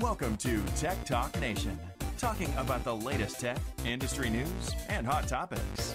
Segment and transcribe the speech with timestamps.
[0.00, 1.78] Welcome to Tech Talk Nation,
[2.18, 3.56] talking about the latest tech,
[3.86, 5.94] industry news, and hot topics.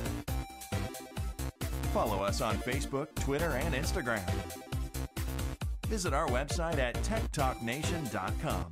[1.93, 4.27] Follow us on Facebook, Twitter, and Instagram.
[5.86, 8.65] Visit our website at techtalknation.com.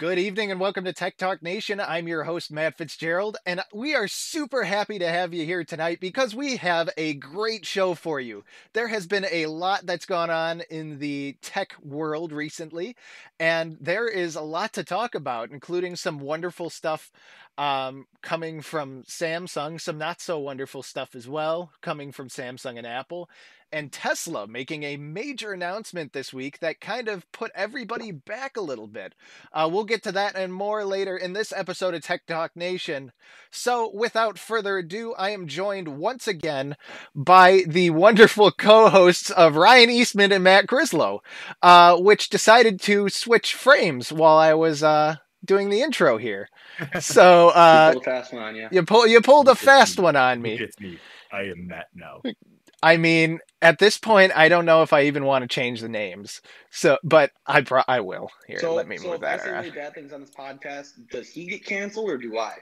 [0.00, 1.78] Good evening and welcome to Tech Talk Nation.
[1.78, 6.00] I'm your host, Matt Fitzgerald, and we are super happy to have you here tonight
[6.00, 8.42] because we have a great show for you.
[8.72, 12.96] There has been a lot that's gone on in the tech world recently,
[13.38, 17.12] and there is a lot to talk about, including some wonderful stuff
[17.58, 22.86] um, coming from Samsung, some not so wonderful stuff as well, coming from Samsung and
[22.86, 23.28] Apple,
[23.72, 28.60] and Tesla making a major announcement this week that kind of put everybody back a
[28.62, 29.14] little bit.
[29.52, 33.12] Uh, we'll get to that and more later in this episode of Tech Talk Nation.
[33.50, 36.76] So, without further ado, I am joined once again
[37.14, 41.20] by the wonderful co hosts of Ryan Eastman and Matt Grislow,
[41.62, 44.82] uh, which decided to switch frames while I was.
[44.82, 46.48] Uh, doing the intro here.
[47.00, 48.68] So uh, you pulled a fast one on you.
[48.70, 50.58] You, pull, you pulled a fast one on me.
[50.58, 50.98] It's me.
[51.32, 52.22] I am Matt now.
[52.82, 55.88] I mean, at this point, I don't know if I even want to change the
[55.88, 56.40] names.
[56.70, 58.30] So, but I pro- I will.
[58.46, 59.64] Here, So, let me so move if I that say around.
[59.64, 62.54] really bad things on this podcast, does he get canceled or do I?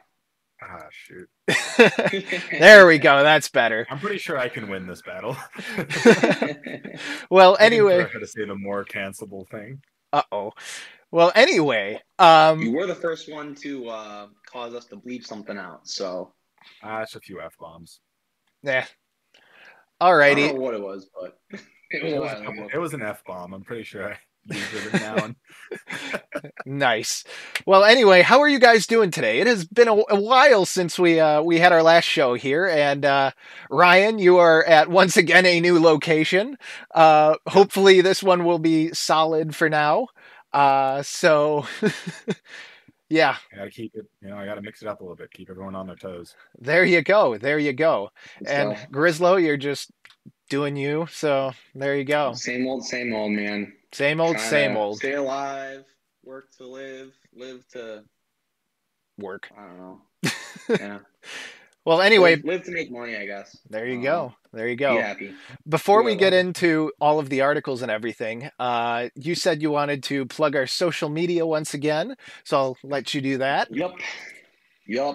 [0.60, 1.28] Ah, shoot.
[2.58, 3.22] there we go.
[3.22, 3.86] That's better.
[3.90, 5.36] I'm pretty sure I can win this battle.
[7.30, 7.92] Well, anyway.
[7.92, 9.80] figure out how to say the more cancelable thing.
[10.12, 10.52] Uh oh.
[11.10, 12.00] Well, anyway.
[12.18, 12.60] Um.
[12.60, 16.32] you were the first one to uh, cause us to bleep something out, so
[16.82, 18.00] Ah, it's a few f bombs.
[18.62, 18.84] Yeah.
[20.00, 20.54] I don't Alrighty.
[20.54, 21.38] know what it was, but
[21.90, 23.52] it was, It was, a couple- it was an f bomb.
[23.54, 24.18] I'm pretty sure I
[24.54, 25.34] used it now.
[26.64, 27.24] Nice.
[27.66, 29.40] Well, anyway, how are you guys doing today?
[29.40, 32.66] It has been a, a while since we uh, we had our last show here,
[32.66, 33.30] and uh,
[33.70, 36.56] Ryan, you are at once again a new location.
[36.94, 40.08] Uh, hopefully, this one will be solid for now.
[40.52, 41.66] Uh, so,
[43.08, 44.06] yeah, I gotta keep it.
[44.22, 45.30] You know, I gotta mix it up a little bit.
[45.32, 46.34] Keep everyone on their toes.
[46.58, 47.38] there you go.
[47.38, 48.10] There you go.
[48.46, 49.90] And So, Grislow, you're just
[50.50, 51.06] doing you.
[51.10, 52.32] So there you go.
[52.34, 53.72] same old, same old, man.
[53.92, 55.84] Same old, Trying same old Stay alive,
[56.24, 58.04] work to live, live to
[59.18, 59.50] work.
[59.56, 60.00] I don't know.
[60.68, 60.98] Yeah.
[61.88, 63.56] Well, anyway, live, to make money, I guess.
[63.70, 64.34] there you Um, go.
[64.52, 64.96] There you go.
[64.96, 65.34] Be happy.
[65.66, 70.02] Before we get into all of the articles and everything, uh, you said you wanted
[70.04, 73.74] to plug our social media once again, so I'll let you do that.
[73.74, 73.92] Yep.
[74.86, 75.14] Yep.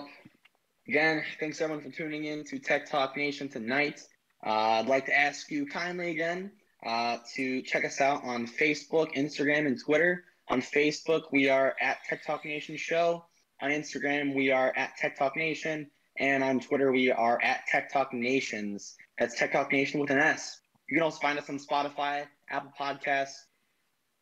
[0.88, 4.01] Again, thanks everyone for tuning in to Tech Talk Nation tonight.
[4.44, 6.51] Uh, I'd like to ask you kindly again
[6.84, 10.23] uh, to check us out on Facebook, Instagram, and Twitter.
[10.50, 13.25] On Facebook, we are at Tech Talk Nation Show.
[13.61, 15.90] On Instagram, we are at Tech Talk Nation.
[16.18, 18.96] And on Twitter, we are at Tech Talk Nations.
[19.18, 20.59] That's Tech Talk Nation with an S.
[20.90, 23.34] You can also find us on Spotify, Apple Podcasts,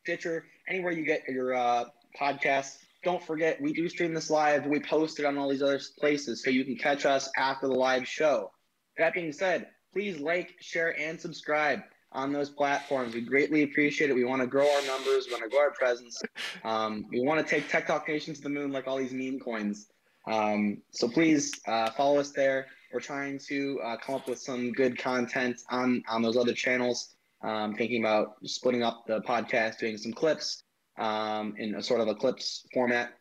[0.04, 1.86] Stitcher, anywhere you get your uh,
[2.20, 2.78] podcasts.
[3.04, 4.66] Don't forget, we do stream this live.
[4.66, 7.74] We post it on all these other places, so you can catch us after the
[7.74, 8.52] live show.
[8.98, 11.82] That being said, please like, share, and subscribe
[12.14, 13.14] on those platforms.
[13.14, 14.14] We greatly appreciate it.
[14.14, 15.26] We want to grow our numbers.
[15.28, 16.22] We want to grow our presence.
[16.64, 19.40] Um, we want to take Tech Talk Nation to the moon like all these meme
[19.40, 19.88] coins.
[20.28, 22.68] Um, so please uh, follow us there.
[22.94, 27.16] We're trying to uh, come up with some good content on on those other channels.
[27.44, 30.64] Um, thinking about splitting up the podcast, doing some clips
[31.00, 33.14] um, in a sort of a clips format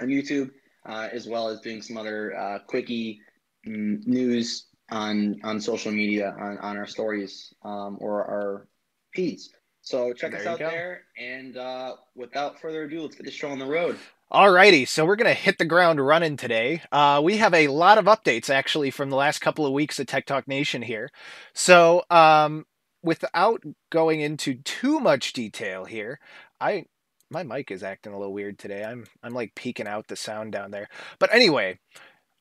[0.00, 0.50] on YouTube,
[0.86, 3.20] uh, as well as doing some other uh, quickie
[3.66, 8.68] mm, news on on social media on, on our stories um, or our
[9.14, 9.50] feeds.
[9.90, 10.70] So check There us out go.
[10.70, 13.98] there, and uh, without further ado, let's get the show on the road.
[14.32, 16.80] Alrighty, so we're gonna hit the ground running today.
[16.92, 20.06] Uh, we have a lot of updates actually from the last couple of weeks at
[20.06, 21.10] Tech Talk Nation here.
[21.54, 22.66] So, um,
[23.02, 26.20] without going into too much detail here,
[26.60, 26.84] I
[27.28, 28.84] my mic is acting a little weird today.
[28.84, 30.86] I'm I'm like peaking out the sound down there.
[31.18, 31.80] But anyway,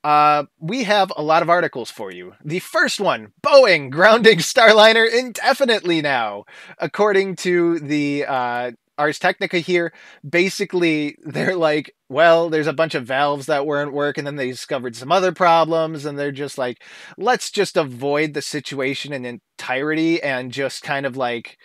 [0.04, 2.34] uh, we have a lot of articles for you.
[2.44, 6.46] The first one: Boeing grounding Starliner indefinitely now,
[6.80, 9.94] according to the uh, Ars Technica here
[10.30, 14.52] basically they're like well there's a bunch of valves that weren't working and then they
[14.52, 16.84] discovered some other problems and they're just like
[17.18, 21.58] let's just avoid the situation in entirety and just kind of like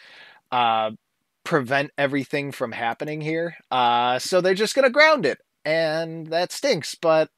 [0.52, 0.92] uh
[1.42, 6.94] prevent everything from happening here uh so they're just gonna ground it and that stinks
[6.94, 7.28] but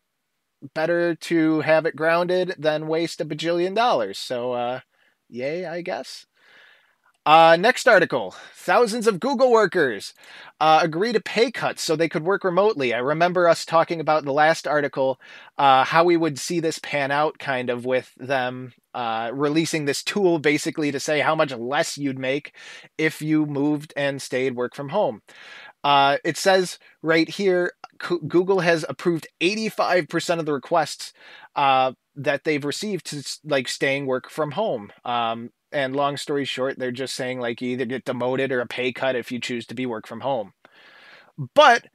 [0.74, 4.80] better to have it grounded than waste a bajillion dollars so uh
[5.28, 6.26] yay i guess
[7.24, 10.14] Uh, next article thousands of Google workers
[10.60, 12.94] uh, agree to pay cuts so they could work remotely.
[12.94, 15.20] I remember us talking about the last article
[15.58, 20.04] uh, how we would see this pan out, kind of with them uh, releasing this
[20.04, 22.52] tool basically to say how much less you'd make
[22.96, 25.20] if you moved and stayed work from home.
[25.87, 27.71] Uh, it says right here
[28.27, 31.12] Google has approved 85% of the requests
[31.55, 34.91] uh, that they've received to like staying work from home.
[35.05, 38.67] Um, and long story short, they're just saying like you either get demoted or a
[38.67, 40.55] pay cut if you choose to be work from home.
[41.55, 41.87] But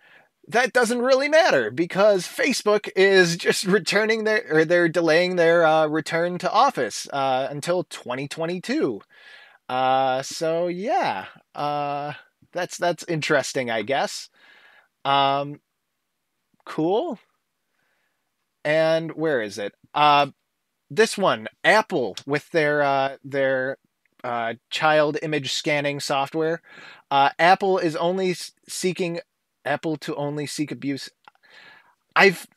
[0.47, 5.87] that doesn't really matter because Facebook is just returning their or they're delaying their uh,
[5.87, 9.01] return to office uh, until 2022.
[9.67, 12.13] Uh, so yeah, uh,
[12.53, 14.29] that's that's interesting, I guess.
[15.05, 15.61] Um,
[16.65, 17.19] cool.
[18.63, 19.73] And where is it?
[19.93, 20.27] Uh,
[20.89, 23.77] this one, Apple, with their uh, their
[24.23, 26.61] uh, child image scanning software.
[27.09, 28.35] Uh, Apple is only
[28.67, 29.19] seeking
[29.65, 31.09] Apple to only seek abuse.
[32.15, 32.47] I've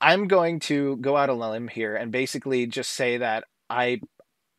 [0.00, 4.00] I'm going to go out a limb here and basically just say that I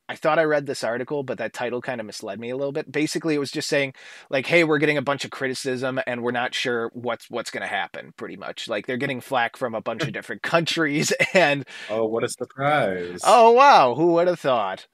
[0.09, 2.73] I thought I read this article, but that title kind of misled me a little
[2.73, 2.91] bit.
[2.91, 3.93] Basically, it was just saying
[4.29, 7.61] like, "Hey, we're getting a bunch of criticism, and we're not sure what's what's going
[7.61, 11.65] to happen." Pretty much, like they're getting flack from a bunch of different countries, and
[11.89, 13.21] oh, what a surprise!
[13.23, 14.87] Oh wow, who would have thought?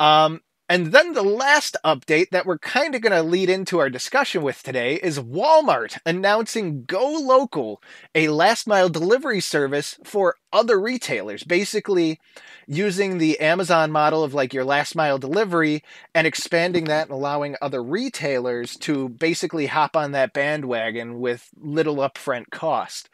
[0.00, 3.88] Um, and then the last update that we're kind of going to lead into our
[3.88, 7.80] discussion with today is Walmart announcing Go Local,
[8.16, 12.18] a last mile delivery service for other retailers, basically
[12.66, 15.84] using the Amazon model of like your last mile delivery
[16.14, 21.96] and expanding that and allowing other retailers to basically hop on that bandwagon with little
[21.96, 23.08] upfront cost.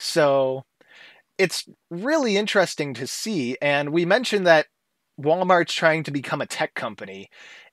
[0.00, 0.64] So
[1.38, 3.56] it's really interesting to see.
[3.62, 4.66] And we mentioned that
[5.20, 7.30] Walmart's trying to become a tech company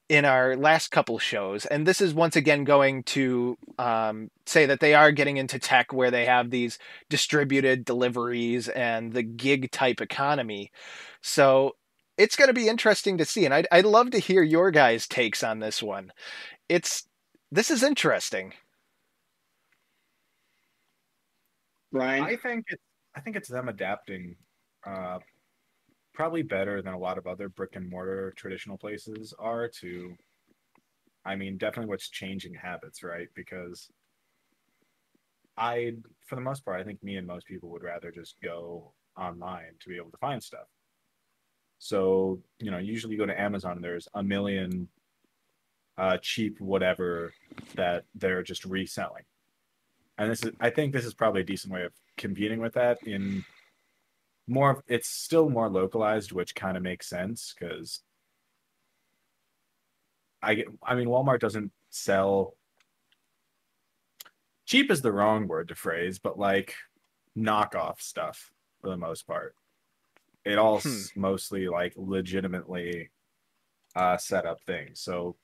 [0.07, 4.79] in our last couple shows, and this is once again going to um, say that
[4.79, 6.77] they are getting into tech where they have these
[7.09, 10.71] distributed deliveries and the gig type economy.
[11.21, 11.75] So
[12.17, 15.07] it's going to be interesting to see, and I'd I'd love to hear your guys'
[15.07, 16.11] takes on this one.
[16.69, 17.07] It's
[17.51, 18.53] this is interesting.
[21.91, 22.83] Ryan, I think it's
[23.15, 24.35] I think it's them adapting
[24.85, 25.19] uh,
[26.15, 30.15] probably better than a lot of other brick and mortar traditional places are to
[31.25, 33.27] I mean, definitely what's changing habits, right?
[33.33, 33.89] Because
[35.57, 35.93] I,
[36.27, 39.73] for the most part, I think me and most people would rather just go online
[39.79, 40.67] to be able to find stuff.
[41.79, 44.87] So, you know, usually you go to Amazon, and there's a million
[45.97, 47.33] uh, cheap whatever
[47.75, 49.23] that they're just reselling.
[50.17, 53.01] And this is, I think this is probably a decent way of competing with that
[53.03, 53.43] in
[54.47, 58.01] more it's still more localized which kind of makes sense because
[60.41, 62.55] i get i mean walmart doesn't sell
[64.65, 66.75] cheap is the wrong word to phrase but like
[67.37, 68.51] knockoff stuff
[68.81, 69.55] for the most part
[70.43, 71.01] it all hmm.
[71.15, 73.09] mostly like legitimately
[73.95, 75.35] uh set up things so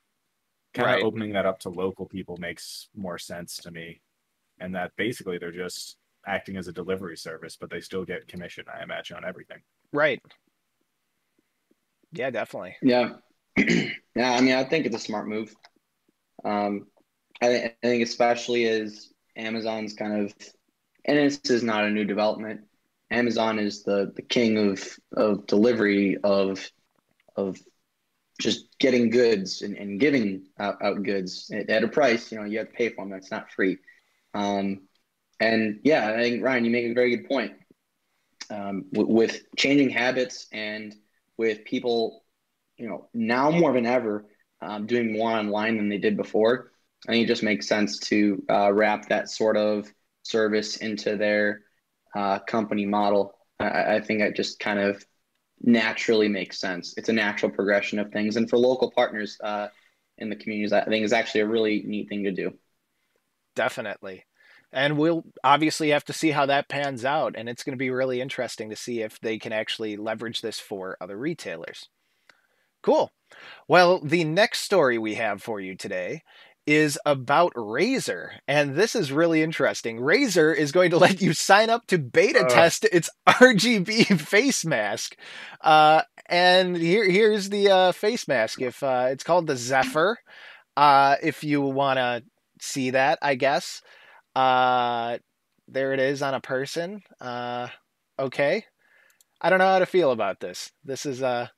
[0.74, 1.04] kind of right.
[1.04, 4.00] opening that up to local people makes more sense to me
[4.58, 5.96] and that basically they're just
[6.26, 9.58] acting as a delivery service, but they still get commission, I imagine, on everything.
[9.92, 10.20] Right.
[12.12, 12.76] Yeah, definitely.
[12.82, 13.14] Yeah.
[13.56, 15.54] yeah, I mean, I think it's a smart move.
[16.44, 16.86] Um,
[17.40, 20.34] I, th- I think especially as Amazon's kind of,
[21.04, 22.62] and this is not a new development.
[23.10, 26.70] Amazon is the, the king of, of delivery of
[27.36, 27.58] of
[28.40, 32.32] just getting goods and, and giving out, out goods at, a price.
[32.32, 33.10] You know, you have to pay for them.
[33.10, 33.78] That's not free.
[34.34, 34.82] Um,
[35.42, 37.52] and yeah, I think Ryan, you make a very good point.
[38.48, 40.94] Um, with changing habits and
[41.36, 42.24] with people,
[42.76, 44.26] you know, now more than ever,
[44.60, 46.72] um, doing more online than they did before.
[47.08, 51.62] I think it just makes sense to uh, wrap that sort of service into their
[52.14, 53.34] uh, company model.
[53.58, 55.04] I, I think it just kind of
[55.60, 56.94] naturally makes sense.
[56.96, 59.68] It's a natural progression of things, and for local partners uh,
[60.18, 62.52] in the communities, I think is actually a really neat thing to do.
[63.56, 64.24] Definitely
[64.72, 67.90] and we'll obviously have to see how that pans out and it's going to be
[67.90, 71.88] really interesting to see if they can actually leverage this for other retailers
[72.82, 73.10] cool
[73.68, 76.22] well the next story we have for you today
[76.66, 79.98] is about Razer, and this is really interesting.
[79.98, 82.48] Razer is going to let you sign up to beta uh.
[82.48, 85.16] test its RGB face mask.
[85.60, 88.60] Uh, and here, here's the uh, face mask.
[88.60, 90.18] If uh, it's called the Zephyr,
[90.76, 92.22] uh, if you want to
[92.60, 93.82] see that, I guess.
[94.34, 95.18] Uh,
[95.68, 97.02] there it is on a person.
[97.20, 97.68] Uh,
[98.18, 98.64] okay.
[99.40, 100.70] I don't know how to feel about this.
[100.84, 101.48] This is uh,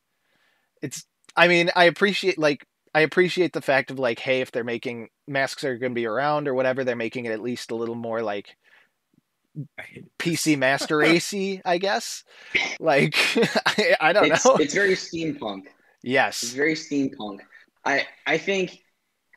[0.83, 1.05] it's.
[1.37, 5.09] I mean, I appreciate like I appreciate the fact of like, hey, if they're making
[5.27, 7.97] masks are going to be around or whatever, they're making it at least a little
[7.97, 8.57] more like
[10.19, 12.25] PC Master AC, I guess.
[12.79, 13.17] Like,
[13.67, 14.57] I, I don't it's, know.
[14.57, 15.65] It's very steampunk.
[16.03, 17.41] Yes, it's very steampunk.
[17.85, 18.79] I I think.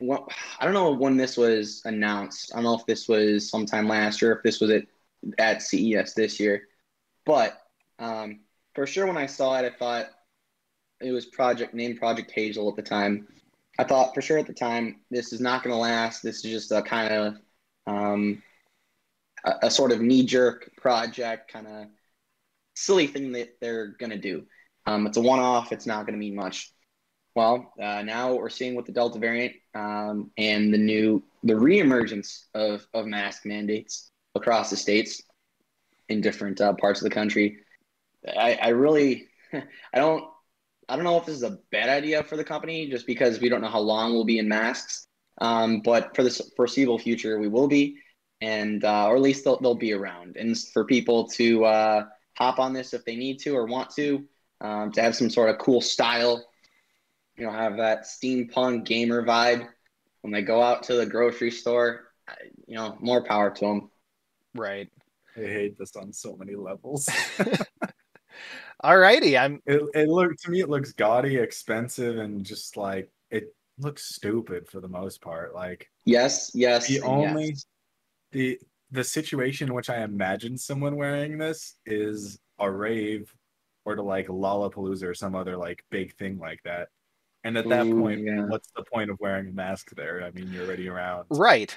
[0.00, 0.28] Well,
[0.58, 2.52] I don't know when this was announced.
[2.52, 4.84] I don't know if this was sometime last year, if this was at
[5.38, 6.68] at CES this year,
[7.26, 7.60] but
[7.98, 8.40] um,
[8.74, 10.06] for sure when I saw it, I thought
[11.00, 13.26] it was project named Project Hazel at the time.
[13.78, 16.22] I thought for sure at the time this is not going to last.
[16.22, 17.40] This is just a kind of
[17.86, 18.42] um,
[19.44, 21.86] a, a, sort of knee jerk project, kind of
[22.74, 24.44] silly thing that they're going to do.
[24.86, 25.72] Um, it's a one off.
[25.72, 26.72] It's not going to mean much.
[27.38, 32.46] Well, uh, now we're seeing with the Delta variant um, and the new the reemergence
[32.52, 35.22] of of mask mandates across the states
[36.08, 37.58] in different uh, parts of the country.
[38.26, 39.62] I, I really I
[39.94, 40.24] don't
[40.88, 43.48] I don't know if this is a bad idea for the company just because we
[43.48, 45.06] don't know how long we'll be in masks.
[45.40, 47.98] Um, but for the foreseeable future, we will be,
[48.40, 50.36] and uh, or at least they'll, they'll be around.
[50.36, 52.04] And for people to uh,
[52.36, 54.24] hop on this if they need to or want to,
[54.60, 56.44] um, to have some sort of cool style,
[57.38, 59.66] you know, have that steampunk gamer vibe
[60.22, 62.04] when they go out to the grocery store.
[62.66, 63.90] You know, more power to them.
[64.54, 64.88] Right.
[65.36, 67.08] I hate this on so many levels.
[68.84, 69.62] Alrighty, I'm.
[69.66, 70.60] It, it look to me.
[70.60, 75.54] It looks gaudy, expensive, and just like it looks stupid for the most part.
[75.54, 76.86] Like yes, yes.
[76.86, 77.66] The only yes.
[78.32, 78.58] the
[78.90, 83.32] the situation in which I imagine someone wearing this is a rave
[83.84, 86.88] or to like Lollapalooza or some other like big thing like that.
[87.48, 88.42] And at that Ooh, point, yeah.
[88.42, 90.22] what's the point of wearing a mask there?
[90.22, 91.74] I mean, you're already around right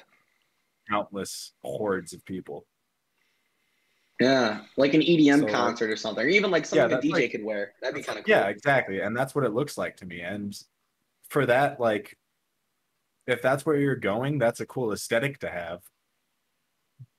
[0.89, 2.65] countless hordes of people.
[4.19, 7.11] Yeah, like an EDM so, concert or something, or even like something yeah, a DJ
[7.13, 7.71] like, could wear.
[7.81, 8.35] That'd be kind of cool.
[8.35, 10.19] Yeah, exactly, and that's what it looks like to me.
[10.19, 10.53] And
[11.29, 12.17] for that, like,
[13.25, 15.79] if that's where you're going, that's a cool aesthetic to have.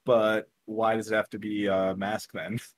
[0.05, 2.61] But why does it have to be a mask then?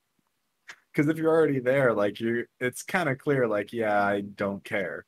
[0.93, 3.49] Because if you're already there, like you, it's kind of clear.
[3.49, 5.05] Like, yeah, I don't care.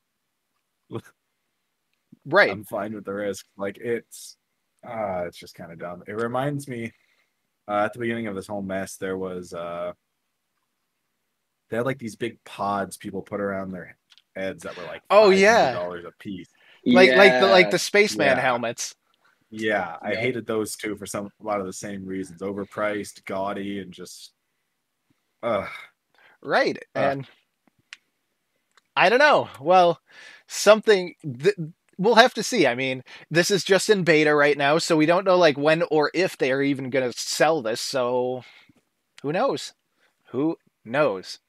[2.27, 2.51] Right.
[2.51, 3.45] I'm fine with the risk.
[3.57, 4.37] Like, it's,
[4.85, 6.03] ah, uh, it's just kind of dumb.
[6.07, 6.91] It reminds me
[7.67, 9.91] uh, at the beginning of this whole mess, there was uh,
[11.69, 13.97] they had like these big pods people put around their
[14.35, 16.49] heads that were like oh yeah dollars a piece,
[16.85, 17.17] like yeah.
[17.17, 18.39] like the like the spaceman yeah.
[18.39, 18.95] helmets.
[19.49, 20.19] Yeah, I yeah.
[20.19, 22.41] hated those too for some a lot of the same reasons.
[22.41, 24.31] Overpriced, gaudy, and just
[25.43, 25.67] uh
[26.41, 26.77] right.
[26.95, 27.27] Uh, and
[28.95, 29.49] I don't know.
[29.59, 29.99] Well,
[30.47, 31.55] something th-
[31.97, 32.67] we'll have to see.
[32.67, 35.83] I mean, this is just in beta right now, so we don't know like when
[35.91, 37.81] or if they are even going to sell this.
[37.81, 38.43] So
[39.21, 39.73] who knows?
[40.31, 41.39] Who knows?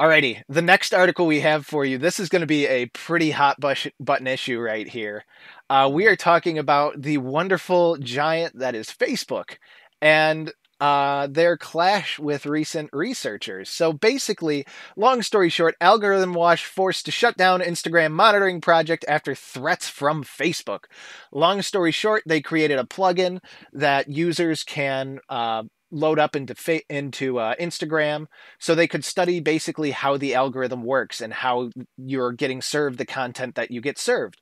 [0.00, 1.98] Alrighty, the next article we have for you.
[1.98, 3.58] This is going to be a pretty hot
[4.00, 5.24] button issue right here.
[5.68, 9.58] Uh, we are talking about the wonderful giant that is Facebook,
[10.00, 13.70] and uh, their clash with recent researchers.
[13.70, 19.32] So basically, long story short, Algorithm Watch forced to shut down Instagram monitoring project after
[19.36, 20.86] threats from Facebook.
[21.30, 23.38] Long story short, they created a plugin
[23.72, 25.62] that users can uh,
[25.92, 28.26] load up into fa- into uh, Instagram,
[28.58, 33.06] so they could study basically how the algorithm works and how you're getting served the
[33.06, 34.40] content that you get served.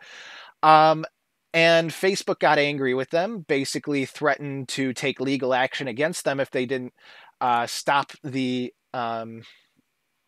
[0.63, 1.05] Um,
[1.53, 6.51] and Facebook got angry with them, basically threatened to take legal action against them if
[6.51, 6.95] they didn't
[7.41, 9.43] uh, stop the um,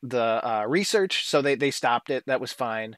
[0.02, 1.28] the uh, research.
[1.28, 2.24] So they they stopped it.
[2.26, 2.96] That was fine.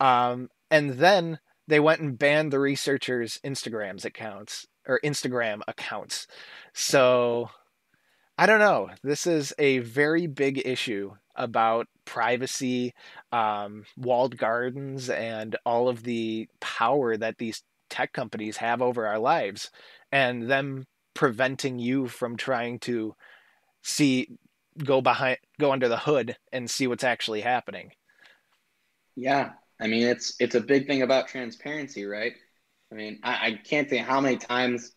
[0.00, 6.26] Um, and then they went and banned the researchers' Instagram's accounts or Instagram accounts.
[6.74, 7.50] So
[8.36, 8.90] I don't know.
[9.02, 12.94] This is a very big issue about privacy,
[13.32, 19.18] um, walled gardens, and all of the power that these tech companies have over our
[19.18, 19.70] lives,
[20.12, 23.14] and them preventing you from trying to
[23.82, 24.28] see
[24.82, 27.92] go behind go under the hood and see what's actually happening.
[29.14, 29.52] Yeah.
[29.80, 32.32] I mean it's it's a big thing about transparency right?
[32.90, 34.92] I mean i, I can't think how many times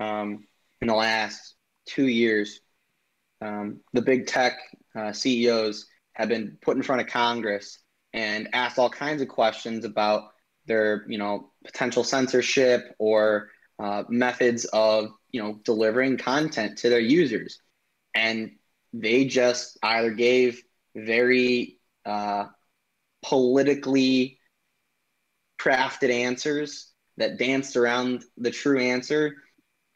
[0.00, 0.44] um,
[0.80, 1.54] in the last
[1.86, 2.60] two years
[3.40, 4.58] um, the big tech
[4.96, 7.78] uh, CEOs have been put in front of Congress
[8.12, 10.30] and asked all kinds of questions about
[10.66, 17.00] their, you know, potential censorship or uh, methods of, you know, delivering content to their
[17.00, 17.60] users,
[18.14, 18.52] and
[18.92, 20.62] they just either gave
[20.94, 22.46] very uh,
[23.22, 24.38] politically
[25.60, 29.34] crafted answers that danced around the true answer,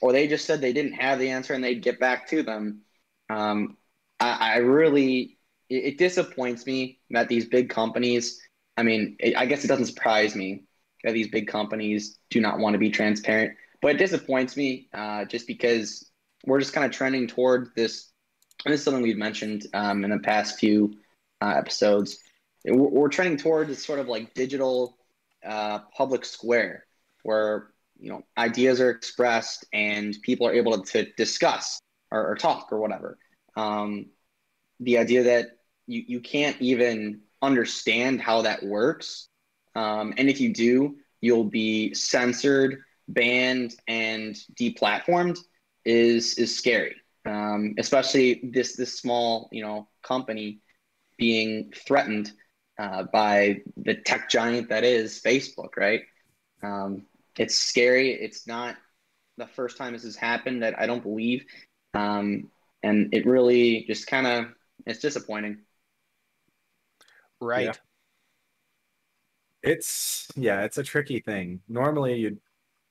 [0.02, 2.82] or they just said they didn't have the answer and they'd get back to them.
[3.28, 3.76] Um,
[4.20, 8.40] I, I, really, it, it, disappoints me that these big companies
[8.80, 10.64] I mean, it, I guess it doesn't surprise me
[11.04, 15.26] that these big companies do not want to be transparent, but it disappoints me uh,
[15.26, 16.10] just because
[16.46, 18.10] we're just kind of trending toward this.
[18.64, 20.94] And this is something we've mentioned um, in the past few
[21.42, 22.18] uh, episodes.
[22.64, 24.96] We're, we're, trending toward this sort of like digital
[25.46, 26.84] uh, public square
[27.22, 32.72] where you know ideas are expressed and people are able to, discuss or, or, talk
[32.72, 33.18] or whatever.
[33.60, 34.06] Um,
[34.80, 39.28] the idea that you, you can't even understand how that works.
[39.74, 45.38] Um, and if you do, you'll be censored, banned, and deplatformed
[45.84, 46.96] is is scary.
[47.26, 50.60] Um, especially this this small you know company
[51.18, 52.32] being threatened
[52.78, 56.02] uh, by the tech giant that is Facebook, right?
[56.62, 57.06] Um,
[57.38, 58.12] it's scary.
[58.12, 58.76] It's not
[59.36, 61.44] the first time this has happened that I don't believe,
[61.94, 62.50] um,
[62.82, 64.46] and it really just kind of
[64.86, 65.58] it's disappointing.
[67.40, 67.66] Right.
[67.66, 67.72] Yeah.
[69.62, 71.60] It's yeah, it's a tricky thing.
[71.68, 72.38] Normally you'd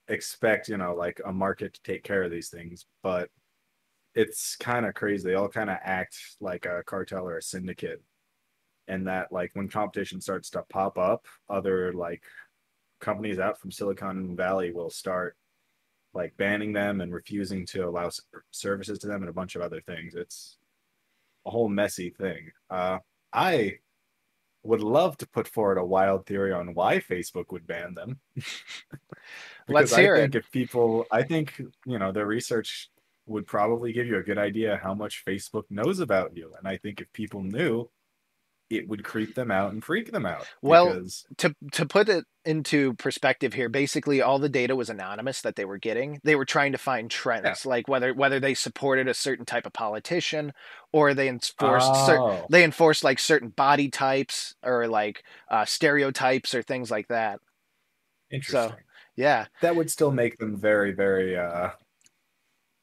[0.08, 3.30] expect, you know, like a market to take care of these things, but
[4.14, 5.28] it's kind of crazy.
[5.28, 8.02] They all kind of act like a cartel or a syndicate.
[8.88, 12.24] And that like when competition starts to pop up, other like
[13.00, 15.36] companies out from Silicon Valley will start
[16.12, 18.10] like banning them and refusing to allow
[18.50, 20.14] services to them and a bunch of other things.
[20.14, 20.58] It's
[21.46, 22.50] a whole messy thing.
[22.68, 22.98] Uh,
[23.32, 23.78] I
[24.62, 28.18] would love to put forward a wild theory on why Facebook would ban them.
[29.68, 30.38] Let's hear I think it.
[30.38, 32.90] if people, I think you know, their research
[33.26, 36.76] would probably give you a good idea how much Facebook knows about you, and I
[36.76, 37.88] think if people knew,
[38.70, 40.46] it would creep them out and freak them out.
[40.62, 41.26] Well, because...
[41.38, 45.64] to to put it into perspective here, basically all the data was anonymous that they
[45.64, 46.20] were getting.
[46.22, 47.68] They were trying to find trends, yeah.
[47.68, 50.52] like whether whether they supported a certain type of politician
[50.92, 52.06] or they enforced oh.
[52.06, 57.40] cer- they enforced like certain body types or like uh, stereotypes or things like that.
[58.30, 58.70] Interesting.
[58.70, 58.76] So,
[59.16, 61.70] yeah, that would still make them very very uh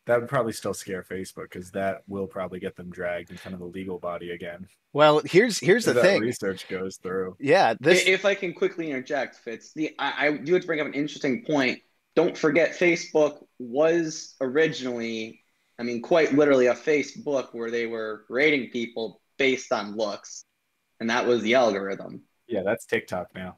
[0.08, 3.54] that would probably still scare Facebook because that will probably get them dragged in front
[3.54, 4.68] of the legal body again.
[4.94, 6.22] Well, here's here's the thing.
[6.22, 7.36] Research goes through.
[7.40, 8.08] Yeah, this.
[8.08, 10.94] If I can quickly interject, Fitz, the I, I do have to bring up an
[10.94, 11.82] interesting point.
[12.16, 15.42] Don't forget, Facebook was originally,
[15.78, 20.44] I mean, quite literally a Facebook where they were rating people based on looks,
[21.00, 22.24] and that was the algorithm.
[22.48, 23.58] Yeah, that's TikTok now.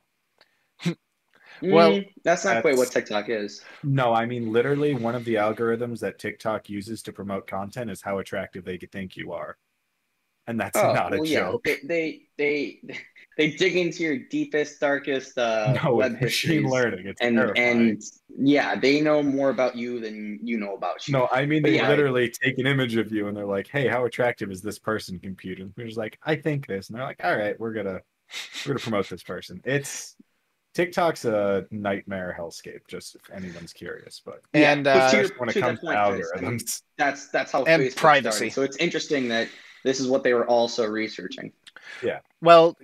[1.62, 3.64] Well, mm, that's not that's, quite what TikTok is.
[3.84, 8.02] No, I mean literally one of the algorithms that TikTok uses to promote content is
[8.02, 9.58] how attractive they think you are,
[10.48, 11.62] and that's oh, not a well, joke.
[11.66, 11.76] Yeah.
[11.84, 12.98] They, they they
[13.38, 17.08] they dig into your deepest, darkest uh, no, web machine learning.
[17.08, 17.90] It's and terrifying.
[17.90, 18.02] and
[18.38, 21.14] yeah, they know more about you than you know about you.
[21.14, 23.88] No, I mean they yeah, literally take an image of you and they're like, "Hey,
[23.88, 27.06] how attractive is this person?" Computer, and you're just like, "I think this," and they're
[27.06, 28.02] like, "All right, we're gonna."
[28.64, 29.60] We're gonna promote this person.
[29.66, 30.16] It's
[30.80, 32.88] TikTok's a nightmare hellscape.
[32.88, 37.52] Just if anyone's curious, but and uh, to, when it comes to algorithms, that's that's
[37.52, 38.50] how and Facebook privacy.
[38.50, 38.54] Started.
[38.54, 39.50] So it's interesting that
[39.84, 41.52] this is what they were also researching.
[42.02, 42.20] Yeah.
[42.42, 42.78] Well,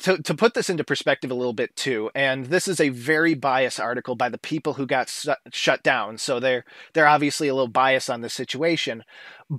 [0.00, 3.34] to to put this into perspective a little bit too, and this is a very
[3.34, 6.18] biased article by the people who got su- shut down.
[6.18, 9.04] So they're they're obviously a little biased on the situation,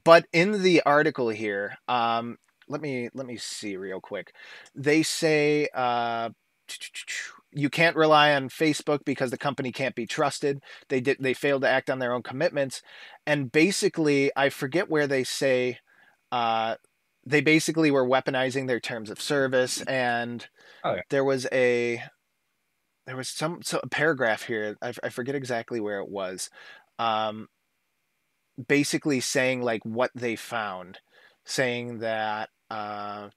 [0.03, 4.33] but in the article here, um, let me let me see real quick.
[4.75, 5.69] They say.
[5.73, 6.31] Uh,
[7.57, 10.61] you can't rely on Facebook because the company can't be trusted.
[10.89, 12.81] They did they failed to act on their own commitments,
[13.25, 15.79] and basically, I forget where they say.
[16.31, 16.75] Uh,
[17.25, 20.47] they basically were weaponizing their terms of service, and
[20.85, 21.01] oh, yeah.
[21.09, 22.01] there was a
[23.05, 24.77] there was some so a paragraph here.
[24.81, 26.49] I, I forget exactly where it was.
[26.99, 27.47] Um,
[28.67, 30.99] basically saying like what they found,
[31.45, 32.49] saying that.
[32.69, 33.29] Uh,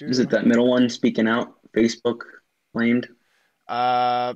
[0.00, 1.54] Is it that middle one speaking out?
[1.76, 2.20] Facebook
[2.74, 3.08] claimed.
[3.68, 4.34] Uh,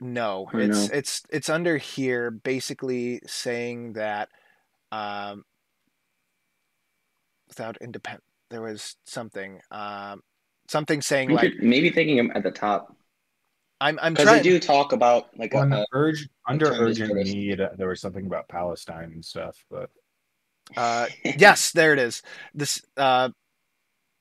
[0.00, 0.96] no, it's no.
[0.96, 4.28] it's it's under here, basically saying that
[4.92, 5.44] um,
[7.48, 10.22] without independent, there was something um,
[10.68, 12.94] something saying like maybe thinking at the top.
[13.80, 14.42] I'm I'm because trying.
[14.42, 17.60] they do talk about like a, a, urge under urgent need.
[17.76, 19.90] There was something about Palestine and stuff, but
[20.76, 22.22] uh, yes, there it is.
[22.54, 23.30] This uh,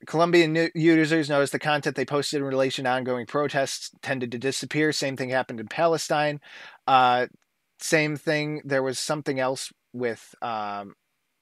[0.05, 4.91] Colombian users noticed the content they posted in relation to ongoing protests tended to disappear.
[4.91, 6.39] Same thing happened in Palestine.
[6.87, 7.27] Uh,
[7.79, 8.61] same thing.
[8.63, 10.95] There was something else with um,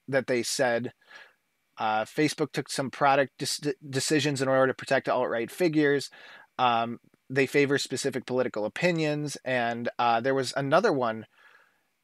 [0.08, 0.94] that they said.
[1.78, 3.44] Uh, Facebook took some product
[3.90, 6.10] decisions in order to protect alt right figures.
[6.60, 11.26] Um, they favor specific political opinions, and uh, there was another one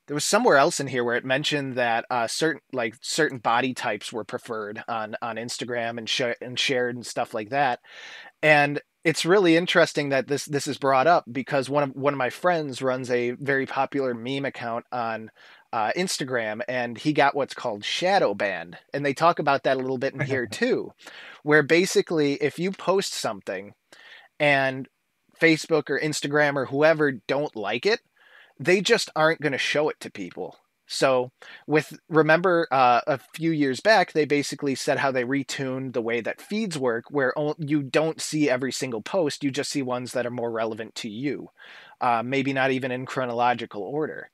[0.07, 3.73] there was somewhere else in here where it mentioned that uh, certain like certain body
[3.73, 7.79] types were preferred on on Instagram and sh- and shared and stuff like that,
[8.41, 12.17] and it's really interesting that this this is brought up because one of one of
[12.17, 15.29] my friends runs a very popular meme account on
[15.73, 19.79] uh, Instagram, and he got what's called shadow banned, and they talk about that a
[19.79, 20.91] little bit in here too,
[21.43, 23.73] where basically if you post something
[24.39, 24.87] and
[25.39, 27.99] Facebook or Instagram or whoever don't like it,
[28.59, 30.57] they just aren't going to show it to people.
[30.89, 31.31] So,
[31.67, 36.21] with remember uh, a few years back, they basically said how they retuned the way
[36.21, 40.25] that feeds work, where you don't see every single post, you just see ones that
[40.25, 41.49] are more relevant to you,
[41.99, 44.29] uh, maybe not even in chronological order.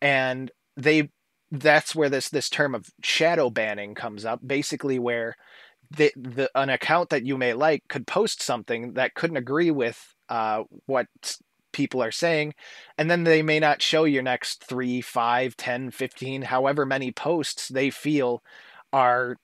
[0.00, 1.10] And they
[1.50, 5.34] that's where this this term of shadow banning comes up, basically where
[5.90, 10.14] the, the an account that you may like could post something that couldn't agree with
[10.28, 11.06] uh, what
[11.72, 12.54] people are saying
[12.96, 17.68] and then they may not show your next 3 five, ten, fifteen, however many posts
[17.68, 18.42] they feel
[18.92, 19.36] are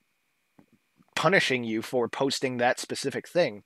[1.14, 3.62] punishing you for posting that specific thing.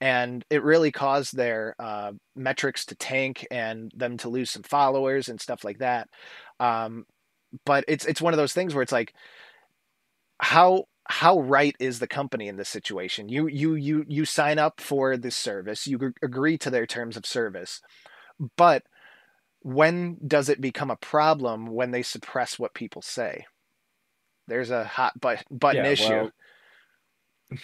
[0.00, 5.28] And it really caused their uh, metrics to tank and them to lose some followers
[5.28, 6.08] and stuff like that.
[6.58, 7.04] Um,
[7.66, 9.12] but it's it's one of those things where it's like
[10.38, 13.28] how how right is the company in this situation?
[13.28, 17.26] You you you you sign up for this service, you agree to their terms of
[17.26, 17.80] service,
[18.56, 18.84] but
[19.62, 23.44] when does it become a problem when they suppress what people say?
[24.46, 26.30] There's a hot but- button yeah, issue.
[27.50, 27.58] Well,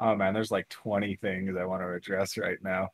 [0.00, 2.88] oh man, there's like 20 things I want to address right now.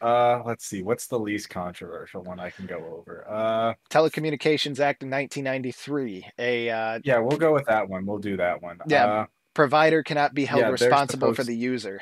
[0.00, 0.82] Uh, let's see.
[0.82, 3.24] What's the least controversial one I can go over?
[3.28, 6.26] Uh, Telecommunications Act of 1993.
[6.38, 8.06] A uh, yeah, we'll go with that one.
[8.06, 8.78] We'll do that one.
[8.86, 12.00] Yeah, uh, provider cannot be held yeah, responsible for the user.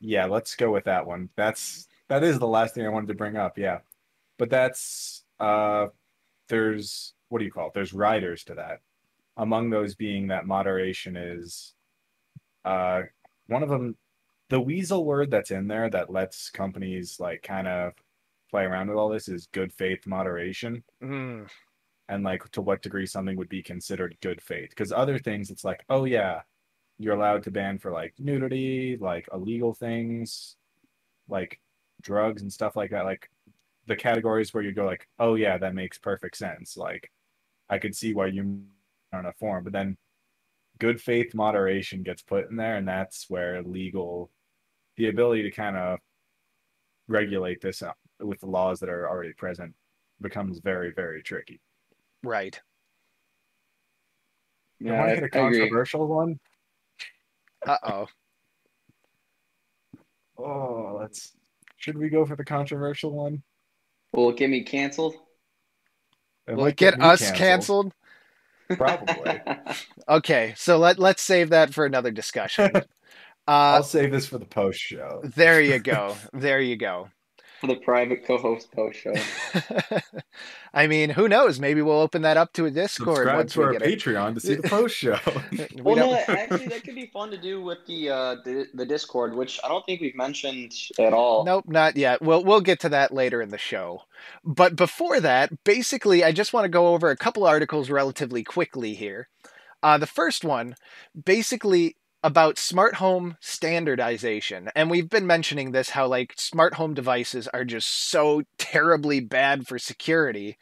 [0.00, 1.28] Yeah, let's go with that one.
[1.34, 3.58] That's that is the last thing I wanted to bring up.
[3.58, 3.78] Yeah,
[4.38, 5.88] but that's uh,
[6.48, 7.74] there's what do you call it?
[7.74, 8.80] There's riders to that.
[9.36, 11.74] Among those being that moderation is
[12.64, 13.02] uh,
[13.48, 13.96] one of them
[14.50, 17.92] the weasel word that's in there that lets companies like kind of
[18.50, 20.82] play around with all this is good faith moderation.
[21.02, 21.48] Mm.
[22.08, 24.70] And like to what degree something would be considered good faith.
[24.70, 26.40] Because other things, it's like, oh yeah,
[26.98, 30.56] you're allowed to ban for like nudity, like illegal things,
[31.28, 31.60] like
[32.00, 33.04] drugs and stuff like that.
[33.04, 33.28] Like
[33.86, 36.76] the categories where you go like, oh yeah, that makes perfect sense.
[36.76, 37.10] Like
[37.68, 38.62] I could see why you
[39.12, 39.98] are on a form, but then
[40.78, 44.30] good faith moderation gets put in there, and that's where legal
[44.98, 46.00] the ability to kind of
[47.06, 47.82] regulate this
[48.20, 49.72] with the laws that are already present
[50.20, 51.60] becomes very, very tricky.
[52.22, 52.60] Right.
[54.80, 56.38] Yeah, I want to hit a controversial one.
[57.66, 58.06] Uh oh.
[60.36, 61.32] Oh, let's.
[61.76, 63.42] Should we go for the controversial one?
[64.12, 65.14] Will it get me canceled?
[66.48, 67.92] It Will it get, get us canceled?
[68.68, 68.78] canceled?
[68.78, 69.40] Probably.
[70.08, 72.72] okay, so let let's save that for another discussion.
[73.48, 75.22] Uh, I'll save this for the post show.
[75.24, 76.14] There you go.
[76.34, 77.08] there you go.
[77.62, 79.14] For the private co-host post show.
[80.74, 81.58] I mean, who knows?
[81.58, 83.16] Maybe we'll open that up to a Discord.
[83.16, 84.34] Subscribe once to our Patreon it.
[84.34, 85.18] to see the post show.
[85.82, 89.34] well, no, actually, that could be fun to do with the, uh, the the Discord,
[89.34, 91.44] which I don't think we've mentioned at all.
[91.44, 92.20] Nope, not yet.
[92.20, 94.02] We'll we'll get to that later in the show.
[94.44, 98.92] But before that, basically, I just want to go over a couple articles relatively quickly
[98.92, 99.30] here.
[99.82, 100.76] Uh, the first one
[101.24, 104.70] basically about smart home standardization.
[104.74, 109.66] And we've been mentioning this how like smart home devices are just so terribly bad
[109.66, 110.56] for security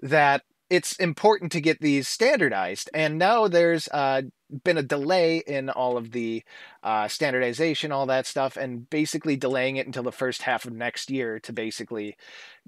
[0.00, 2.88] that it's important to get these standardized.
[2.94, 4.22] And now there's uh,
[4.64, 6.42] been a delay in all of the
[6.82, 11.10] uh, standardization, all that stuff, and basically delaying it until the first half of next
[11.10, 12.16] year to basically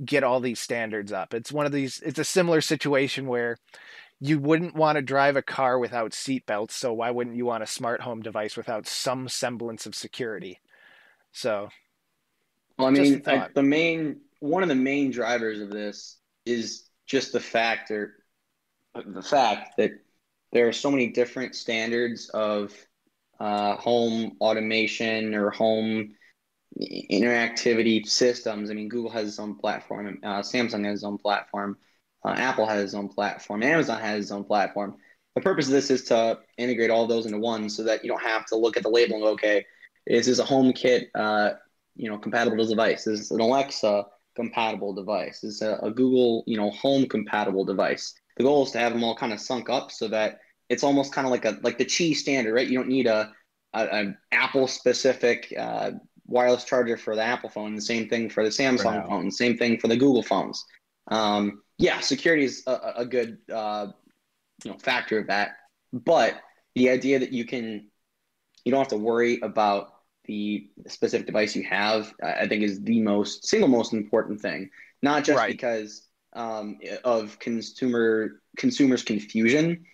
[0.05, 1.33] get all these standards up.
[1.33, 3.57] It's one of these, it's a similar situation where
[4.20, 7.66] you wouldn't want to drive a car without seatbelts, so why wouldn't you want a
[7.66, 10.61] smart home device without some semblance of security?
[11.33, 11.68] So,
[12.79, 17.33] well, I mean, I, the main one of the main drivers of this is just
[17.33, 18.14] the fact or
[18.94, 19.92] the fact that
[20.52, 22.72] there are so many different standards of
[23.38, 26.14] uh, home automation or home
[26.81, 28.70] interactivity systems.
[28.70, 31.76] I mean, Google has its own platform, uh, Samsung has its own platform.
[32.24, 33.62] Uh, Apple has its own platform.
[33.62, 34.96] Amazon has its own platform.
[35.35, 38.22] The purpose of this is to integrate all those into one, so that you don't
[38.22, 39.64] have to look at the label and go, okay,
[40.07, 41.50] is this a HomeKit, uh,
[41.94, 43.07] you know, compatible device?
[43.07, 45.44] Is an Alexa compatible device?
[45.44, 48.14] Is a, a Google, you know, Home compatible device?
[48.37, 51.12] The goal is to have them all kind of sunk up so that it's almost
[51.12, 52.68] kind of like a like the Qi standard, right?
[52.68, 53.33] You don't need a,
[53.72, 55.92] a, Apple specific uh,
[56.26, 57.74] wireless charger for the Apple phone.
[57.74, 59.31] The same thing for the Samsung phone.
[59.31, 60.64] Same thing for the Google phones.
[61.09, 63.88] Um, yeah, security is a, a good uh,
[64.64, 65.56] you know factor of that.
[65.92, 66.40] But
[66.74, 67.88] the idea that you can
[68.64, 69.92] you don't have to worry about
[70.24, 74.70] the specific device you have, I think is the most single most important thing.
[75.02, 75.50] Not just Right.
[75.50, 79.84] because um, of consumer consumers confusion,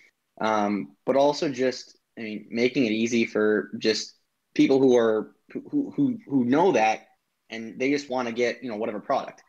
[0.41, 4.15] um, but also just I mean making it easy for just
[4.55, 7.07] people who are who who who know that
[7.51, 9.43] and they just want to get you know whatever product.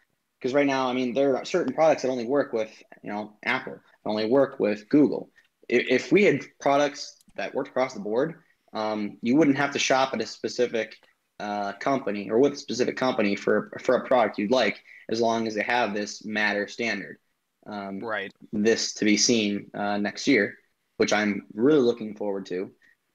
[0.43, 2.69] Because right now, I mean, there are certain products that only work with
[3.01, 5.29] you know Apple, only work with Google.
[5.69, 8.35] If, if we had products that worked across the board,
[8.73, 10.97] um, you wouldn't have to shop at a specific
[11.39, 15.47] uh, company or with a specific company for for a product you'd like, as long
[15.47, 17.19] as they have this Matter standard.
[17.65, 18.33] Um, Right.
[18.51, 20.55] this to be seen uh, next year,
[20.97, 22.69] which I'm really looking forward to.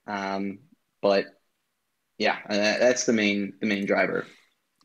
[0.07, 0.61] Um,
[1.03, 1.27] but
[2.17, 4.27] yeah, uh, that's the main the main driver.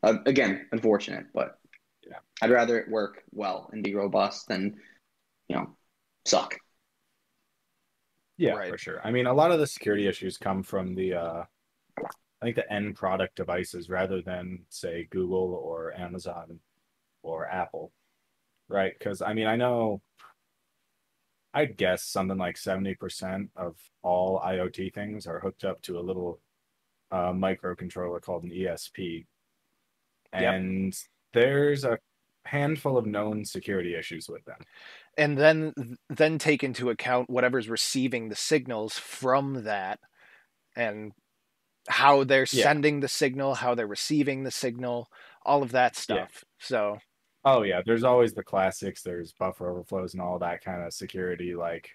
[0.02, 1.58] Uh, again, unfortunate, but
[2.06, 2.18] Yeah.
[2.42, 4.74] I'd rather it work well and be robust than
[5.48, 5.76] you know
[6.24, 6.56] suck.
[8.36, 8.70] Yeah, Right.
[8.70, 9.00] for sure.
[9.06, 11.44] I mean, a lot of the security issues come from the, uh,
[11.98, 16.58] I think the end product devices rather than say Google or Amazon
[17.22, 17.92] or Apple,
[18.68, 18.92] right?
[18.98, 20.02] Because I mean, I know,
[21.54, 26.40] I'd guess something like 70% of all IoT things are hooked up to a little
[27.12, 29.26] uh, microcontroller called an ESP.
[30.32, 30.54] Yep.
[31.34, 31.98] There's a
[32.46, 34.66] handful of known security issues with them.
[35.16, 35.72] and then
[36.08, 40.00] then take into account whatever's receiving the signals from that
[40.76, 41.12] and
[41.88, 42.64] how they're Yeah.
[42.64, 45.08] sending the signal how they're receiving the signal
[45.44, 46.98] all of that stuff so
[47.44, 49.02] Oh yeah, there's always the classics.
[49.02, 51.90] There's buffer overflows and all that kind of security like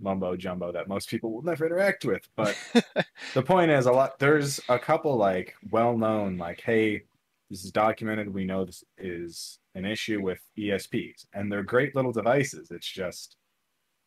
[0.00, 2.28] mumbo jumbo that most people will never interact with.
[2.36, 2.60] But
[3.34, 7.07] the point is a lot there's a couple like well known like hey,
[7.50, 12.12] this is documented, we know this is an issue with ESPs and they're great little
[12.12, 12.70] devices.
[12.70, 13.36] It's just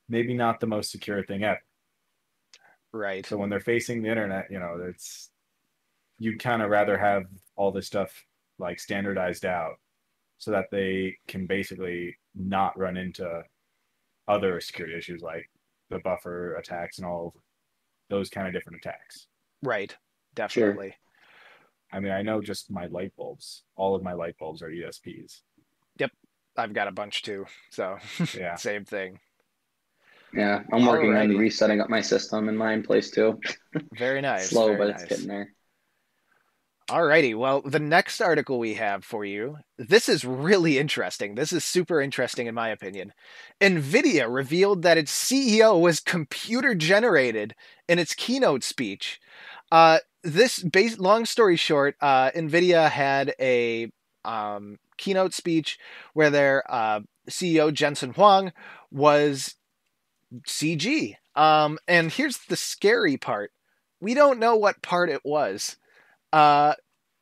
[0.10, 1.62] maybe not the most secure thing ever.
[2.94, 5.32] right So when they're facing the internet, you know, it's
[6.20, 7.24] you'd kind of rather have
[7.56, 8.14] all this stuff
[8.60, 9.76] like standardized out
[10.38, 13.44] so that they can basically not run into
[14.28, 15.50] other security issues like
[15.90, 17.42] the buffer attacks and all of
[18.10, 19.28] those kind of different attacks.
[19.64, 19.96] right
[20.36, 20.94] definitely
[21.92, 25.42] I mean, I know just my light bulbs, all of my light bulbs are ESPs.
[26.00, 26.12] Yep.
[26.58, 27.98] I've got a bunch too so
[28.38, 28.56] Yeah.
[28.56, 29.20] same thing
[30.34, 33.40] Yeah, I'm working on resetting up my system in my place too.
[33.98, 35.02] very nice Slow, very but nice.
[35.02, 35.54] it's getting there.
[36.90, 41.36] Alrighty, well, the next article we have for you, this is really interesting.
[41.36, 43.14] This is super interesting, in my opinion.
[43.62, 47.56] NVIDIA revealed that its CEO was computer generated
[47.88, 49.22] in its keynote speech.
[49.72, 53.92] Uh, this, base, long story short, uh, NVIDIA had a
[54.24, 55.80] um, keynote speech
[56.14, 58.52] where their uh, CEO, Jensen Huang,
[58.92, 59.56] was
[60.48, 61.16] CG.
[61.36, 63.52] Um, and here's the scary part
[64.02, 65.78] we don't know what part it was.
[66.34, 66.74] Uh,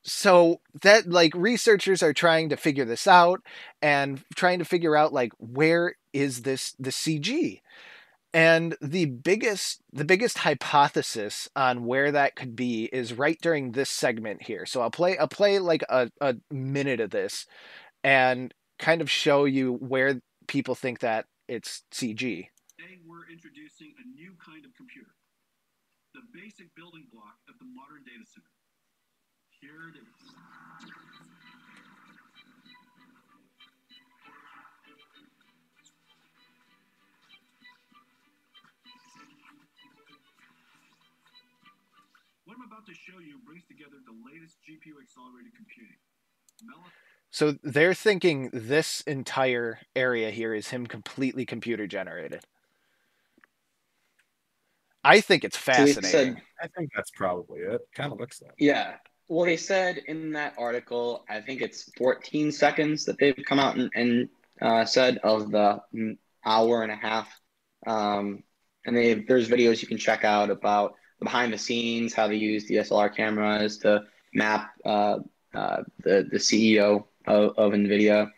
[0.04, 3.42] so that like researchers are trying to figure this out
[3.82, 7.62] and trying to figure out like where is this the CG?
[8.32, 13.90] And the biggest the biggest hypothesis on where that could be is right during this
[13.90, 14.68] segment here.
[14.68, 17.48] So I'll play I'll play like a, a minute of this
[18.04, 22.16] and kind of show you where people think that it's CG.
[22.78, 25.12] Today, we're introducing a new kind of computer,
[26.14, 28.54] the basic building block of the modern data center.
[29.60, 31.09] Here it is.
[42.50, 45.94] What I'm about to show you brings together the latest GPU accelerated computing.
[46.66, 46.82] Mel-
[47.30, 52.42] So they're thinking this entire area here is him completely computer generated.
[55.04, 56.10] I think it's So fascinating.
[56.10, 57.82] said, I think that's probably it.
[57.94, 58.54] Kind of looks like.
[58.58, 58.96] yeah.
[59.28, 63.78] Well, they said in that article, I think it's 14 seconds that they've come out
[63.78, 67.30] and, and uh, said of the mm, hour and a half.
[67.86, 68.42] Um,
[68.88, 72.70] and they there's videos you can check out about behind the scenes, how they use
[72.70, 74.04] DSLR cameras to
[74.34, 75.20] map uh,
[75.54, 78.32] uh, the the CEO of, of NVIDIA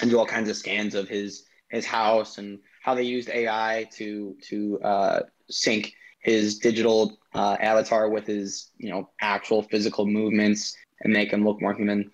[0.00, 3.88] and do all kinds of scans of his his house and how they used AI
[3.94, 10.76] to to uh, sync his digital uh, avatar with his you know actual physical movements
[11.00, 12.10] and make him look more human.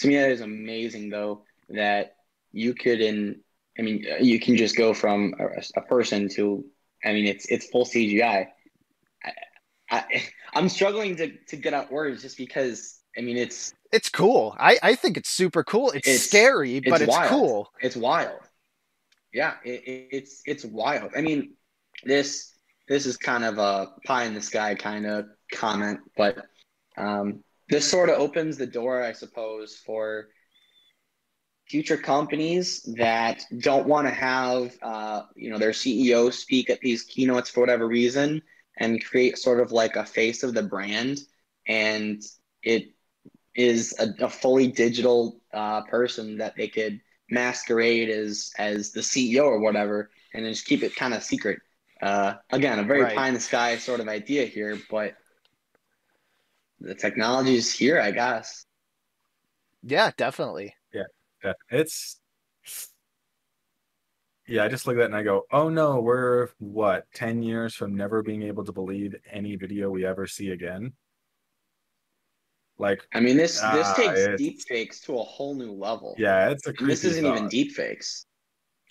[0.00, 2.16] To me, that is amazing though that
[2.52, 3.40] you could in
[3.78, 6.64] I mean you can just go from a, a person to
[7.04, 8.48] I mean it's it's full CGI.
[9.94, 10.22] I,
[10.54, 14.54] I'm struggling to, to get out words just because I mean it's It's cool.
[14.58, 15.90] I, I think it's super cool.
[15.90, 17.30] It's, It's- scary, but it's wild.
[17.30, 17.70] cool.
[17.80, 18.40] It's wild.
[19.32, 21.10] Yeah, it, it, it's it's wild.
[21.16, 21.54] I mean,
[22.04, 22.52] this
[22.88, 26.34] this is kind of a pie in the sky kind of comment, but
[26.96, 30.28] Um, this sort of opens the door, I suppose, for
[31.66, 37.02] future companies that don't want to have uh, you know their CEO speak at these
[37.04, 38.42] keynotes for whatever reason
[38.78, 41.18] and create sort of like a face of the brand,
[41.66, 42.22] and
[42.62, 42.92] it
[43.54, 49.44] is a, a fully digital uh, person that they could masquerade as as the CEO
[49.44, 51.60] or whatever, and then just keep it kind of secret.
[52.02, 53.14] Uh, again, a very Right.
[53.14, 55.14] pie in the sky sort of idea here, but
[56.80, 58.64] the technology is here, I guess.
[59.82, 60.74] Yeah, definitely.
[60.92, 62.20] Yeah, it's
[64.46, 64.64] yeah.
[64.64, 67.94] I just look at that and I go, "Oh no, we're what ten years from
[67.94, 70.92] never being able to believe any video we ever see again."
[72.78, 76.16] Like, I mean, this this Ah, takes deep fakes to a whole new level.
[76.18, 78.26] yeah, it's a And creepy this isn't even deep fakes.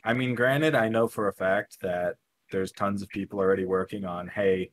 [0.06, 2.16] I mean, granted, I know for a fact that
[2.52, 4.72] there's tons of people already working on, hey,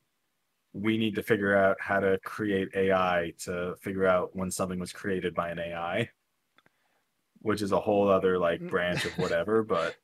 [0.72, 4.92] we need to figure out how to create AI to figure out when something was
[4.92, 6.10] created by an AI,
[7.40, 9.96] which is a whole other like branch of whatever, but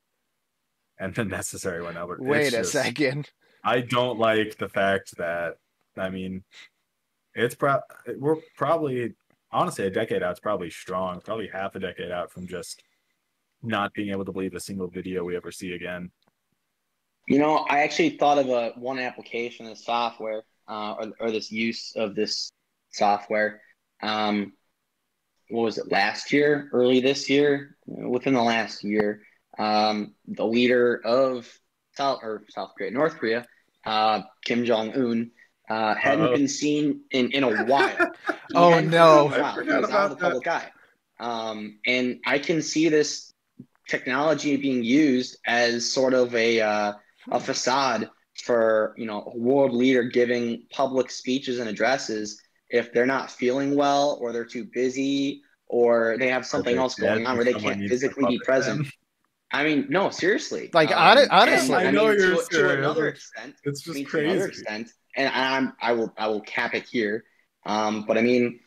[0.99, 1.95] and the necessary one.
[1.95, 3.31] Now, but it's Wait a just- second.
[3.65, 5.57] I don't like the fact that
[5.97, 6.45] I mean,
[7.35, 7.81] it's pro
[8.19, 9.15] we're probably
[9.51, 10.33] honestly a decade out.
[10.33, 12.83] It's probably strong, probably half a decade out from just
[13.63, 16.11] not being able to believe a single video we ever see again.
[17.27, 21.51] You know, I actually thought of a one application of software, uh, or, or this
[21.51, 22.51] use of this
[22.91, 23.61] software.
[24.01, 24.53] Um,
[25.49, 26.69] what was it last year?
[26.73, 27.77] Early this year?
[27.87, 29.23] Within the last year,
[29.59, 31.49] um, the leader of
[31.97, 33.47] South or South Korea, North Korea,
[33.85, 35.31] uh, Kim Jong Un,
[35.69, 36.37] uh, hadn't Uh-oh.
[36.37, 37.97] been seen in in a while.
[38.55, 38.79] Oh, no.
[38.79, 39.61] seen in a while.
[39.61, 40.71] I He was out of the public eye.
[41.19, 43.33] Um, and I can see this
[43.89, 46.93] technology being used as sort of a uh,
[47.31, 48.09] a facade
[48.45, 52.41] for you know a world leader giving public speeches and addresses
[52.71, 57.27] if they're not feeling well or they're too busy or they have something else going
[57.27, 58.87] on where they can't physically be present.
[59.57, 59.67] Them.
[59.67, 60.71] I mean, no, seriously.
[60.73, 61.75] Like, Um, hon- honestly.
[61.75, 64.49] I, I know mean, you're to, to another extent, It's I just mean, to another
[64.49, 64.61] crazy.
[64.63, 67.25] extent, and I'm I will I will cap it here.
[67.65, 68.61] Um, but I mean,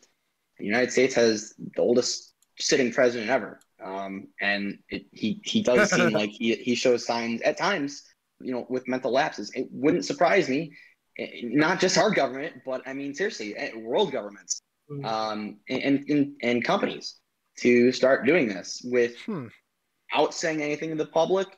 [0.58, 5.90] the United States has the oldest sitting president ever, um, and it, he he does
[5.90, 8.02] seem like he he shows signs at times,
[8.40, 9.50] you know, with mental lapses.
[9.54, 10.72] It wouldn't surprise me,
[11.18, 14.60] eh, not just our government, but I mean seriously, eh, world governments,
[15.04, 17.16] um, and and and companies
[17.58, 19.46] to start doing this with Hmm.
[20.14, 21.48] Out saying anything to the public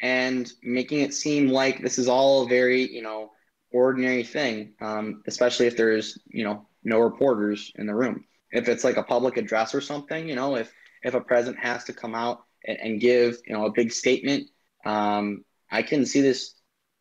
[0.00, 3.30] and making it seem like this is all a very you know
[3.72, 8.24] ordinary thing um, especially if there's you know no reporters in the room.
[8.50, 11.84] If it's like a public address or something you know if if a president has
[11.84, 14.48] to come out and, and give you know a big statement
[14.84, 16.54] um, i can see this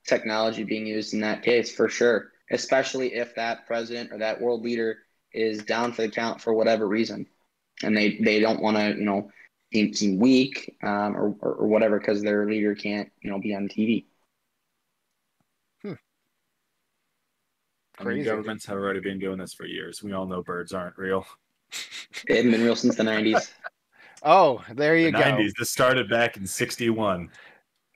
[0.07, 4.63] technology being used in that case for sure especially if that president or that world
[4.63, 4.97] leader
[5.33, 7.25] is down for the count for whatever reason.
[7.83, 9.31] And they they don't want to you know
[9.73, 13.55] seem, seem weak um, or, or, or whatever because their leader can't you know be
[13.55, 14.05] on TV.
[17.99, 20.01] I mean, governments have already been doing this for years.
[20.01, 21.25] We all know birds aren't real.
[22.27, 23.51] They haven't been real since the '90s.
[24.23, 25.19] Oh, there you the go.
[25.19, 25.53] 90s.
[25.57, 27.31] This started back in 61.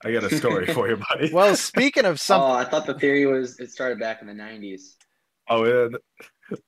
[0.03, 1.29] I got a story for you, buddy.
[1.33, 4.33] Well, speaking of something, oh, I thought the theory was it started back in the
[4.33, 4.95] '90s.
[5.47, 5.97] Oh, yeah,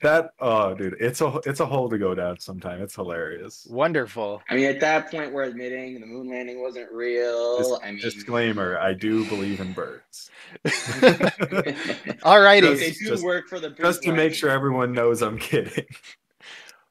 [0.02, 2.82] that oh, dude, it's a it's a hole to go down sometime.
[2.82, 3.68] It's hilarious.
[3.70, 4.42] wonderful.
[4.50, 7.58] I mean, at that point, we're admitting the moon landing wasn't real.
[7.60, 10.30] Dis- I mean, Disclaimer: I do believe in birds.
[10.66, 12.62] Alrighty.
[12.78, 15.86] they Just- do just- work for the Just to make sure everyone knows I'm kidding.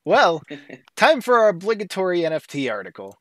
[0.05, 0.41] Well,
[0.95, 3.19] time for our obligatory NFT article.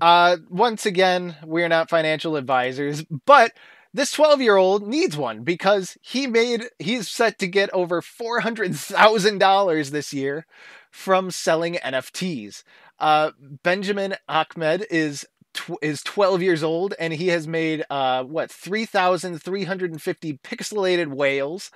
[0.00, 3.50] Uh, once again, we're not financial advisors, but
[3.94, 9.90] this 12 year old needs one because he made, he's set to get over $400,000
[9.90, 10.46] this year
[10.90, 12.62] from selling NFTs.
[12.98, 13.30] Uh,
[13.62, 15.24] Benjamin Ahmed is
[15.54, 21.70] tw- is 12 years old and he has made uh what 3350 pixelated whales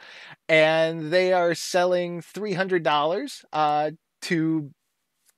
[0.48, 3.90] and they are selling $300 uh
[4.22, 4.70] to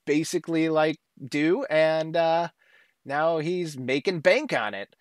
[0.06, 0.98] basically like
[1.30, 2.48] do and uh
[3.04, 4.94] now he's making bank on it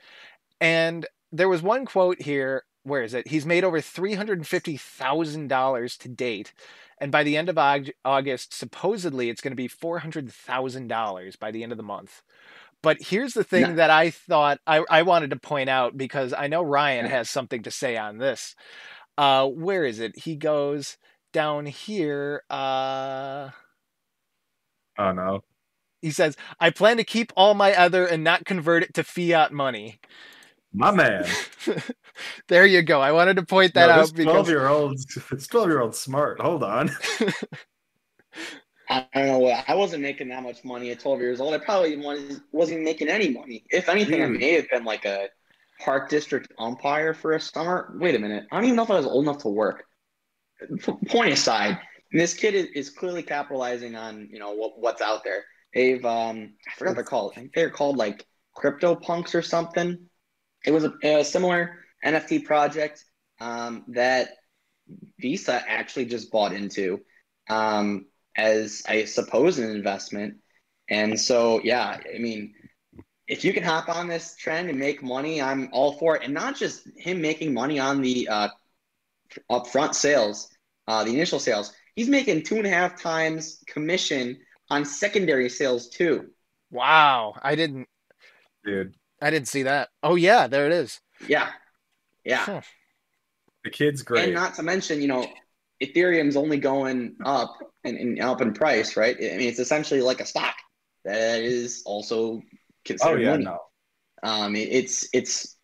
[0.62, 6.54] and there was one quote here where is it he's made over $350,000 to date
[7.00, 7.58] and by the end of
[8.06, 12.22] August supposedly it's going to be $400,000 by the end of the month
[12.82, 13.76] but here's the thing No.
[13.76, 17.64] that I thought I, I wanted to point out because I know Ryan has something
[17.64, 18.56] to say on this.
[19.18, 20.18] Uh, where is it?
[20.20, 20.98] He goes
[21.32, 22.44] down here.
[22.50, 23.50] Uh,
[24.98, 25.44] Oh no.
[26.02, 29.52] he says, I plan to keep all my other and not convert it to fiat
[29.54, 30.00] money.
[30.74, 31.26] My man.
[32.48, 33.00] there you go.
[33.00, 34.98] I wanted to point that No, out because twelve year old
[35.32, 36.40] this twelve year old smart.
[36.42, 36.90] Hold on.
[38.90, 39.40] I don't know.
[39.40, 41.54] what- I wasn't making that much money at 12 years old.
[41.54, 43.64] I probably was, wasn't making any money.
[43.70, 45.30] If anything, I may have been like a
[45.80, 47.96] park district umpire for a summer.
[48.00, 48.46] Wait a minute.
[48.52, 49.86] I don't even know if I was old enough to work.
[50.82, 51.78] P- point aside,
[52.12, 55.44] this kid is, is clearly capitalizing on you know what, what's out there.
[55.74, 57.32] They've um I forgot what they're called.
[57.34, 59.98] I think they're called like crypto punks or something.
[60.66, 63.04] It was a, a similar NFT project
[63.40, 64.30] um, that
[65.20, 67.02] Visa actually just bought into
[67.50, 68.06] um,
[68.36, 70.36] as I suppose an investment.
[70.90, 72.54] And so yeah, I mean,
[73.28, 76.24] if you can hop on this trend and make money, I'm all for it.
[76.24, 78.50] And not just him making money on the uh,
[79.50, 80.50] upfront sales,
[80.88, 81.74] uh, the initial sales.
[81.96, 84.40] He's making two and a half times commission
[84.70, 86.30] on secondary sales too.
[86.72, 87.88] Wow, I didn't
[88.66, 89.90] Dude, I didn't see that.
[90.04, 91.00] Oh yeah, there it is.
[91.28, 91.50] Yeah,
[92.26, 92.46] yeah.
[92.46, 92.62] Huh.
[93.64, 94.26] the kid's great.
[94.26, 95.26] And not to mention, you know,
[95.82, 97.54] Ethereum's only going up
[97.84, 99.16] and, and up in price, right?
[99.18, 100.56] I mean, it's essentially like a stock
[101.06, 102.42] that is also oh
[102.86, 103.46] considered yeah, money.
[103.46, 103.60] no.
[104.24, 105.58] Um, it- it's it's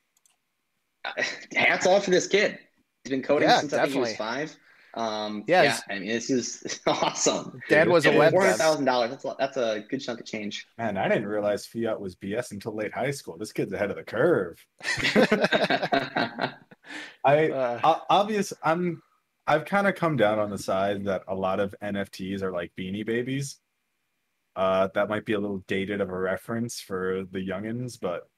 [1.55, 2.59] hats off to this kid.
[3.03, 4.55] He's been coding Yeah, since I think he was five.
[4.99, 7.61] Um, Yeah, yeah, I mean, this is awesome.
[7.67, 8.59] Dad was a Yeah, web Four hundred dev.
[8.59, 9.11] thousand dollars.
[9.11, 10.67] That's a, that's a good chunk of change.
[10.77, 13.37] Man, I didn't realize fiat was BS until late high school.
[13.37, 14.65] This kid's ahead of the curve.
[17.23, 19.01] I Uh, obvious I'm
[19.47, 22.71] I've kind of come down on the side that a lot of NFTs are like
[22.77, 23.59] beanie babies.
[24.55, 28.28] Uh that might be a little dated of a reference for the youngins, but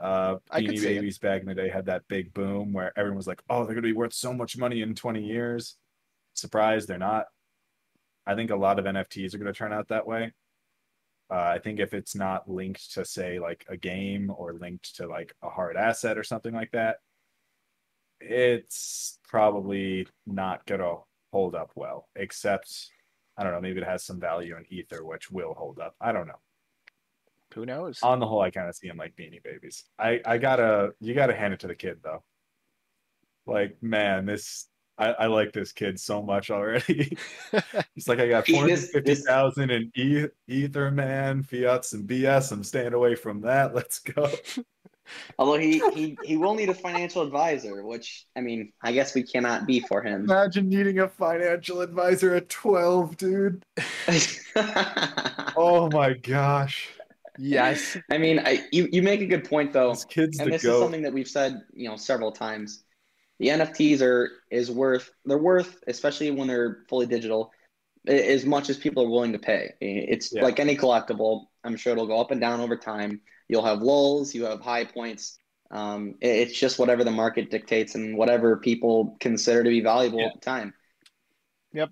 [0.00, 0.94] uh beanie see it.
[0.96, 3.74] babies back in the day had that big boom where everyone was like, "Oh, they're
[3.74, 5.76] going to be worth so much money in 20 years."
[6.34, 7.26] Surprise, they're not.
[8.26, 10.32] I think a lot of NFTs are going to turn out that way.
[11.30, 15.06] Uh, I think if it's not linked to say like a game or linked to
[15.06, 16.96] like a hard asset or something like that,
[18.20, 20.96] it's probably not gonna
[21.32, 22.08] hold up well.
[22.16, 22.90] Except
[23.36, 25.94] I don't know, maybe it has some value in ether, which will hold up.
[26.00, 26.40] I don't know.
[27.54, 28.00] Who knows?
[28.02, 29.84] On the whole, I kind of see them like beanie babies.
[29.98, 32.22] I I gotta you gotta hand it to the kid though.
[33.46, 34.66] Like man, this
[34.98, 37.16] I, I like this kid so much already.
[37.94, 41.42] He's like, I got He- four hundred this- fifty this- thousand in e- ether, man.
[41.42, 42.52] Fiat's and BS.
[42.52, 43.74] I'm staying away from that.
[43.74, 44.30] Let's go.
[45.40, 49.22] Although he, he he will need a financial advisor, which I mean, I guess we
[49.24, 50.22] cannot be for him.
[50.24, 53.64] Imagine needing a financial advisor at twelve, dude.
[55.56, 56.88] Oh my gosh,
[57.40, 57.96] yes.
[58.10, 60.78] I mean, I, you you make a good point though, this kid's and this is
[60.78, 62.84] something that we've said, you know, several times.
[63.38, 67.52] The NFTs are is worth they're worth, especially when they're fully digital,
[68.06, 69.72] as much as people are willing to pay.
[69.80, 70.42] It's Yeah.
[70.42, 71.46] like any collectible.
[71.64, 73.20] I'm sure it'll go up and down over time.
[73.48, 75.38] You'll have lulls, you have high points.
[75.70, 80.20] Um, it- it's just whatever the market dictates and whatever people consider to be valuable
[80.20, 80.26] Yeah.
[80.26, 80.74] at the time.
[81.72, 81.86] Yeah,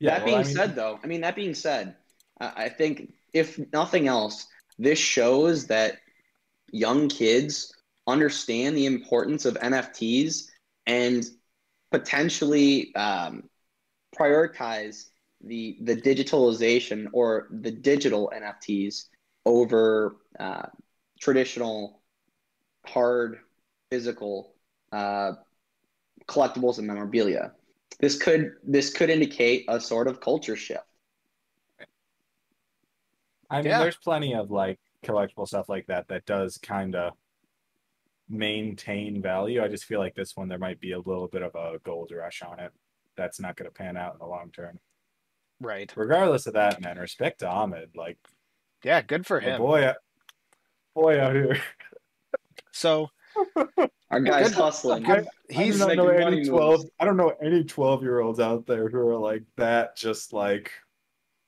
[0.00, 1.96] that well, being I mean, said, though, I mean, that being said,
[2.40, 4.46] I, I think if nothing else,
[4.78, 5.98] this shows that
[6.70, 7.72] young kids
[8.06, 10.48] understand the importance of NFTs
[10.86, 11.24] and
[11.90, 13.48] potentially um,
[14.16, 15.08] prioritize
[15.44, 19.06] the the digitalization or the digital NFTs
[19.44, 20.66] over uh,
[21.20, 22.00] traditional
[22.86, 23.38] hard
[23.90, 24.54] physical
[24.92, 25.32] uh,
[26.26, 27.52] collectibles and memorabilia.
[28.00, 30.84] This could this could indicate a sort of culture shift.
[33.52, 33.78] I mean, Yeah.
[33.80, 37.12] there's plenty of like collectible stuff like that that does kind of
[38.28, 39.62] maintain value.
[39.62, 42.12] I just feel like this one there might be a little bit of a gold
[42.14, 42.72] rush on it.
[43.16, 44.78] That's not going to pan out in the long term.
[45.60, 45.92] Right.
[45.96, 47.90] Regardless of that, man, respect to Ahmed.
[47.94, 48.18] Like,
[48.82, 49.58] Yeah, good for him.
[49.60, 49.92] boy,
[50.94, 51.60] boy out here.
[52.70, 53.10] So
[54.10, 55.06] Our guys Good- hustling.
[55.10, 56.80] I, he's I don't know making any money twelve.
[56.80, 56.90] moves.
[57.00, 59.96] I don't know any twelve-year-olds out there who are like that.
[59.96, 60.70] Just like,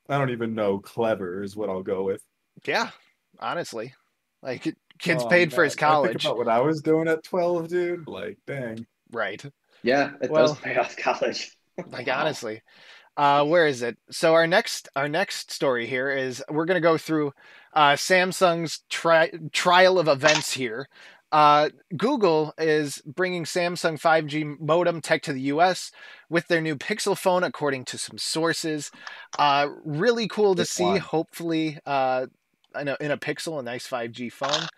[0.08, 0.78] I don't even know.
[0.78, 2.22] Clever is what I'll go with.
[2.66, 2.90] yeah,
[3.38, 3.94] honestly,
[4.42, 4.62] like
[4.98, 5.64] kid's Oh, paid for man.
[5.64, 6.24] his I think college.
[6.24, 8.06] about what I was doing at twelve, dude.
[8.08, 8.86] Like, dang.
[9.12, 9.44] Right.
[9.82, 11.56] Yeah, it Well- does pay off college.
[11.90, 12.62] Like honestly.
[13.16, 13.96] Uh, where is it?
[14.10, 17.32] So our next our next story here is we're gonna go through
[17.72, 20.88] uh, Samsung's tri- trial of events here.
[21.32, 25.90] Uh, Google is bringing Samsung 5G modem tech to the U.S.
[26.30, 28.90] with their new Pixel phone, according to some sources.
[29.38, 30.84] Uh, really cool to see.
[30.84, 31.00] one?
[31.00, 32.26] Hopefully, uh,
[32.78, 34.68] in a, in a Pixel, a nice 5G phone.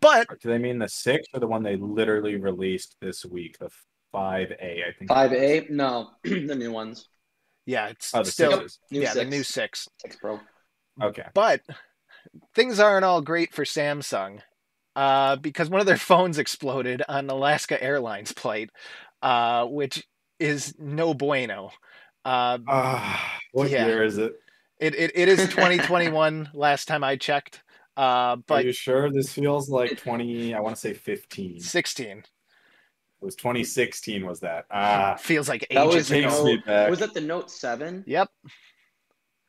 [0.00, 3.56] But Do they mean the six or the one they literally released this week?
[3.58, 3.70] The
[4.12, 5.08] five A, I think.
[5.08, 5.66] Five A?
[5.70, 7.08] No, the new ones.
[7.66, 8.78] yeah, it's Oh, the still sixes.
[8.90, 9.24] New yeah six.
[9.24, 9.88] the new six.
[10.02, 10.40] Six Pro.
[11.00, 11.26] Okay.
[11.34, 11.60] But
[12.54, 14.40] things aren't all great for Samsung
[14.96, 18.70] uh, because one of their phones exploded on an Alaska Airlines flight,
[19.22, 20.04] uh, which
[20.40, 21.70] is no bueno.
[22.24, 22.58] Uh,
[23.52, 23.86] What Yeah.
[23.86, 24.32] year is it?
[24.80, 27.62] It it, it is 2021 last time I checked.
[27.96, 30.54] Uh, Are you sure this feels like 20?
[30.54, 31.56] I want to say 15.
[31.56, 32.24] It 16
[33.20, 34.26] was 2016.
[34.26, 34.66] Was that?
[34.70, 36.90] Ah, feels like That was ages the takes me back.
[36.90, 38.04] Was that the Note Seven?
[38.06, 38.28] Yep,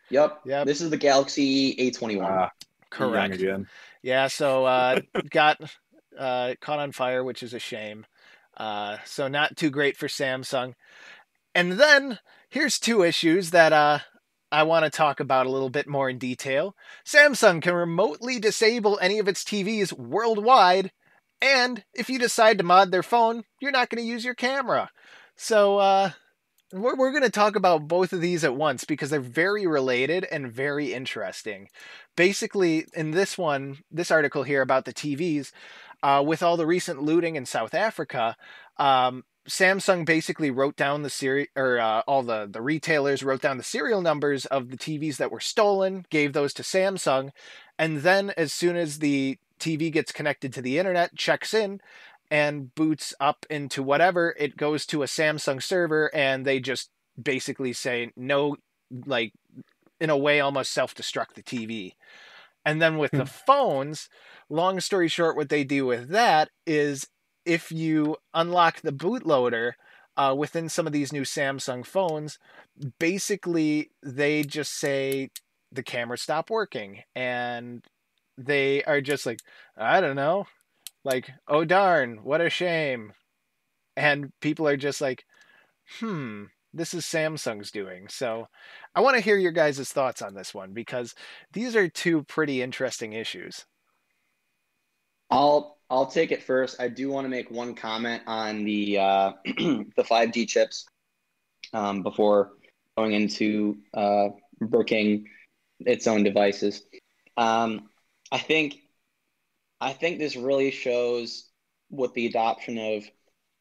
[0.10, 0.40] Yep.
[0.46, 0.66] Yep.
[0.66, 2.22] This is the Galaxy A21.
[2.24, 2.50] Ah, young
[2.90, 3.36] correct.
[3.36, 3.68] again.
[4.02, 5.60] Yeah, so uh, got
[6.18, 8.06] uh, caught on fire, which is a shame.
[8.56, 10.74] Uh, so not too great for Samsung.
[11.54, 12.20] And then
[12.50, 14.00] here's two issues that uh,
[14.52, 16.76] I want to talk about a little bit more in detail.
[17.06, 20.92] Samsung can remotely disable any of its TVs worldwide,
[21.42, 24.90] and if you decide to mod their phone, you're not going to use your camera.
[25.36, 26.12] So uh,
[26.74, 30.26] we're, we're going to talk about both of these at once because they're very related
[30.26, 31.70] and very interesting.
[32.16, 35.52] Basically in this one this article here about the tvs
[36.04, 38.36] uh, with all the recent looting in south africa
[38.78, 43.58] um, samsung basically wrote down the seri- or uh, all the, the retailers wrote down
[43.58, 47.30] the serial numbers of the tvs that were stolen gave those to samsung
[47.80, 51.80] and then as soon as the tv gets connected to the internet checks in
[52.30, 56.90] and boots up into whatever it goes to a samsung server and they just
[57.22, 58.56] basically say no
[59.06, 59.34] like
[60.00, 61.94] in a way almost self-destruct the TV.
[62.66, 64.10] And then with the phones,
[64.50, 67.08] long story short, what they do with that is
[67.46, 69.74] if you unlock the bootloader
[70.18, 72.38] uh, within some of these new Samsung phones,
[73.00, 75.30] basically they just say
[75.72, 77.84] the camera stopped working, and
[78.38, 79.40] they are just like,
[79.78, 80.48] I don't know,
[81.08, 83.14] like oh darn, what a shame,
[83.96, 85.24] and people are just like,
[86.00, 86.44] hmm,
[86.74, 88.10] this is Samsung's doing.
[88.10, 88.48] So
[88.94, 91.16] I want to hear your guys' thoughts on this one because
[91.54, 93.66] these are two pretty interesting issues.
[95.32, 96.82] I'll I'll take it first.
[96.82, 100.86] I do want to make one comment on the uh, the 5G chips
[101.74, 102.52] um, before
[102.98, 104.28] going into uh,
[104.60, 105.26] bricking
[105.80, 106.84] its own devices.
[107.38, 107.88] Um,
[108.30, 108.76] I think
[109.80, 111.50] I think this really shows
[111.90, 113.04] what the adoption of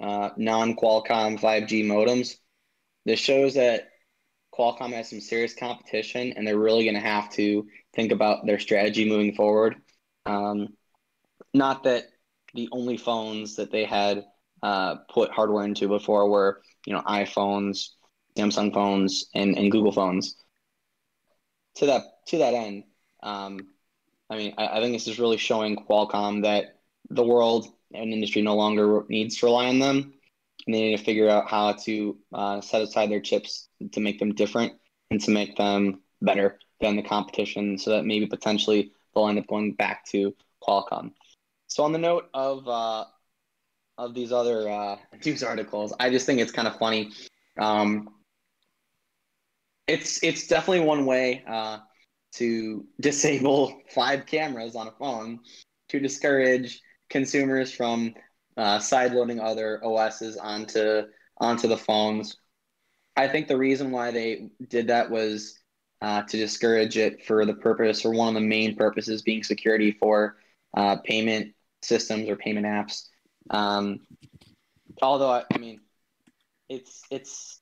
[0.00, 2.36] uh, non-Qualcomm 5G modems.
[3.04, 3.88] This shows that
[4.56, 8.58] Qualcomm has some serious competition, and they're really going to have to think about their
[8.58, 9.76] strategy moving forward.
[10.24, 10.68] Um,
[11.52, 12.04] not that
[12.54, 14.24] the only phones that they had
[14.62, 17.90] uh, put hardware into before were, you know, iPhones,
[18.36, 20.36] Samsung phones, and, and Google phones.
[21.76, 22.84] To that to that end,
[23.22, 23.60] um,
[24.28, 28.42] I mean, I, I think this is really showing Qualcomm that the world and industry
[28.42, 30.14] no longer needs to rely on them,
[30.66, 34.18] and they need to figure out how to uh, set aside their chips to make
[34.18, 34.72] them different
[35.10, 39.46] and to make them better than the competition, so that maybe potentially they'll end up
[39.46, 41.12] going back to Qualcomm.
[41.68, 43.04] So on the note of uh,
[43.98, 47.12] of these other uh, news articles, I just think it's kind of funny.
[47.58, 48.08] Um,
[49.86, 51.78] it's it's definitely one way uh,
[52.36, 55.40] to disable five cameras on a phone
[55.88, 58.14] to discourage consumers from
[58.56, 61.02] uh, sideloading other OSs onto
[61.38, 62.36] onto the phones.
[63.16, 65.58] I think the reason why they did that was
[66.02, 69.92] uh, to discourage it for the purpose, or one of the main purposes, being security
[69.92, 70.36] for
[70.76, 73.08] uh, payment systems or payment apps.
[73.50, 74.00] Um,
[75.00, 75.80] although I, I mean,
[76.68, 77.60] it's it's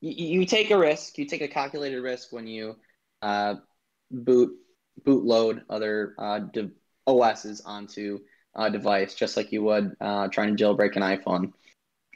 [0.00, 2.76] you, you take a risk, you take a calculated risk when you
[3.20, 3.56] uh,
[4.12, 4.52] boot
[5.02, 6.70] bootload other uh, de-
[7.06, 8.20] OSs onto
[8.54, 11.52] a device, just like you would uh, trying to jailbreak an iPhone,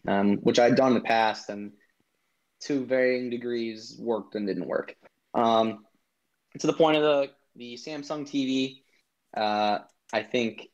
[0.06, 1.72] um, which I've done in the past and
[2.60, 4.94] to varying degrees worked and didn't work.
[5.34, 5.84] Um,
[6.58, 8.82] to the point of the the Samsung TV,
[9.36, 9.78] uh,
[10.12, 10.68] I think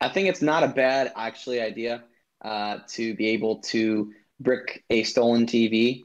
[0.00, 2.04] I think it's not a bad actually idea
[2.44, 6.04] uh, to be able to brick a stolen TV.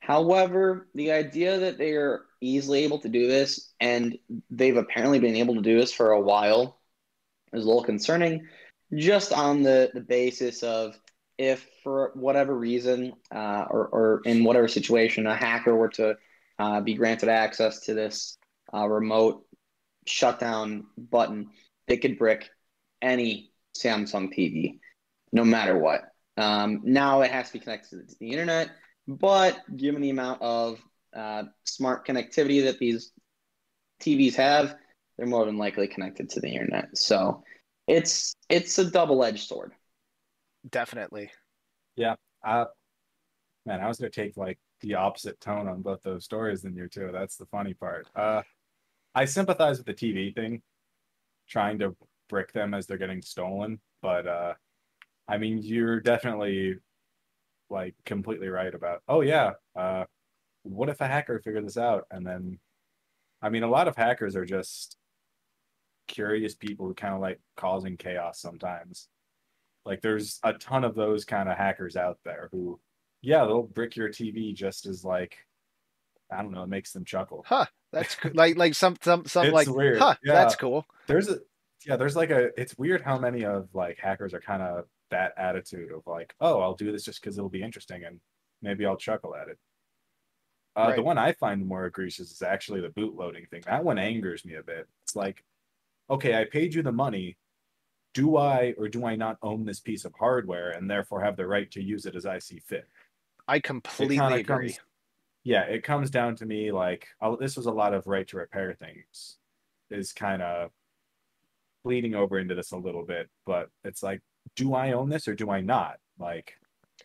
[0.00, 4.18] However, the idea that they are easily able to do this, and
[4.50, 6.80] they've apparently been able to do this for a while,
[7.52, 8.46] is a little concerning.
[8.94, 10.98] Just on the, the basis of
[11.38, 16.16] if for whatever reason uh, or, or in whatever situation a hacker were to
[16.58, 18.36] uh, be granted access to this
[18.74, 19.46] uh, remote
[20.06, 21.48] shutdown button,
[21.88, 22.50] they could brick
[23.00, 24.80] any Samsung TV,
[25.32, 26.02] no matter what.
[26.36, 28.70] Um, now it has to be connected to the internet,
[29.06, 30.78] but given the amount of
[31.14, 33.12] uh, smart connectivity that these
[34.00, 34.76] TVs have,
[35.16, 36.96] they're more than likely connected to the internet.
[36.96, 37.42] So
[37.86, 39.72] it's it's a double edged sword.
[40.68, 41.30] Definitely.
[41.96, 42.14] Yeah.
[42.44, 42.66] Uh,
[43.66, 46.88] man, I was gonna take like the opposite tone on both those stories than you
[46.88, 47.10] two.
[47.12, 48.08] That's the funny part.
[48.14, 48.42] Uh,
[49.14, 50.62] I sympathize with the TV thing,
[51.48, 51.96] trying to
[52.28, 54.54] brick them as they're getting stolen, but uh,
[55.28, 56.76] I mean, you're definitely
[57.68, 59.02] like completely right about.
[59.08, 60.04] Oh yeah, uh,
[60.62, 62.04] what if a hacker figured this out?
[62.10, 62.58] And then,
[63.42, 64.96] I mean, a lot of hackers are just
[66.08, 69.08] curious people who kind of like causing chaos sometimes.
[69.86, 72.78] Like there's a ton of those kind of hackers out there who,
[73.22, 75.36] yeah, they'll brick your TV just as like,
[76.30, 77.44] I don't know, it makes them chuckle.
[77.46, 77.66] Huh.
[77.92, 79.98] That's co- like like some some some It's like weird.
[79.98, 80.14] huh.
[80.22, 80.34] Yeah.
[80.34, 80.86] That's cool.
[81.06, 81.38] There's a,
[81.86, 85.32] yeah, there's like a, it's weird how many of like hackers are kind of that
[85.36, 88.20] attitude of like, oh, I'll do this just because it'll be interesting and
[88.62, 89.58] maybe I'll chuckle at it.
[90.76, 93.62] Uh, The one I find more egregious is actually the bootloading thing.
[93.66, 94.86] That one angers me a bit.
[95.02, 95.44] It's like,
[96.08, 97.36] okay, I paid you the money.
[98.14, 101.46] Do I or do I not own this piece of hardware and therefore have the
[101.46, 102.88] right to use it as I see fit?
[103.46, 104.42] I completely agree.
[104.72, 104.80] comes-
[105.42, 108.36] yeah, it comes down to me like oh, this was a lot of right to
[108.36, 109.38] repair things
[109.90, 110.70] is kind of
[111.84, 114.20] bleeding over into this a little bit, but it's like,
[114.56, 115.98] do I own this or do I not?
[116.18, 116.54] Like,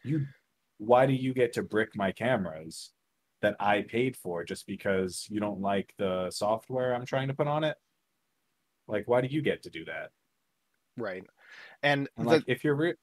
[0.03, 0.25] you,
[0.77, 2.91] why do you get to brick my cameras
[3.45, 7.47] that I paid for just because you don't like the software I'm trying to put
[7.47, 7.77] on it?
[8.87, 10.11] Like, why do you get to do that?
[10.97, 11.23] Right.
[11.81, 12.95] And And the, like, if you're re-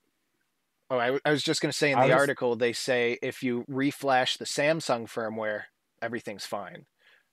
[0.90, 3.42] oh, I, I was just going to say in the was- article they say if
[3.42, 5.64] you reflash the Samsung firmware,
[6.00, 6.86] everything's fine.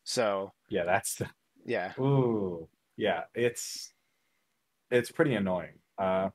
[0.04, 1.30] So yeah, that's the
[1.66, 3.94] yeah, Ooh, yeah, it's
[4.90, 5.78] it's pretty annoying.
[5.98, 6.30] Uh,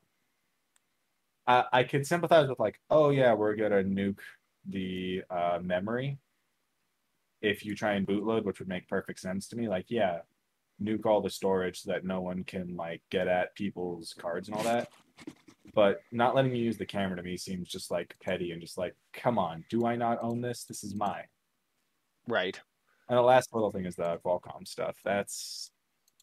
[1.47, 4.19] I I could sympathize with like, oh yeah, we're gonna nuke
[4.67, 6.19] the uh, memory
[7.45, 9.67] if you try and bootload, which would make perfect sense to me.
[9.69, 10.19] Like, yeah,
[10.81, 14.57] nuke all the storage so that no one can like get at people's cards and
[14.57, 14.89] all that.
[15.73, 18.77] But not letting you use the camera to me seems just like petty and just
[18.77, 20.63] like, come on, do I not own this?
[20.65, 21.25] This is mine.
[22.27, 22.59] right.
[23.07, 24.97] And the last little thing is the Qualcomm stuff.
[25.05, 25.69] That's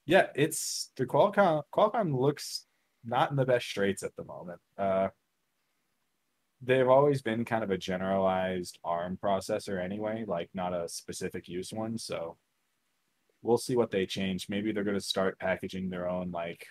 [0.06, 2.66] yeah, it's the Qualcomm Qualcomm looks
[3.04, 4.60] not in the best straits at the moment.
[4.78, 5.08] Uh
[6.62, 11.72] they've always been kind of a generalized ARM processor anyway, like not a specific use
[11.72, 12.36] one, so
[13.42, 14.48] we'll see what they change.
[14.48, 16.66] Maybe they're going to start packaging their own like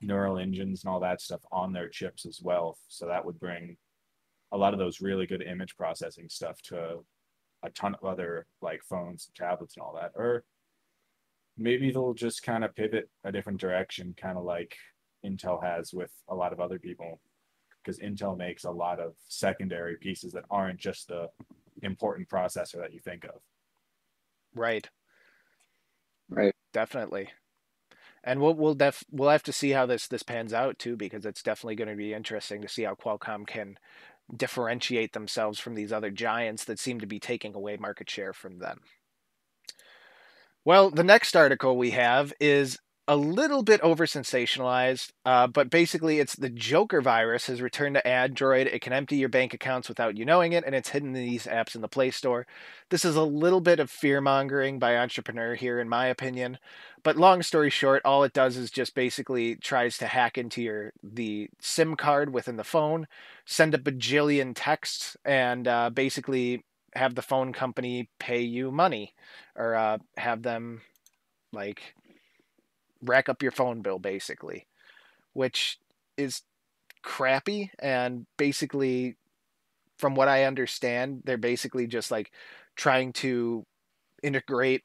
[0.00, 3.76] neural engines and all that stuff on their chips as well, so that would bring
[4.52, 7.04] a lot of those really good image processing stuff to
[7.64, 10.12] a ton of other like phones and tablets and all that.
[10.14, 10.44] Or
[11.56, 14.76] maybe they'll just kind of pivot a different direction kind of like
[15.24, 17.20] intel has with a lot of other people
[17.82, 21.28] because intel makes a lot of secondary pieces that aren't just the
[21.82, 23.40] important processor that you think of
[24.54, 24.88] Right.
[26.28, 26.54] Right.
[26.72, 27.30] Definitely.
[28.24, 31.26] And we'll we'll def we'll have to see how this this pans out too, because
[31.26, 33.78] it's definitely going to be interesting to see how Qualcomm can
[34.34, 38.58] differentiate themselves from these other giants that seem to be taking away market share from
[38.58, 38.80] them.
[40.64, 42.78] Well, the next article we have is
[43.08, 48.06] a little bit over sensationalized, uh, but basically it's the Joker virus has returned to
[48.06, 48.68] Android.
[48.68, 51.46] It can empty your bank accounts without you knowing it, and it's hidden in these
[51.46, 52.46] apps in the Play Store.
[52.90, 56.58] This is a little bit of fear mongering by Entrepreneur here, in my opinion.
[57.02, 60.92] But long story short, all it does is just basically tries to hack into your
[61.02, 63.08] the SIM card within the phone,
[63.44, 69.14] send a bajillion texts, and uh, basically have the phone company pay you money,
[69.56, 70.82] or uh, have them
[71.52, 71.94] like
[73.02, 74.66] rack up your phone bill, basically,
[75.32, 75.78] which
[76.16, 76.42] is
[77.02, 79.16] crappy and basically
[79.98, 82.32] from what I understand, they're basically just like
[82.74, 83.64] trying to
[84.22, 84.82] integrate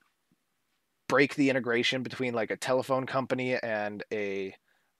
[1.07, 4.53] break the integration between like a telephone company and a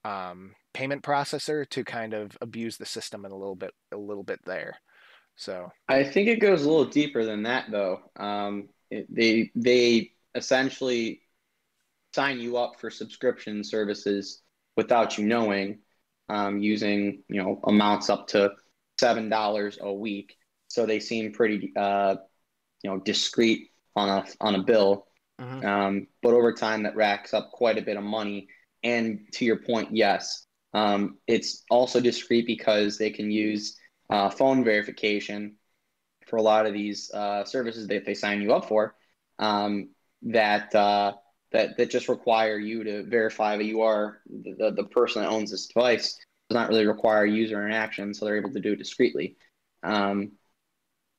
[0.06, 4.24] um, payment processor to kind of abuse the system in a little bit a little
[4.24, 4.80] bit there.
[5.36, 8.00] So I think it goes a little deeper than that, though.
[8.16, 11.22] Um, it, they they essentially
[12.14, 14.42] sign you up for subscription services
[14.76, 15.80] without you knowing,
[16.30, 18.52] um, using you know amounts up to
[19.00, 20.36] seven dollars a week.
[20.68, 22.16] So they seem pretty uh,
[22.84, 25.08] you know discreet on a on a bill.
[25.40, 25.64] Mhm.
[25.64, 28.48] Um, but over time, that racks up quite a bit of money.
[28.84, 33.78] And to your point, yes, um, it's also discreet because they can use
[34.10, 35.58] uh, phone verification
[36.28, 38.96] for a lot of these uh, services that they sign you up for
[39.40, 39.90] um,
[40.24, 41.14] that uh,
[41.52, 45.52] that that just require you to verify that you are the, the person that owns
[45.52, 46.18] this device
[46.50, 49.38] does not really require user interaction, so they're able to do it discreetly.
[49.84, 50.34] Um,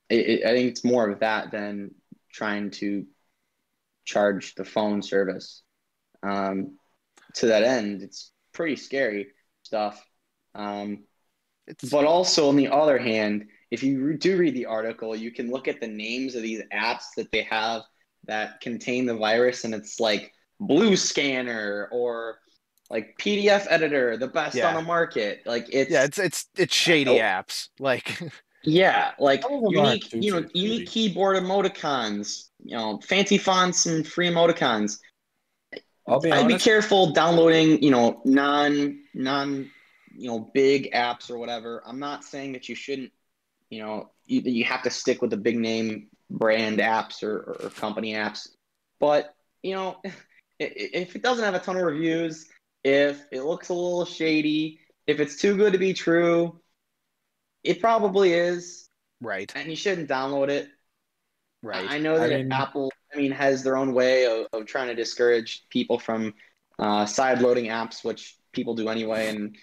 [0.08, 1.94] it, it, I think it's more of that than
[2.32, 3.06] trying to
[4.04, 5.62] charge the phone service.
[6.22, 6.78] Um,
[7.34, 9.28] to that end, it's pretty scary
[9.62, 10.02] stuff.
[10.54, 11.04] Um,
[11.66, 15.50] it's but also, on the other hand, if you do read the article, you can
[15.50, 17.82] look at the names of these apps that they have
[18.28, 22.38] that contain the virus, and it's like Blue Scanner or
[22.90, 24.68] like PDF Editor, the best Yeah.
[24.68, 25.42] on the market.
[25.46, 27.68] Like it's yeah, it's it's it's shady apps.
[27.78, 28.20] Like
[28.64, 30.86] Yeah, like Some of them aren't unique, you know, too unique pretty.
[30.86, 34.98] keyboard emoticons, you know, fancy fonts and free emoticons.
[36.06, 39.70] I'll be I'd be careful downloading, you know, non non,
[40.14, 41.82] you know, big apps or whatever.
[41.86, 43.12] I'm not saying that you shouldn't,
[43.70, 47.70] you know, you, you have to stick with the big name brand apps or, or
[47.70, 48.48] company apps.
[49.00, 50.10] But you know, i-
[50.64, 52.46] i- if it doesn't have a ton of reviews,
[52.84, 56.60] if it looks a little shady, if it's too good to be true,
[57.64, 58.88] it probably is,
[59.20, 59.50] Right.
[59.56, 60.68] and you shouldn't download it.
[61.62, 61.90] Right.
[61.90, 64.88] I know I that mean- Apple, I mean, has their own way of, of trying
[64.88, 66.34] to discourage people from
[66.78, 69.28] uh, side loading apps, which people do anyway.
[69.28, 69.56] And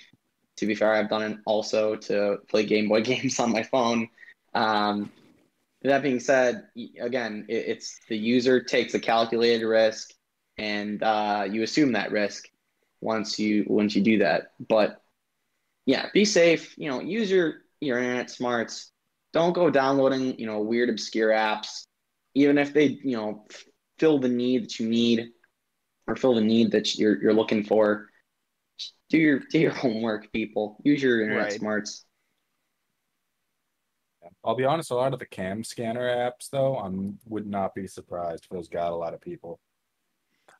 [0.58, 4.10] to be fair, I've done it also to play Game Boy games on my phone.
[4.54, 5.10] Um,
[5.88, 6.68] that being said,
[7.00, 10.12] again, it, it's the user takes a calculated risk,
[10.58, 12.48] and uh, you assume that risk
[13.02, 14.54] once you once you do that.
[14.68, 15.02] But
[15.86, 16.78] yeah, be safe.
[16.78, 18.92] You know, use your your internet smarts.
[19.34, 21.86] Don't go downloading you know weird obscure apps,
[22.34, 23.46] even if they you know
[24.00, 25.30] fill the need that you need
[26.08, 28.10] or fill the need that you're you're looking for.
[29.10, 30.78] Do your do your homework, people.
[30.84, 31.52] Use your internet Right.
[31.52, 32.05] smarts.
[34.46, 34.92] I'll be honest.
[34.92, 36.90] A lot of the cam scanner apps, though, I
[37.28, 39.60] would not be surprised if those got a lot of people.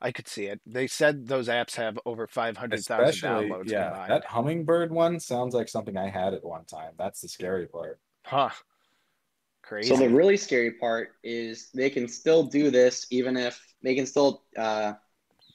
[0.02, 0.60] I could see it.
[0.66, 4.12] They said those apps have over 500,000 downloads yeah, combined.
[4.12, 6.94] that hummingbird one sounds like something I had at one time.
[6.98, 8.00] That's the scary part.
[8.26, 8.50] Huh.
[9.62, 9.90] Crazy.
[9.90, 14.06] So the really scary part is they can still do this even if they can
[14.06, 14.94] still uh,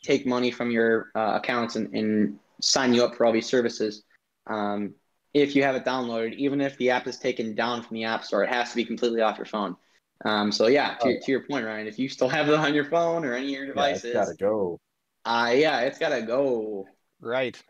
[0.03, 4.05] take money from your uh, accounts and, and sign you up for all these services.
[4.47, 4.95] Um,
[5.35, 8.25] if you have it downloaded, even if the app is taken down from the app
[8.25, 9.77] store, it has to be completely off your phone.
[10.25, 11.21] Um, so yeah, to, Oh.
[11.21, 13.51] to your point, Ryan, if you still have it on your phone or any of
[13.53, 14.79] your Yeah, devices, it's gotta go.
[15.25, 16.87] uh, yeah, it's gotta go.
[17.21, 17.63] Right.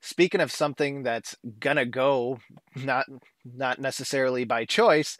[0.00, 2.40] Speaking of something that's gonna go,
[2.76, 3.06] not
[3.44, 5.18] not necessarily by choice,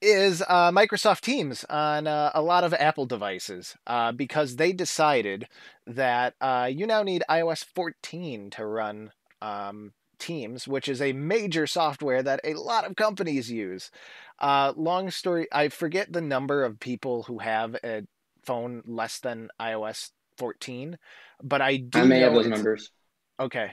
[0.00, 5.48] is uh, Microsoft Teams on uh, a lot of Apple devices uh, because they decided
[5.86, 9.10] that uh, you now need iOS 14 to run
[9.42, 13.90] um, Teams, which is a major software that a lot of companies use.
[14.38, 18.02] Uh, long story, I forget the number of people who have a
[18.44, 20.98] phone less than iOS 14,
[21.42, 22.90] but I do I may have know those numbers.
[23.40, 23.72] Okay.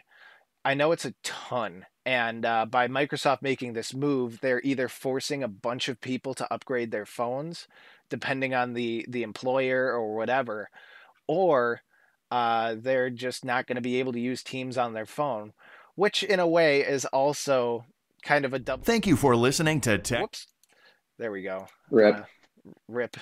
[0.64, 1.86] I know it's a ton.
[2.06, 6.54] And uh, by Microsoft making this move, they're either forcing a bunch of people to
[6.54, 7.68] upgrade their phones,
[8.10, 10.70] depending on the, the employer or whatever,
[11.28, 11.82] or
[12.32, 15.54] uh, they're just not going to be able to use Teams on their phone,
[15.96, 17.86] which in a way is also
[18.24, 18.84] kind of a double.
[18.84, 20.22] Thank you for listening to Tech.
[20.22, 20.48] Whoops.
[21.18, 21.68] There we go.
[21.90, 22.16] Rip.
[22.16, 22.24] Uh,
[22.88, 23.18] rip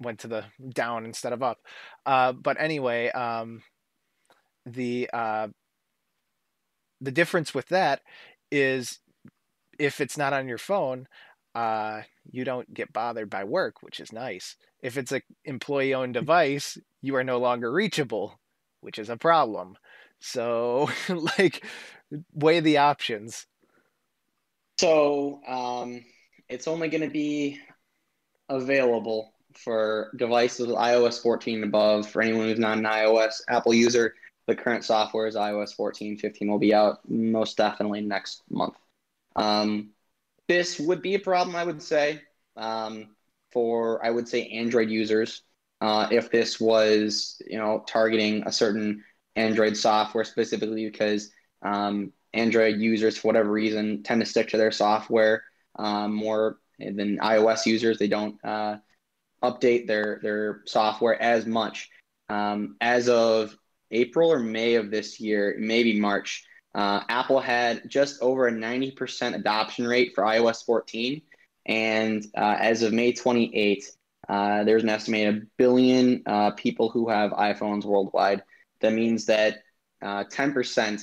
[0.00, 1.58] went to the down instead of up
[2.06, 3.62] uh, but anyway um,
[4.66, 5.48] the uh,
[7.00, 8.00] the difference with that
[8.50, 8.98] is
[9.78, 11.06] if it's not on your phone
[11.54, 16.14] uh, you don't get bothered by work which is nice if it's an employee owned
[16.20, 18.38] device you are no longer reachable
[18.80, 19.76] which is a problem
[20.22, 20.88] so
[21.38, 21.64] like
[22.34, 23.46] weigh the options
[24.78, 26.04] So um,
[26.48, 27.60] it's only going to be
[28.48, 32.08] available for devices with iOS 14 and above.
[32.08, 34.14] For anyone who's not an iOS Apple user,
[34.46, 36.16] the current software is iOS 14.
[36.18, 38.74] 15 will be out most definitely next month.
[39.36, 39.90] Um,
[40.48, 42.22] this would be a problem, I would say,
[42.56, 43.16] um,
[43.52, 45.42] for I would say Android users.
[45.80, 49.04] Uh, if this was, you know, targeting a certain
[49.36, 51.30] Android software specifically, because
[51.62, 55.44] um, Android users, for whatever reason, tend to stick to their software
[55.76, 57.98] um, more than iOS users.
[57.98, 58.76] They don't uh,
[59.42, 61.90] update their their software as much.
[62.28, 63.56] Um, as of
[63.90, 69.34] April or May of this year, maybe March, uh, Apple had just over a 90%
[69.34, 71.20] adoption rate for iOS 14.
[71.66, 73.84] And uh, as of May 28th,
[74.28, 78.42] uh, there's an estimated billion uh, people who have iPhones worldwide.
[78.82, 79.58] That means that
[80.02, 81.02] uh, 10%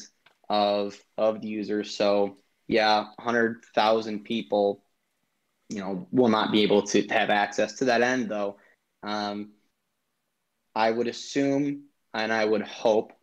[0.49, 1.95] of of the users.
[1.95, 4.83] So yeah, hundred thousand people,
[5.69, 8.57] you know, will not be able to have access to that end though.
[9.03, 9.53] Um,
[10.75, 13.13] I would assume and I would hope,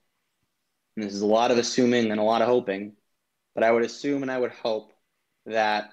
[0.96, 2.92] and this is a lot of assuming and a lot of hoping,
[3.54, 4.92] but I would assume and I would hope
[5.46, 5.90] that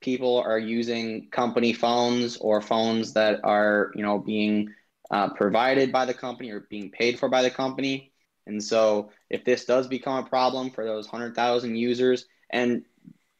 [0.00, 4.74] people are using company phones or phones that are, you know, being
[5.10, 8.12] uh, provided by the company or being paid for by the company.
[8.46, 12.84] And so, if this does become a problem for those 100,000 users, and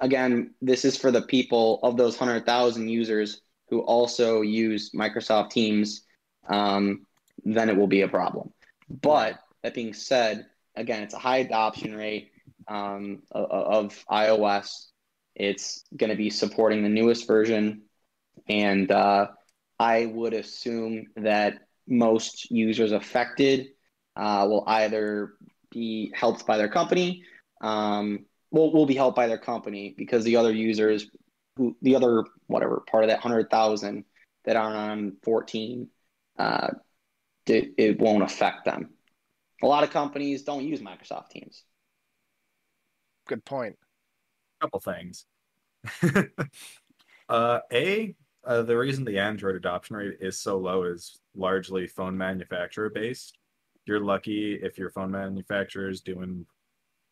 [0.01, 6.03] again, this is for the people of those 100,000 users who also use Microsoft Teams,
[6.49, 7.07] um,
[7.45, 8.53] then it will be a problem.
[8.89, 10.47] But that being said,
[10.77, 12.31] again, it's a high adoption rate
[12.67, 14.87] um, of, iOS.
[15.35, 17.83] It's going to be supporting the newest version,
[18.49, 19.29] and uh,
[19.79, 23.69] I would assume that most users affected
[24.17, 25.35] uh, will either
[25.71, 27.23] be helped by their company,
[27.61, 31.07] um, will will be helped by their company because the other users,
[31.57, 34.05] who the other whatever part of that hundred thousand
[34.45, 35.89] that aren't on fourteen,
[36.39, 36.69] uh,
[37.47, 38.91] it, it won't affect them.
[39.63, 41.65] A lot of companies don't use Microsoft Teams.
[43.27, 43.77] Good point.
[44.61, 45.27] couple things.
[47.29, 48.15] uh, a
[48.49, 53.37] uh, the reason the Android adoption rate is so low is largely phone manufacturer based.
[53.85, 56.47] You're lucky if your phone manufacturer is doing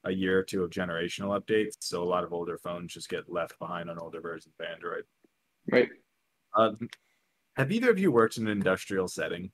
[0.04, 1.74] a year or two of generational updates.
[1.80, 5.04] So a lot of older phones just get left behind on older versions of Android.
[5.70, 5.88] Right.
[6.56, 6.72] Uh,
[7.56, 9.50] have either of you worked in an industrial setting?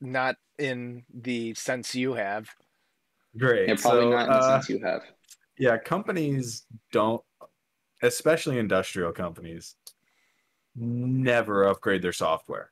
[0.00, 2.48] Not in the sense you have.
[3.36, 3.68] Great.
[3.68, 5.02] Yeah, probably so, not in the uh, sense you have.
[5.58, 7.22] Yeah, companies don't,
[8.02, 9.76] especially industrial companies,
[10.74, 12.70] never upgrade their software.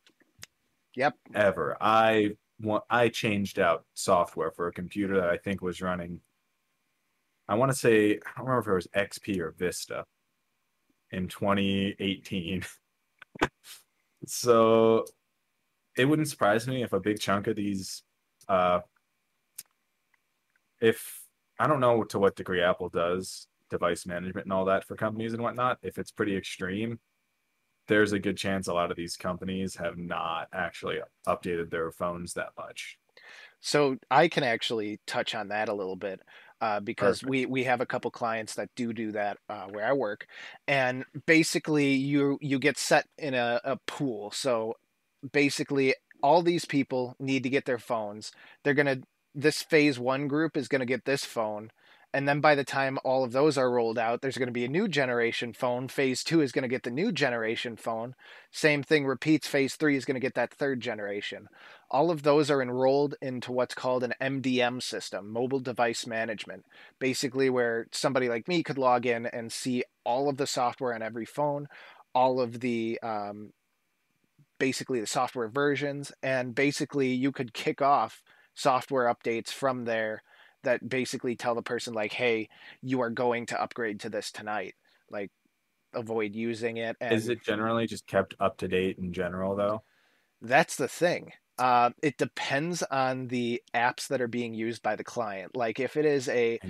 [0.95, 1.15] Yep.
[1.35, 1.77] Ever.
[1.81, 2.85] I want.
[2.91, 6.21] I changed out software for a computer that I think was running.
[7.49, 10.05] I want to say I don't remember if it was XP or Vista
[11.11, 12.65] in 2018.
[14.27, 15.05] so
[15.97, 18.03] it wouldn't surprise me if a big chunk of these,
[18.49, 18.81] uh,
[20.81, 21.23] if
[21.59, 25.33] I don't know to what degree Apple does device management and all that for companies
[25.33, 25.79] and whatnot.
[25.83, 26.99] If it's pretty extreme,
[27.89, 32.35] there's a good chance a lot of these companies have not actually updated their phones
[32.35, 32.99] that much.
[33.61, 36.21] So I can actually touch on that a little bit
[36.61, 39.93] uh, because we we have a couple clients that do do that uh, where I
[39.93, 40.27] work,
[40.67, 44.31] and basically you you get set in a, a pool.
[44.33, 44.75] So
[45.33, 48.33] basically, all these people need to get their phones.
[48.63, 48.99] They're gonna
[49.35, 51.71] this phase one group is gonna get this phone.
[52.15, 54.65] And then by the time all of those are rolled out, there's going to be
[54.65, 55.89] a new generation phone.
[55.89, 58.15] Phase two is going to get the new generation phone.
[58.51, 59.47] Same thing repeats.
[59.47, 61.49] Phase three is going to get that third generation.
[61.91, 66.65] All of those are enrolled into what's called an MDM system, mobile device management,
[66.99, 71.03] basically where somebody like me could log in and see all of the software on
[71.03, 71.69] every phone,
[72.15, 73.53] all of the um,
[74.59, 78.23] basically the software versions, and basically you could kick off
[78.55, 80.23] software updates from there
[80.65, 82.49] that basically tell the person like, "Hey,
[82.83, 84.75] you are going to upgrade to this tonight."
[85.11, 85.31] Like,
[85.95, 86.97] avoid using it.
[87.01, 89.85] And Is it generally just kept up to date in general, though?
[90.41, 91.33] That's the thing.
[91.59, 95.57] Uh, it depends on the apps that are being used by the client.
[95.57, 96.61] Like if it is a,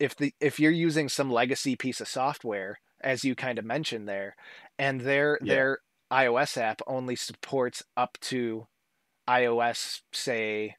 [0.00, 4.08] if the if you're using some legacy piece of software, as you kind of mentioned
[4.08, 4.36] there,
[4.78, 5.44] and their Yeah.
[5.44, 5.80] their
[6.12, 8.66] iOS app only supports up to
[9.28, 10.76] iOS, say,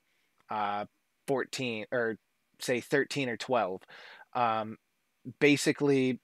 [0.50, 0.86] uh,
[1.28, 2.18] 14 or
[2.60, 3.82] say 13 or 12.
[4.34, 4.78] Um,
[5.40, 6.20] basically,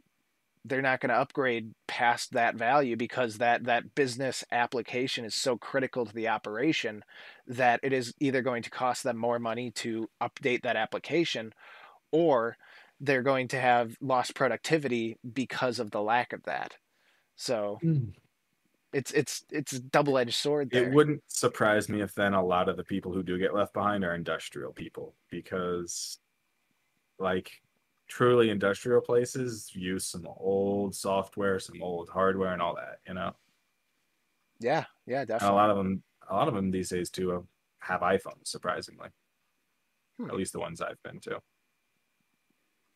[0.66, 5.58] they're not going to upgrade past that value because that that business application is so
[5.58, 7.04] critical to the operation
[7.48, 11.52] that it is either going to cost them more money to update that application
[12.12, 12.58] or
[13.00, 16.76] they're going to have lost productivity because of the lack of that.
[17.36, 17.80] So
[18.94, 20.86] it's it's it's a double-edged sword there.
[20.86, 23.74] It wouldn't surprise me if then a lot of the people who do get left
[23.74, 26.20] behind are industrial people because,
[27.22, 27.52] like,
[28.08, 33.00] truly industrial places use some old software, some old hardware, and all that.
[33.08, 33.36] You know,
[34.60, 37.48] yeah, yeah, and a lot of them, a lot of them these days too have-
[37.80, 38.48] have iPhones.
[38.48, 39.10] Surprisingly,
[40.18, 40.30] Hmm.
[40.30, 41.42] at least the ones I've been to.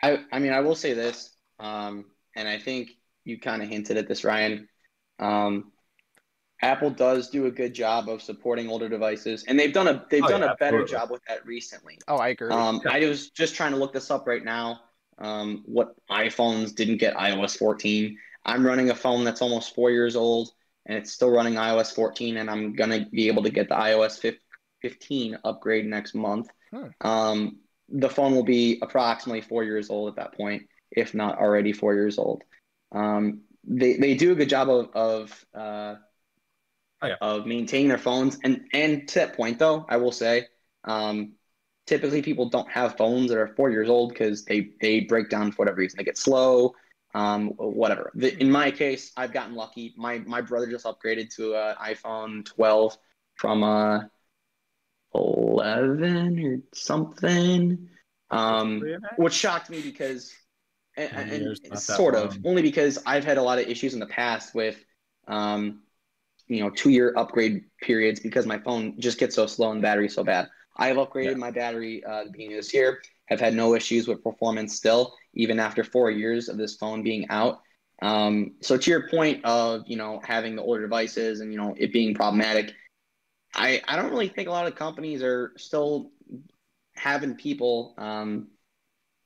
[0.02, 2.06] I, I mean, I will say this, um,
[2.36, 2.92] and I think
[3.24, 4.70] you kind of hinted at this, Ryan.
[5.18, 5.72] Um,
[6.62, 10.24] Apple does do a good job of supporting older devices, and they've done a they've
[10.24, 10.92] Oh, done yeah, a better absolutely.
[10.92, 11.98] job with that recently.
[12.08, 12.50] Oh, I agree.
[12.52, 14.82] Um, I was just trying to look this up right now.
[15.18, 18.18] Um, what iPhones didn't get iOS 14?
[18.46, 20.52] I'm running a phone that's almost four years old,
[20.86, 24.20] and it's still running iOS 14, and I'm gonna be able to get the iOS
[24.20, 24.40] 15
[24.82, 26.48] 15 upgrade next month.
[26.72, 26.88] Hmm.
[27.02, 27.58] Um,
[27.90, 31.94] the phone will be approximately four years old at that point, if not already four
[31.96, 32.44] years old.
[32.92, 35.96] Um, they they do a good job of of uh,
[37.02, 37.16] Oh, yeah.
[37.22, 40.48] of maintaining their phones, and and to that point though, I will say,
[40.84, 41.34] um,
[41.86, 45.52] typically people don't have phones that are four years old because they they break down
[45.52, 45.98] for whatever reason.
[45.98, 46.74] They get slow,
[47.14, 48.12] um, whatever.
[48.16, 49.94] The, in my case, I've gotten lucky.
[49.98, 52.98] My my brother just upgraded to an iPhone 12
[53.36, 54.10] from a
[55.14, 57.90] 11 or something,
[58.32, 58.84] um,
[59.18, 60.34] which shocked me because,
[60.98, 62.42] and, and years, not that sort of long.
[62.46, 64.84] only because I've had a lot of issues in the past with,
[65.28, 65.82] um,
[66.48, 70.10] you know, two year upgrade periods because my phone just gets so slow and battery
[70.10, 70.48] so bad.
[70.78, 71.38] I have upgraded Yeah.
[71.38, 75.14] my battery uh, the beginning of this year, have had no issues with performance still,
[75.34, 77.60] even after four years of this phone being out.
[78.02, 81.74] Um, so to your point of you know having the older devices and you know
[81.78, 82.74] it being problematic,
[83.56, 86.12] I I don't really think a lot of companies are still
[86.96, 88.48] having people um,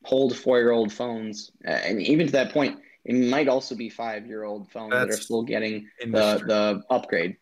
[0.04, 4.28] hold four year old phones, and even to that point, it might also be five
[4.28, 6.48] year old phones that are still getting the industry.
[6.48, 7.38] the upgrade.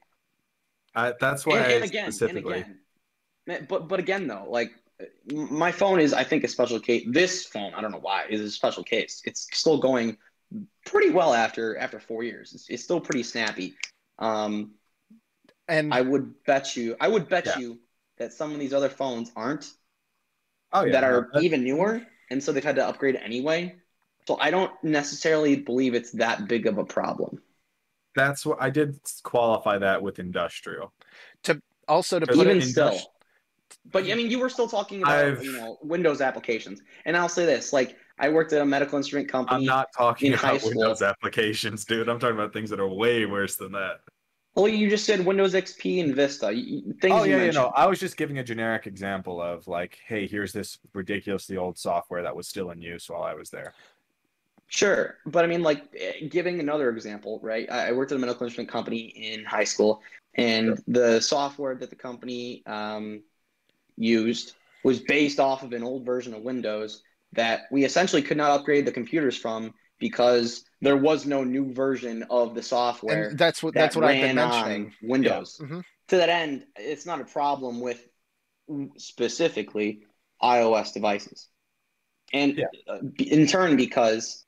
[0.95, 2.61] I, that's why and, I and again, specifically.
[2.61, 2.75] and
[3.47, 4.71] again, but but again though, like
[5.31, 7.05] my phone is I think a special case.
[7.09, 9.21] This phone, I don't know why, is a special case.
[9.25, 10.17] It's still going
[10.85, 12.53] pretty well after after four years.
[12.53, 13.75] It's, it's still pretty snappy.
[14.17, 14.71] Um,
[15.67, 17.57] And I would bet you, I would bet Yeah.
[17.59, 17.79] you
[18.17, 19.69] that some of these other phones aren't
[20.71, 22.01] Oh yeah, that no, are that- even newer,
[22.31, 23.75] and so they've had to upgrade anyway.
[24.27, 27.41] So I don't necessarily believe it's that big of a problem.
[28.13, 30.91] that's what I did qualify that with industrial.
[31.43, 32.89] To also to Because even it still.
[32.91, 33.05] Dutch-
[33.91, 37.29] But I mean, you were still talking about I've- you know Windows applications, and I'll
[37.29, 39.59] say this: like I worked at a medical instrument company.
[39.59, 42.09] I'm not talking in about Windows applications, dude.
[42.09, 43.99] I'm talking about things that are way worse than that.
[44.55, 46.51] Well, you just said Windows XP and Vista.
[46.51, 47.63] You- you- Things oh you yeah, you mentioned.
[47.65, 51.77] know, I was just giving a generic example of like, hey, here's this ridiculously old
[51.77, 53.73] software that was still in use while I was there.
[54.67, 57.69] Sure, but I mean, like eh, giving another example, right?
[57.69, 60.01] I worked at a medical instrument company in high school,
[60.35, 63.23] and the software that the company um,
[63.95, 64.53] used
[64.83, 67.01] was based off of an old version of Windows
[67.33, 72.23] that we essentially could not upgrade the computers from because there was no new version
[72.29, 74.85] of the software and that's what that that's what I've been mentioning.
[74.85, 75.59] on Windows.
[75.61, 75.83] Mhm.
[76.09, 78.07] To that end, it's not a problem with
[78.97, 80.03] specifically
[80.41, 81.49] iOS devices,
[82.33, 82.65] and Yeah.
[82.87, 84.45] uh, in turn because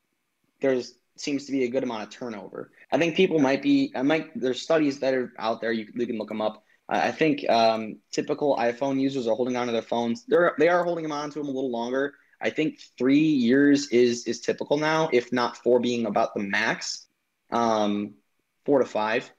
[0.60, 2.70] there's seems to be a good amount of turnover.
[2.90, 3.92] I think people might be.
[3.94, 4.38] I might.
[4.38, 5.72] There's studies that are out there.
[5.72, 6.64] You, you can look them up.
[6.88, 10.24] I think um, typical iPhone users are holding on to their phones.
[10.26, 12.14] They're they are holding them on to them a little longer.
[12.40, 17.06] I think three years is is typical now, if not four being about the max,
[17.52, 18.14] um,
[18.64, 19.30] four to five.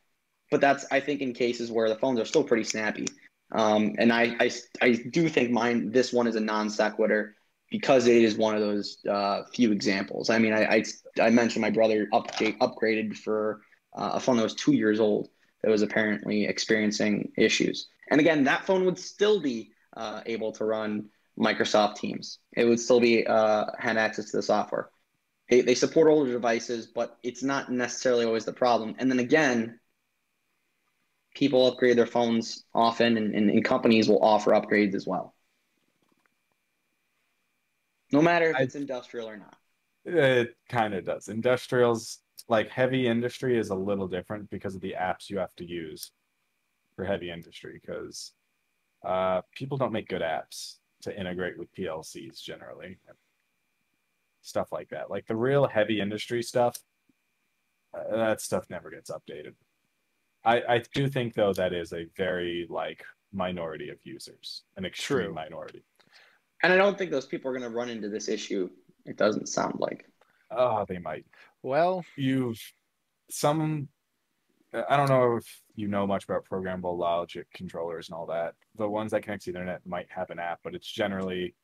[0.49, 3.07] But that's I think in cases where the phones are still pretty snappy.
[3.51, 4.51] Um, and I, I
[4.81, 7.35] I do think mine this one is a non sequitur
[7.71, 10.29] because it is one of those uh, few examples.
[10.29, 10.83] I mean, I, I
[11.19, 13.61] I mentioned my brother update upgraded for
[13.95, 15.29] uh, a phone that was two years old
[15.63, 17.87] that was apparently experiencing issues.
[18.09, 21.09] And again, that phone would still be uh, able to run
[21.39, 22.39] Microsoft Teams.
[22.55, 24.89] It would still be uh, had access to the software.
[25.49, 28.95] They, they support older devices, but it's not necessarily always the problem.
[28.99, 29.79] And then again,
[31.35, 35.35] people upgrade their phones often, and, and, and companies will offer upgrades as well.
[38.11, 39.57] No matter if I- it's industrial or not.
[40.03, 41.27] It kind of does.
[41.27, 45.65] Industrials, like heavy industry, is a little different because of the apps you have to
[45.65, 46.11] use
[46.95, 47.79] for heavy industry.
[47.79, 48.33] Because
[49.05, 52.97] uh, people don't make good apps to integrate with PLCs generally,
[54.41, 55.09] stuff like that.
[55.11, 56.77] Like the real heavy industry stuff,
[57.93, 59.53] uh, that stuff never gets updated.
[60.43, 65.25] I I do think though that is a very like minority of users, an extreme
[65.25, 65.33] True.
[65.33, 65.83] minority.
[66.63, 68.69] And I don't think those people are going to run into this issue.
[69.05, 70.05] It doesn't sound like.
[70.51, 71.25] Oh, they might.
[71.63, 72.59] Well, you've
[73.29, 73.87] some
[74.73, 78.53] I don't know if you know much about programmable logic controllers and all that.
[78.77, 81.55] The ones that connect to the internet might have an app, but it's generally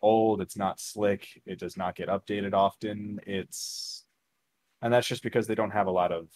[0.00, 3.20] old, it's not slick, it does not get updated often.
[3.26, 4.04] It's
[4.80, 6.28] and that's just because they don't have a lot of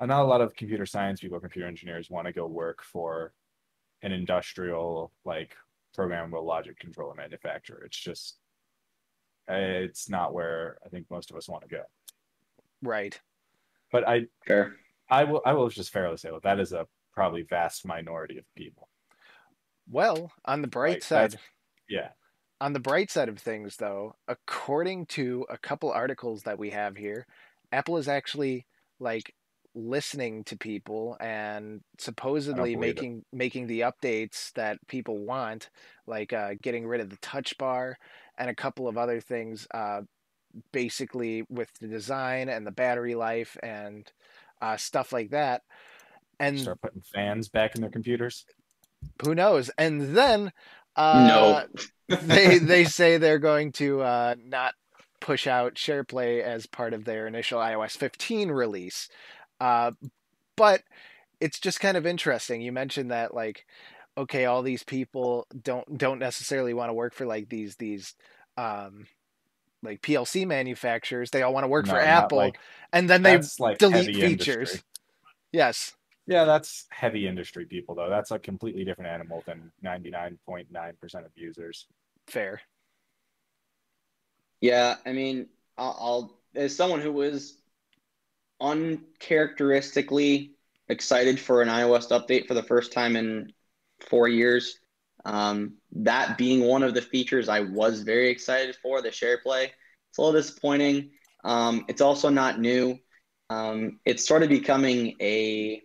[0.00, 3.32] not a lot of computer science people, computer engineers want to go work for
[4.02, 5.56] an industrial like
[5.98, 7.82] programmable logic controller manufacturer.
[7.84, 8.38] It's just
[9.48, 11.82] it's not where I think most of us want to go.
[12.82, 13.20] right.
[13.90, 14.76] But I Fair.
[15.10, 18.44] I will I will just fairly say that that is a probably vast minority of
[18.54, 18.88] people.
[19.88, 21.36] Well, on the bright Right, side,
[21.88, 22.12] Yeah.
[22.60, 26.96] on the bright side of things, though, according to a couple articles that we have
[26.96, 27.26] here,
[27.72, 28.66] Apple is actually
[28.98, 29.34] like
[29.78, 32.80] listening to people and supposedly believe it.
[32.80, 35.70] making making the updates that people want,
[36.06, 37.96] like uh, getting rid of the touch bar
[38.36, 39.66] and a couple of other things.
[39.72, 40.02] Uh,
[40.72, 44.10] basically, with the design and the battery life and
[44.60, 45.62] uh, stuff like that.
[46.40, 48.44] And Start putting fans back in their computers.
[49.24, 49.70] who knows?
[49.78, 50.52] And then
[50.96, 51.66] uh,
[52.08, 52.16] no.
[52.22, 54.74] they they say they're going to uh, not
[55.20, 59.08] push out SharePlay as part of their initial iOS 15 release.
[59.60, 59.92] Uh,
[60.56, 60.82] but
[61.40, 62.60] it's just kind of interesting.
[62.60, 63.64] You mentioned that like,
[64.16, 68.14] okay, all these people don't don't necessarily want to work for like these these
[68.56, 69.06] um,
[69.82, 71.30] like PLC manufacturers.
[71.30, 72.58] They all want to work No, for Apple, like-
[72.92, 74.70] and then they like delete features.
[74.70, 74.80] industry.
[75.52, 75.94] yes,
[76.26, 78.10] Yeah, that's heavy industry people though.
[78.10, 81.86] That's a completely different animal than 99.9% of users.
[82.26, 82.60] fair.
[84.60, 87.57] Yeah, I mean, I'll, I'll as someone who was
[88.60, 90.52] uncharacteristically
[90.88, 93.52] excited for an iOS update for the first time in
[94.00, 94.78] four years.
[95.24, 99.72] Um, that being one of the features I was very excited for, the share play.
[100.10, 101.10] It's a little disappointing.
[101.44, 102.98] Um, it's also not new.
[103.50, 105.82] Um, it's sort of becoming a,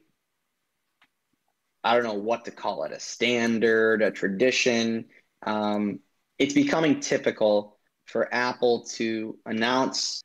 [1.83, 5.05] I don't know what to call it, a standard, a tradition.
[5.45, 5.99] Um,
[6.37, 10.21] it's becoming typical for Apple to announce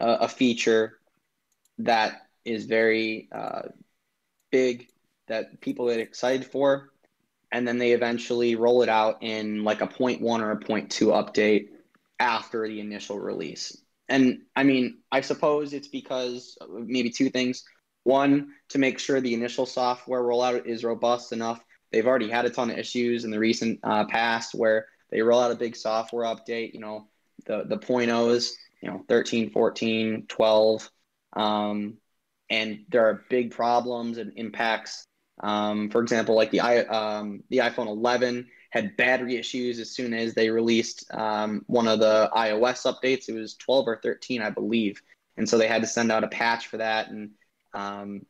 [0.00, 0.97] a, a feature
[1.78, 3.62] that is very uh,
[4.50, 4.88] big
[5.28, 6.90] that people get excited for,
[7.52, 10.90] and then they eventually roll it out in like a point one or a point
[10.90, 11.68] two update
[12.18, 13.76] after the initial release.
[14.08, 17.64] And I mean, I suppose it's because maybe two things.
[18.04, 21.62] One, to make sure the initial software rollout is robust enough.
[21.92, 25.40] They've already had a ton of issues in the recent uh, past where they roll
[25.40, 27.08] out a big software update, you know,
[27.46, 30.90] the, the point O's, you know, 13, 14, 12.
[31.34, 31.98] Um,
[32.50, 35.04] and there are big problems and impacts.
[35.40, 40.34] Um, for example, like the um, the iPhone 11 had battery issues as soon as
[40.34, 43.28] they released um, one of the iOS updates.
[43.28, 45.00] It was 12 or 13, I believe,
[45.36, 47.08] and so they had to send out a patch for that.
[47.08, 47.30] And
[47.74, 48.22] um,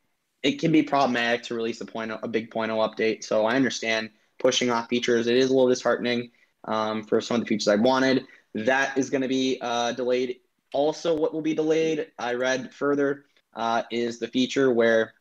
[0.42, 3.24] it can be problematic to release a point a big point update.
[3.24, 5.26] So I understand pushing off features.
[5.26, 6.30] It is a little disheartening
[6.64, 8.24] um, for some of the features I wanted.
[8.54, 10.40] That is going to be uh, delayed.
[10.72, 12.08] Also, what will be delayed?
[12.18, 15.14] I read further uh, is the feature where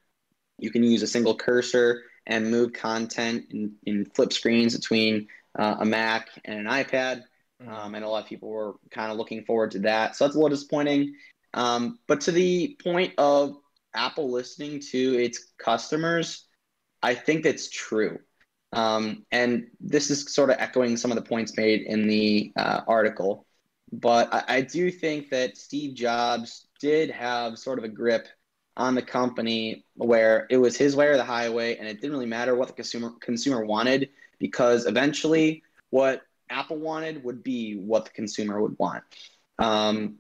[0.58, 5.28] you can use a single cursor and move content in, in flip screens between
[5.58, 7.24] uh, a Mac and an iPad.
[7.62, 7.74] Mm-hmm.
[7.74, 10.16] Um, and a lot of people were kind of looking forward to that.
[10.16, 11.16] So that's a little disappointing.
[11.54, 13.58] Um, but to the point of
[13.96, 16.46] Apple listening to its customers,
[17.02, 18.20] I think that's true.
[18.74, 22.82] Um, and this is sort of echoing some of the points made in the uh,
[22.88, 23.47] article.
[23.92, 28.28] But I, I, do think that Steve Jobs did have sort of a grip
[28.76, 32.26] on the company where it was his way or the highway, and it didn't really
[32.26, 34.10] matter what the consumer consumer wanted
[34.40, 39.04] because eventually what Apple wanted would be what the consumer would want.
[39.58, 40.18] Um,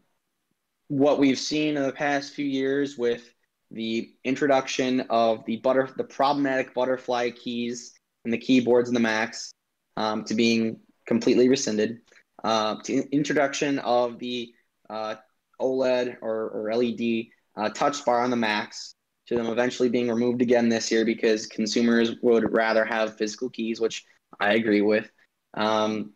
[0.87, 3.29] what we've seen in the past few years with
[3.71, 7.93] the introduction of the butter the problematic butterfly keys
[8.23, 9.51] and the keyboards and the Macs
[9.97, 11.99] um, to being completely rescinded
[12.43, 12.77] uh,
[13.11, 14.53] introduction of the
[14.89, 15.15] uh,
[15.59, 17.25] OLED or, or LED
[17.55, 18.93] uh, touch bar on the Macs
[19.27, 23.79] to them eventually being removed again this year because consumers would rather have physical keys,
[23.79, 24.05] which
[24.39, 25.09] I agree with.
[25.53, 26.13] Um,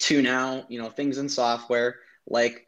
[0.00, 2.66] to now, you know, things in software like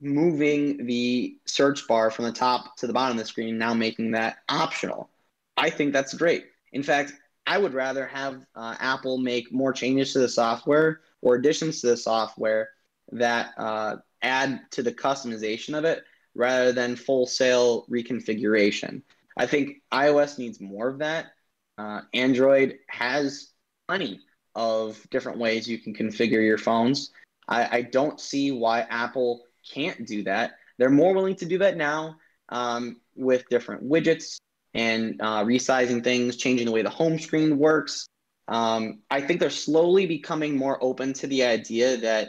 [0.00, 4.10] moving the search bar from the top to the bottom of the screen, now making
[4.12, 5.10] that optional.
[5.56, 6.46] I think that's great.
[6.72, 7.14] In fact,
[7.46, 11.88] I would rather have uh, Apple make more changes to the software or additions to
[11.88, 12.70] the software
[13.10, 16.04] that uh, add to the customization of it
[16.36, 19.02] rather than full sale reconfiguration.
[19.36, 21.32] I think iOS needs more of that.
[21.76, 23.50] Uh, Android has
[23.88, 24.20] plenty
[24.54, 27.10] of different ways you can configure your phones.
[27.48, 30.52] I, I, don't see why Apple can't do that.
[30.78, 32.18] They're more willing to do that now
[32.50, 34.38] um, with different widgets
[34.74, 38.06] and uh, resizing things, changing the way the home screen works,
[38.48, 42.28] um, I think they're slowly becoming more open to the idea that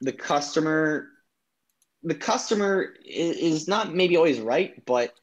[0.00, 1.08] the customer,
[2.02, 5.14] the customer is, not maybe always right, but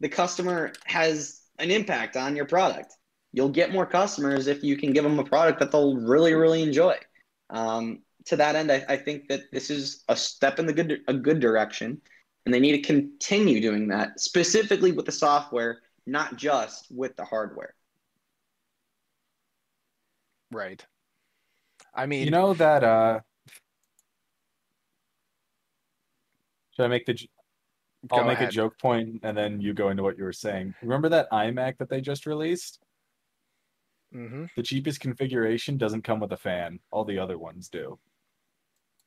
[0.00, 2.94] the customer has an impact on your product.
[3.32, 6.62] You'll get more customers if you can give them a product that they'll really, really
[6.62, 6.96] enjoy.
[7.50, 11.00] Um, to that end, I, I, think that this is a step in the good
[11.08, 12.00] a good direction,
[12.44, 17.24] and they need to continue doing that, specifically with the software, not just with the
[17.24, 17.74] hardware.
[20.52, 20.84] Right.
[21.94, 22.84] I mean, you know that.
[22.84, 23.20] uh
[26.76, 27.18] Should I make the?
[28.10, 28.48] I'll make ahead.
[28.48, 30.74] a joke point, and then you go into what you were saying.
[30.82, 32.80] Remember that iMac that they just released?
[34.14, 34.46] Mm-hmm.
[34.56, 36.80] The cheapest configuration doesn't come with a fan.
[36.90, 37.98] All the other ones do.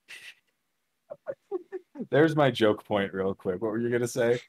[2.10, 3.62] There's my joke point, real quick.
[3.62, 4.40] What were you gonna say?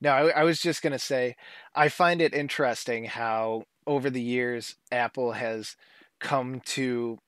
[0.00, 1.36] No, I, I was just gonna say,
[1.74, 5.76] I find it interesting how over the years Apple has
[6.20, 7.18] come to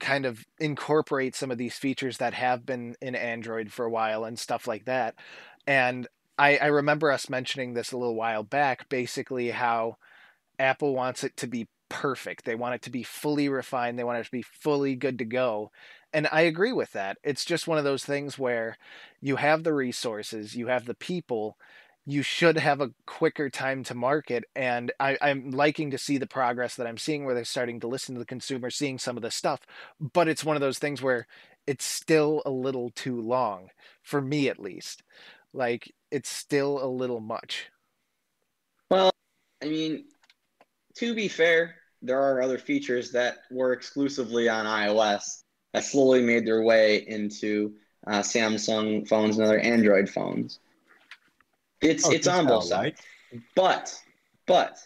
[0.00, 4.24] kind of incorporate some of these features that have been in Android for a while
[4.24, 5.14] and stuff like that.
[5.66, 6.06] And
[6.38, 9.96] I, I remember us mentioning this a little while back, basically how
[10.58, 12.44] Apple wants it to be perfect.
[12.44, 13.98] They want it to be fully refined.
[13.98, 15.70] They want it to be fully good to go.
[16.12, 17.18] And I agree with that.
[17.22, 18.78] It's just one of those things where
[19.20, 21.56] you have the resources, you have the people,
[22.08, 24.44] you should have a quicker time to market.
[24.56, 27.86] And I, am liking to see the progress that I'm seeing where they're starting to
[27.86, 29.60] listen to the consumer, seeing some of the stuff.
[30.00, 31.26] But it's one of those things where
[31.66, 33.68] it's still a little too long
[34.02, 35.02] for me at least.
[35.52, 37.66] Like it's still a little much.
[38.90, 39.12] Well,
[39.62, 40.06] I mean,
[40.96, 45.42] to be fair, there are other features that were exclusively on iOS
[45.74, 47.74] that slowly made their way into
[48.06, 50.58] uh, Samsung phones and other Android phones.
[51.80, 53.00] It's Oh, it's on both sides,
[53.32, 53.42] right?
[53.54, 54.02] but
[54.46, 54.78] but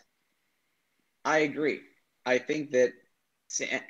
[1.25, 1.81] I agree.
[2.27, 2.93] I think that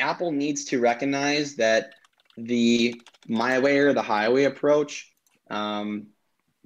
[0.01, 1.95] Apple needs to recognize that
[2.37, 5.13] the my way or the highway approach
[5.51, 6.09] um,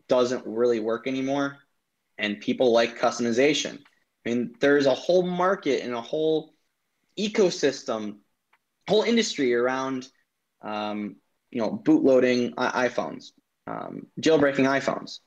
[0.08, 1.58] doesn't really work anymore,
[2.18, 3.78] and people like customization.
[3.78, 6.54] I mean, there's a whole market and a whole
[7.18, 8.18] ecosystem,
[8.88, 10.08] whole industry around,
[10.62, 11.16] um,
[11.50, 13.32] you know, bootloading I- iPhones,
[13.66, 15.20] um, jailbreaking iPhones.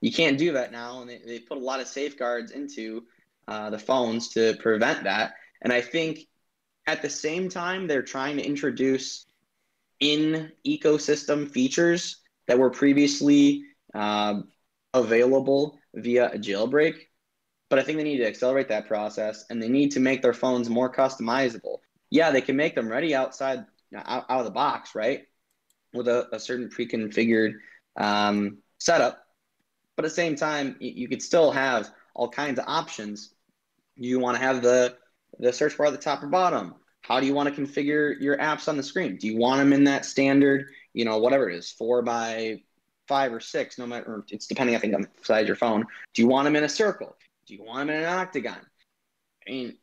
[0.00, 3.04] You can't do that now, and they, they put a lot of safeguards into
[3.48, 5.34] uh, the phones to prevent that.
[5.62, 6.20] And I think
[6.86, 9.26] at the same time, they're trying to introduce
[10.00, 13.64] in ecosystem features that were previously
[13.94, 14.48] um,
[14.94, 16.94] available via a jailbreak.
[17.68, 20.32] But I think they need to accelerate that process and they need to make their
[20.32, 21.78] phones more customizable.
[22.10, 25.24] Yeah, they can make them ready outside, out, out of the box, right?
[25.92, 27.54] With a, a certain pre configured
[27.96, 29.22] um, setup.
[29.98, 33.34] But at the same time, you, could still have all kinds of options.
[33.96, 34.96] You want to have the,
[35.40, 36.76] the search bar at the top or bottom.
[37.00, 39.16] How do you want to configure your apps on the screen?
[39.16, 42.62] Do you want them in that standard, you know, whatever it is, four by
[43.08, 45.84] five or six, no matter, it's depending, I think, on the size of your phone.
[46.14, 47.16] Do you want them in a circle?
[47.48, 48.60] Do you want them in an octagon?
[49.48, 49.78] I mean,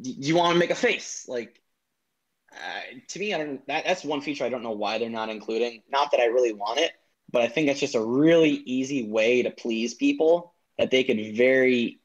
[0.00, 1.26] do you want to make a face?
[1.28, 1.62] Like,
[2.52, 3.66] uh, to me, I don't.
[3.68, 5.84] That, that's one feature I don't know why they're not including.
[5.88, 6.90] Not that I really want it,
[7.30, 11.36] but I think it's just a really easy way to please people that they could
[11.36, 12.00] very.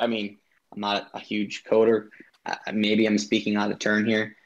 [0.00, 0.38] I mean,
[0.72, 2.08] I'm not a huge coder.
[2.44, 4.36] Uh, maybe I'm speaking out of turn here.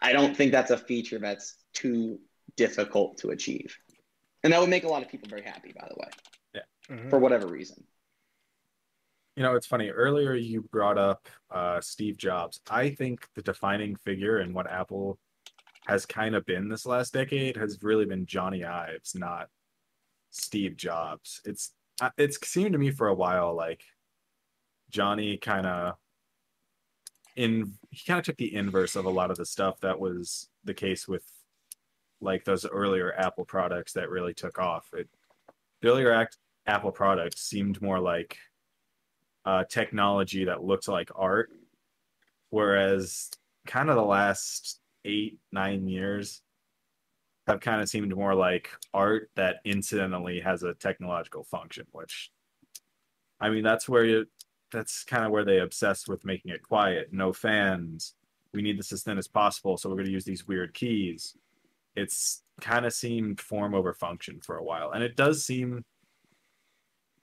[0.00, 2.20] I don't think that's a feature that's too
[2.56, 3.76] difficult to achieve,
[4.42, 5.72] and that would make a lot of people very happy.
[5.72, 7.10] By the way, Mhm.
[7.10, 7.84] for whatever reason.
[9.36, 9.88] You know, it's funny.
[9.88, 12.60] Earlier, you brought up uh, Steve Jobs.
[12.68, 15.18] I think the defining figure in what Apple
[15.88, 19.48] has kind of been this last decade has really been Jony Ives, not
[20.30, 21.40] Steve Jobs.
[21.46, 23.82] It's uh, it's seemed to me for a while like
[24.92, 25.94] Jony kind of
[27.36, 30.50] in he kind of took the inverse of a lot of the stuff that was
[30.64, 31.24] the case with
[32.20, 34.88] like those earlier Apple products that really took off.
[34.92, 35.08] It
[35.80, 36.36] the earlier act,
[36.66, 38.36] Apple products seemed more like
[39.46, 41.50] uh, technology that looked like art,
[42.50, 43.30] whereas
[43.66, 46.42] kind of the last eight nine years
[47.46, 51.86] have kind of seemed more like art that incidentally has a technological function.
[51.92, 52.30] Which,
[53.40, 54.26] I mean, that's where you
[54.72, 58.14] that's kind of where they obsessed with making it quiet, no fans.
[58.52, 61.36] We need this as thin as possible, so we're going to use these weird keys.
[61.96, 65.84] It's kind of seemed form over function for a while, and it does seem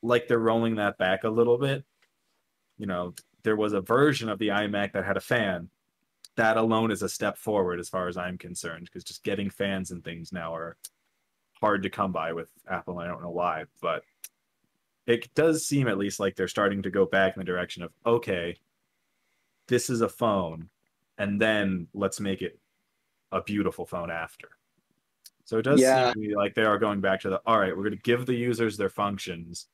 [0.02, 1.84] like they're rolling that back a little bit
[2.78, 5.70] you know, there was a version of the iMac that had a fan.
[6.38, 9.91] That alone is a step forward as far as I'm concerned, because just getting fans
[9.91, 10.76] and things now are
[11.62, 12.99] hard to come by with Apple.
[12.99, 14.03] I don't know why, but
[15.07, 17.94] it does seem at least like they're starting to go back in the direction of
[18.06, 18.57] okay,
[19.68, 20.70] this is a phone,
[21.18, 22.60] and then let's make it
[23.32, 24.49] a beautiful phone after.
[25.45, 26.12] So it does Yeah.
[26.12, 28.02] seem to me like they are going back to the all right, we're going to
[28.02, 29.68] give the users their functions,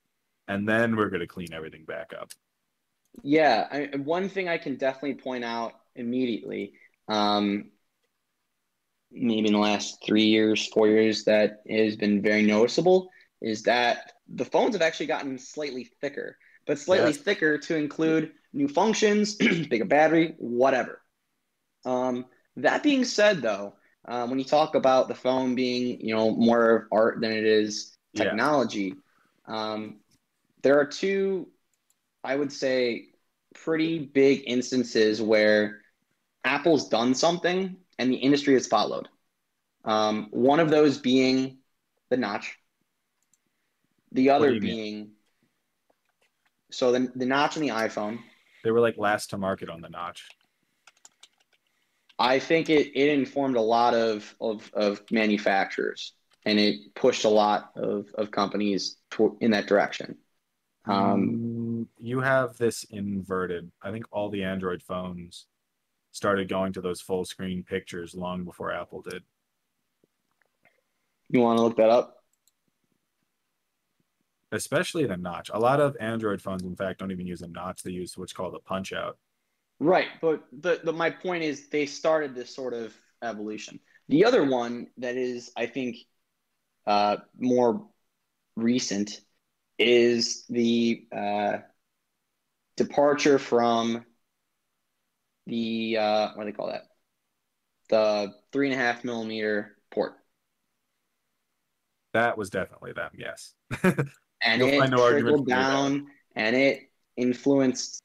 [0.48, 2.32] and then we're going to clean everything back up.
[3.24, 6.74] Yeah, I, one thing I can definitely point out immediately,
[7.08, 7.72] um,
[9.12, 13.10] maybe in the last three years, four years, that has been very noticeable
[13.42, 16.38] is that the phones have actually gotten slightly thicker,
[16.68, 17.18] but slightly Yes.
[17.18, 19.36] thicker to include new functions,
[19.70, 21.02] bigger battery, whatever.
[21.86, 22.26] Um,
[22.58, 23.76] that being said, though,
[24.08, 27.46] um, when you talk about the phone being, you know, more of art than it
[27.46, 28.40] is Yeah.
[28.40, 28.96] technology,
[29.48, 29.98] um,
[30.64, 31.48] there are two
[32.24, 33.10] I would say,
[33.56, 35.81] pretty big instances where
[36.44, 39.08] Apple's done something and the industry has followed.
[39.86, 41.58] Um, one of those being
[42.10, 42.58] the notch,
[44.12, 44.76] the other you mean?
[44.76, 45.12] being
[46.72, 48.20] so the, the notch on the iPhone.
[48.64, 50.28] They were like last to market on the notch.
[52.18, 56.14] I think it, it informed a lot of, of, of manufacturers
[56.46, 60.18] and it pushed a lot of, of companies to, in that direction.
[60.86, 61.42] Um,
[61.82, 63.72] Mm, you have this inverted.
[63.82, 65.48] I think all the Android phones
[66.12, 69.24] started going to those full screen pictures long before Apple did.
[71.30, 72.18] you want to look that up?
[74.52, 75.50] Especially the notch.
[75.54, 77.84] A lot of Android phones, in fact, don't even use a notch.
[77.84, 79.18] They use what's called a punch out.
[79.80, 82.94] Right, but the, the my point is they started this sort of
[83.24, 83.80] evolution.
[84.10, 85.98] The other one that is, I think,
[86.86, 87.88] uh, more
[88.56, 89.22] recent
[89.80, 91.58] is the uh,
[92.76, 94.06] departure from
[95.48, 96.84] the uh, what do they call that?
[97.90, 100.14] The three and a half millimeter port,
[102.14, 103.12] That was definitely them.
[103.18, 103.54] Yes.
[103.84, 108.02] and it no trickled down, and it influenced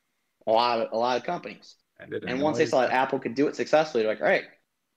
[0.46, 1.76] a lot of a lot of companies.
[1.98, 2.90] And, it And once they saw that.
[2.90, 4.44] Apple could do it successfully, they're like, all right,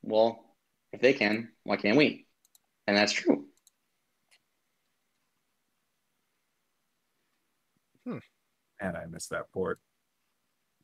[0.01, 0.43] well,
[0.91, 2.25] if they can, why can't we?
[2.87, 3.45] And that's true.
[8.05, 8.17] Hmm.
[8.81, 9.79] and I missed that port.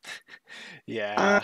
[0.87, 1.15] Yeah.
[1.17, 1.39] Uh,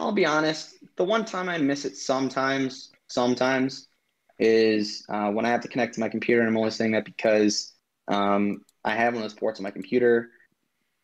[0.00, 0.74] I'll be honest.
[0.96, 3.88] The one time I miss it sometimes, sometimes,
[4.38, 6.40] is uh, when I have to connect to my computer.
[6.40, 7.74] And I'm only saying that because
[8.06, 10.30] um, I have one of those ports on my computer.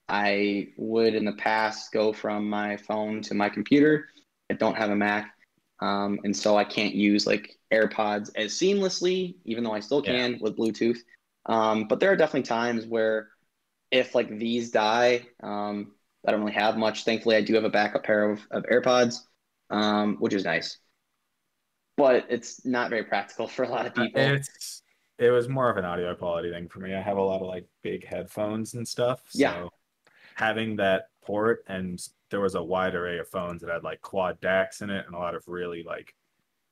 [0.08, 4.06] I would in the past go from my phone to my computer.
[4.50, 5.32] I don't have a Mac.
[5.80, 10.38] Um, and so I can't use like AirPods as seamlessly, even though I still can
[10.40, 10.98] with Bluetooth.
[11.46, 13.28] Um, but there are definitely times where
[13.90, 15.93] if like these die, um,
[16.26, 17.04] I don't really have much.
[17.04, 19.20] Thankfully, I do have a backup pair of, of AirPods,
[19.70, 20.78] um, which is nice.
[21.96, 24.20] But it's not very practical for a lot of people.
[24.20, 24.82] It's
[25.18, 26.92] it was more of an audio quality thing for me.
[26.94, 29.22] I have a lot of like big headphones and stuff.
[29.28, 29.68] So Yeah.
[30.34, 34.40] having that port and there was a wide array of phones that had like quad
[34.40, 36.14] DACs in it and a lot of really like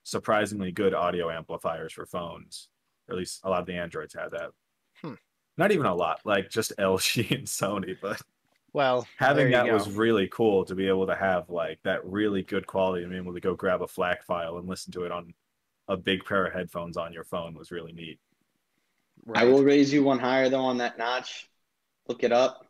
[0.03, 2.69] surprisingly good audio amplifiers for phones.
[3.09, 4.51] Or at least a lot of the Androids had that.
[5.01, 5.15] Hmm.
[5.57, 8.21] Not even a lot, like just LG and Sony, but
[8.73, 12.05] well, having there you that was really cool to be able to have like that
[12.05, 15.05] really good quality and be able to go grab a FLAC file and listen to
[15.05, 15.35] it on
[15.89, 18.19] a big pair of headphones on your phone was really neat.
[19.35, 21.49] I will raise you one higher though on that notch.
[22.09, 22.67] Look it up.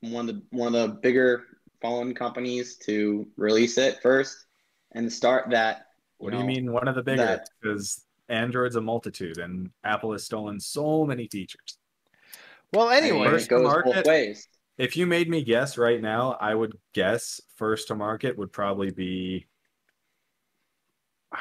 [0.00, 1.44] One of the one of the bigger
[1.82, 4.46] phone companies to release it first
[4.92, 5.86] and start that.
[6.18, 7.24] What do you mean one of the bigger?
[7.24, 11.78] that- Because Android's a multitude and Apple has stolen so many features.
[12.72, 13.94] Well, I mean, anyway, it goes market.
[13.94, 14.46] both ways.
[14.80, 18.90] If you made me guess right now, I would guess first to market would probably
[18.90, 19.46] be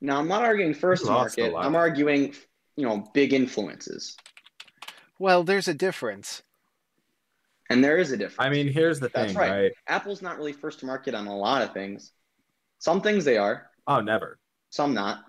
[0.00, 1.54] Now I'm not arguing first to market.
[1.56, 2.34] I'm arguing,
[2.76, 4.16] you know, big influences,
[5.18, 6.42] well, there's a difference.
[7.70, 8.46] and there is a difference.
[8.46, 9.50] I mean, here's the That's thing, right.
[9.50, 9.72] right?
[9.88, 12.12] Apple's not really first to market on a lot of things.
[12.78, 14.38] Some things they are, Oh, never.
[14.70, 15.24] some not.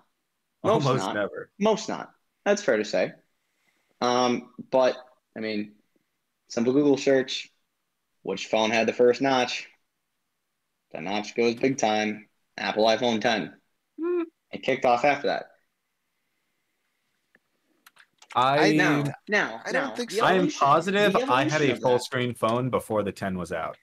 [0.62, 1.14] Most Almost not.
[1.14, 1.50] never.
[1.58, 2.12] Most not.
[2.44, 3.12] That's fair to say.
[4.00, 4.96] Um, but
[5.36, 5.72] I mean,
[6.50, 7.48] simple Google search,
[8.22, 9.66] which phone had the first notch?
[10.92, 12.28] The notch goes big time.
[12.58, 13.54] Apple iPhone 10.
[13.98, 14.22] Hmm.
[14.52, 15.44] It kicked off after that.
[18.34, 20.24] I Now, now, I don't now, think so.
[20.24, 23.76] I am positive I had a full that- screen phone before the 10 was out.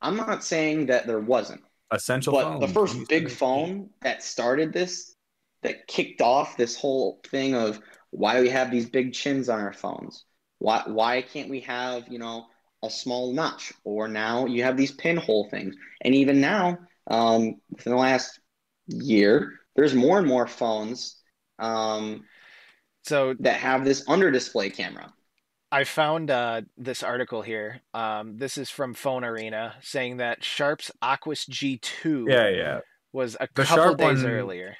[0.00, 1.62] I'm not saying that there wasn't.
[1.92, 2.60] Essential But phone.
[2.60, 5.14] the first big phone that started this,
[5.62, 9.60] that kicked off this whole thing of why do we have these big chins on
[9.60, 10.24] our phones?
[10.62, 12.46] Why why can't we have you know
[12.84, 13.72] a small notch?
[13.82, 16.78] Or now you have these pinhole things, and even now,
[17.10, 18.38] um, within the last
[18.86, 21.20] year, there's more and more phones
[21.58, 22.22] um,
[23.04, 25.12] So that have this under display camera.
[25.72, 27.80] I found uh, this article here.
[27.94, 32.78] Um, this is from Phone Arena saying that Sharp's Aquos G2 Yeah, yeah.
[33.12, 34.76] was a The couple Sharp days one- earlier.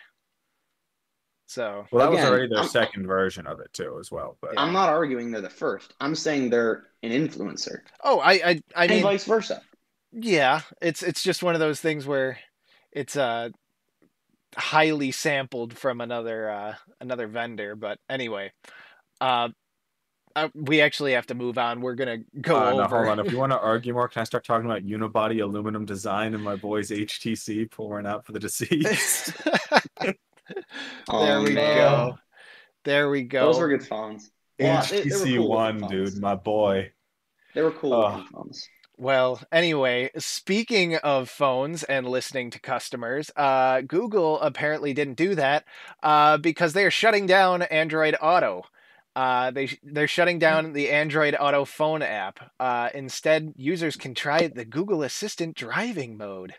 [1.53, 4.39] So Well, that was already their I'm- second version of it too, as well.
[4.41, 5.93] But I'm not arguing they're the first.
[6.01, 9.61] I'm saying they're an influencer, oh, I I, I and mean vice versa.
[10.13, 12.39] yeah, it's it's just one of those things where
[12.91, 13.51] it's uh
[14.57, 17.75] highly sampled from another uh another vendor.
[17.77, 18.53] But anyway,
[19.21, 19.49] uh,
[20.37, 21.81] uh we actually have to move on.
[21.83, 23.05] We're gonna go Uh, no, over.
[23.05, 23.27] hold on.
[23.27, 26.43] If you want to argue more, can I start talking about unibody aluminum design and
[26.43, 29.33] my boys HTC pouring out for the deceased?
[31.11, 31.77] there Oh, we man.
[31.77, 32.19] go.
[32.85, 33.47] There we go.
[33.47, 34.31] Those were good phones.
[34.59, 36.93] Yeah, they- they HTC cool One, looking dude, my boy.
[37.55, 38.69] They were cool looking phones.
[38.99, 45.65] Well, anyway, speaking of phones and listening to customers, uh, Google apparently didn't do that
[46.03, 48.63] uh, because they are shutting down Android Auto.
[49.17, 52.39] Uh, they they're shutting down the Android Auto phone app.
[52.61, 56.55] Uh, instead, users can try the Google Assistant driving mode.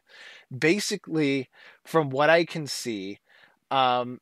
[0.55, 1.49] Basically,
[1.85, 3.19] from what I can see,
[3.73, 4.19] um,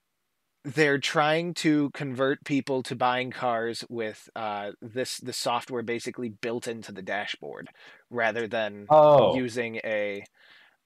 [0.64, 6.68] they're trying to convert people to buying cars with uh, this the software basically built
[6.68, 7.70] into the dashboard
[8.12, 10.24] rather than Oh, using a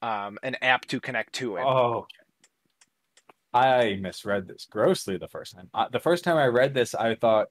[0.02, 1.64] um, an app to connect to it.
[1.64, 2.08] oh.
[3.54, 5.70] I misread this grossly the first time.
[5.74, 7.48] Uh, the first time I read this, I thought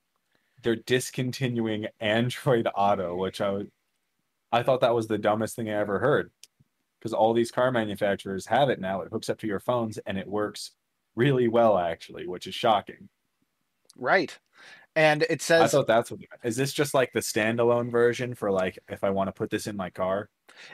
[0.62, 3.70] they're discontinuing Android Auto, which I would,
[4.52, 6.32] I thought that was the dumbest thing I ever heard.
[7.00, 9.02] because all these car manufacturers have it now.
[9.02, 10.72] It hooks up to your phones and it works
[11.16, 13.08] really well, actually, which is shocking.
[13.96, 14.38] Right.
[14.96, 16.20] And it says I says thought that's what.
[16.44, 19.66] Is this just like the standalone version for like if I want to put this
[19.66, 20.30] in my car?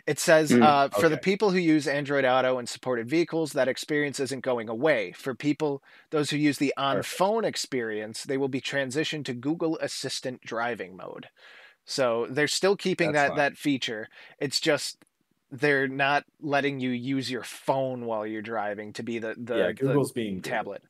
[0.07, 3.69] It says Mm, uh, for the people who use Android Auto and supported vehicles, that
[3.69, 5.13] experience isn't going away.
[5.13, 9.79] For people, those who use the on phone experience, they will be transitioned to Google
[9.79, 11.29] Assistant driving mode.
[11.87, 13.39] So they're still keeping That's that fine.
[13.39, 14.09] that feature.
[14.39, 14.99] It's just
[15.51, 19.67] they're not letting you use your phone while you're driving to be the the, yeah,
[19.69, 20.51] the Google's being Google.
[20.51, 20.83] tablet.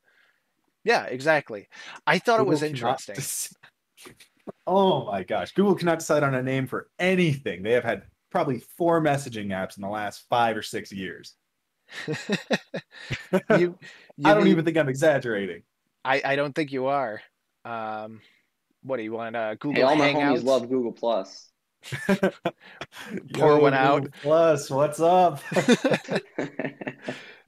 [0.83, 1.67] Yeah, exactly.
[2.07, 3.15] I thought it was interesting.
[3.15, 3.53] dec-
[4.67, 7.63] oh my gosh, Google cannot decide on a name for anything.
[7.63, 11.35] They have had probably four messaging apps in the last five or six years.
[12.07, 12.15] you,
[13.49, 13.77] you
[14.25, 15.63] I don't mean- even think I'm exaggerating.
[16.03, 17.21] I, I don't think you are.
[17.63, 18.21] Um,
[18.81, 19.35] what do you want?
[19.35, 20.39] Uh, Google Hey, all my Hangouts?
[20.39, 21.50] homies love Google Plus.
[23.33, 24.07] Pour Yo, one out.
[24.21, 25.39] Plus, what's up?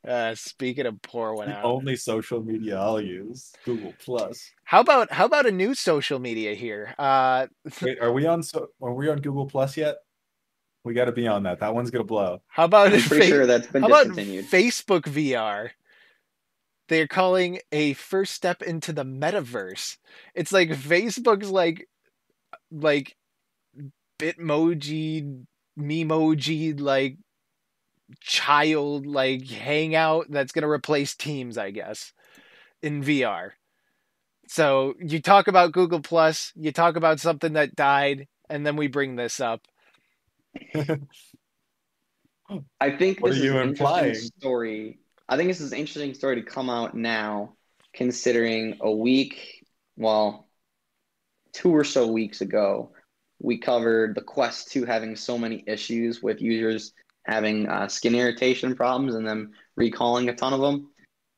[0.08, 4.52] uh, speaking of pour one The out, only social media I'll use, Google Plus.
[4.64, 6.94] how about how about a new social media here?
[6.98, 7.48] Uh,
[7.82, 8.44] Wait, are we on?
[8.44, 9.98] So, are we on Google Plus yet?
[10.84, 11.60] We got to be on that.
[11.60, 12.42] That one's gonna blow.
[12.48, 14.46] how about I'm pretty Fa- sure that's been how about discontinued.
[14.46, 15.70] Facebook VR?
[16.90, 19.98] They're calling a first step into the metaverse.
[20.36, 21.88] It's like Facebook's like
[22.72, 23.16] like
[24.20, 25.46] Bitmoji,
[25.80, 27.18] Memoji, like
[28.22, 32.14] child like hangout that's gonna replace Teams, I guess,
[32.82, 33.54] in VR.
[34.48, 38.88] So you talk about Google Plus, you talk about something that died, and then we
[38.88, 39.62] bring this up.
[42.80, 44.06] I think What this are is an implying?
[44.10, 45.00] interesting story.
[45.28, 47.56] I think this is an interesting story to come out now,
[47.94, 49.66] considering a week,
[49.96, 50.48] well,
[51.54, 52.92] two or so weeks ago,
[53.44, 56.94] we covered the Quest 2 having so many issues with users
[57.26, 60.90] having uh, skin irritation problems and them recalling a ton of them.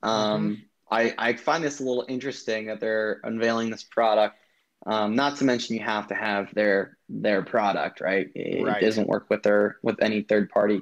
[0.03, 4.37] Um, I, I find this a little interesting that they're unveiling this product.
[4.85, 8.27] Um, not to mention you have to have their their product, right?
[8.35, 8.81] It Right.
[8.81, 10.81] doesn't work with their with any third party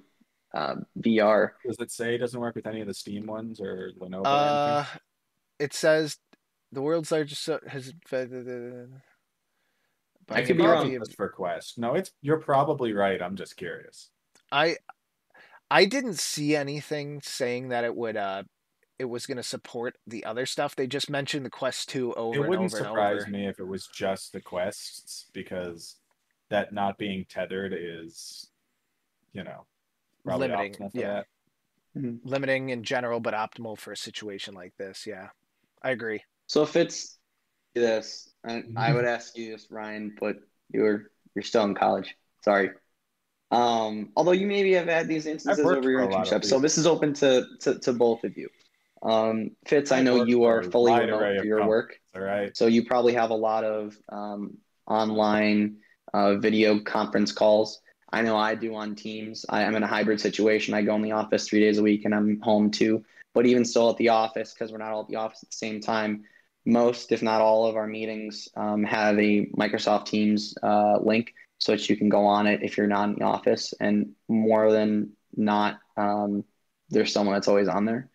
[0.54, 1.52] uh, VR.
[1.66, 4.24] Does it say it doesn't work with any of the Steam ones or Lenovo?
[4.26, 5.00] Uh, anything?
[5.60, 6.18] it says
[6.74, 7.94] the world's largest so- has.
[10.30, 10.92] I could be wrong.
[10.92, 11.78] just for Quest.
[11.78, 13.22] No, it's you're probably right.
[13.22, 14.10] I'm just curious.
[14.52, 14.78] I
[15.70, 18.44] I didn't see anything saying that it would uh
[19.00, 20.76] it was going to support the other stuff.
[20.76, 23.32] They just mentioned the Quest 2 over it wouldn't over and surprise over.
[23.32, 25.96] me if it was just the quests because
[26.50, 28.50] that not being tethered is,
[29.34, 29.66] you know,
[30.24, 31.24] probably Limiting, optimal for yeah.
[31.96, 32.20] that.
[32.24, 35.06] Limiting in general but optimal for a situation like this.
[35.08, 35.30] Yeah.
[35.82, 36.24] I agree.
[36.48, 37.18] So if it's
[37.74, 40.38] this, and I would ask you this, Ryan, but
[40.72, 42.16] you're you're still in college.
[42.44, 42.72] Sorry.
[43.52, 46.46] Um, although you maybe have had these instances over your for a lot of internship,
[46.46, 48.50] so this is open to, to, to both of you.
[49.04, 52.56] Um, Fitz, I I've know you are fully remote for your work, All right.
[52.58, 54.58] so you probably have a lot of um,
[54.88, 55.78] online
[56.14, 57.82] uh, video conference calls.
[58.12, 59.46] I know I do on Teams.
[59.50, 60.74] I am in a hybrid situation.
[60.74, 63.04] I go in the office three days a week, and I'm home too.
[63.34, 65.58] But even still at the office, because we're not all at the office at the
[65.58, 66.24] same time,
[66.66, 71.74] most, if not all, of our meetings um, have a Microsoft Teams uh, link so
[71.74, 73.74] that you can go on it if you're not in the office.
[73.80, 76.44] And more than not, um,
[76.90, 78.10] there's someone that's always on there.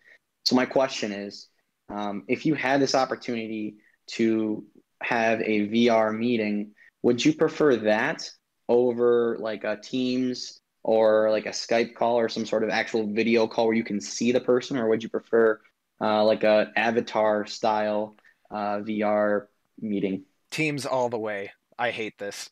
[0.45, 1.47] So my question is,
[1.89, 3.77] um, if you had this opportunity
[4.11, 4.65] to
[5.01, 6.71] have a VR meeting,
[7.03, 8.29] would you prefer that
[8.67, 13.47] over like a Teams or like a Skype call or some sort of actual video
[13.47, 15.59] call where you can see the person, or would you prefer
[16.01, 18.15] uh, like a avatar style
[18.51, 19.47] uh, VR
[19.79, 20.23] meeting?
[20.51, 21.51] Teams all the way.
[21.77, 22.49] I hate this.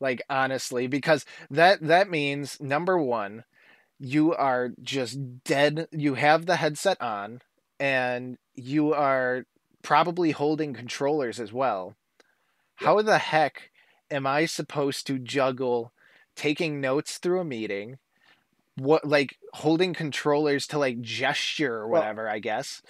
[0.00, 3.44] Like honestly because that that means number 1
[3.98, 7.42] you are just dead you have the headset on
[7.78, 9.44] and you are
[9.82, 11.96] probably holding controllers as well.
[12.76, 13.70] How the heck
[14.10, 15.92] am I supposed to juggle
[16.36, 17.98] taking notes through a meeting,
[18.76, 22.82] what like holding controllers to like gesture or Well, whatever, I guess,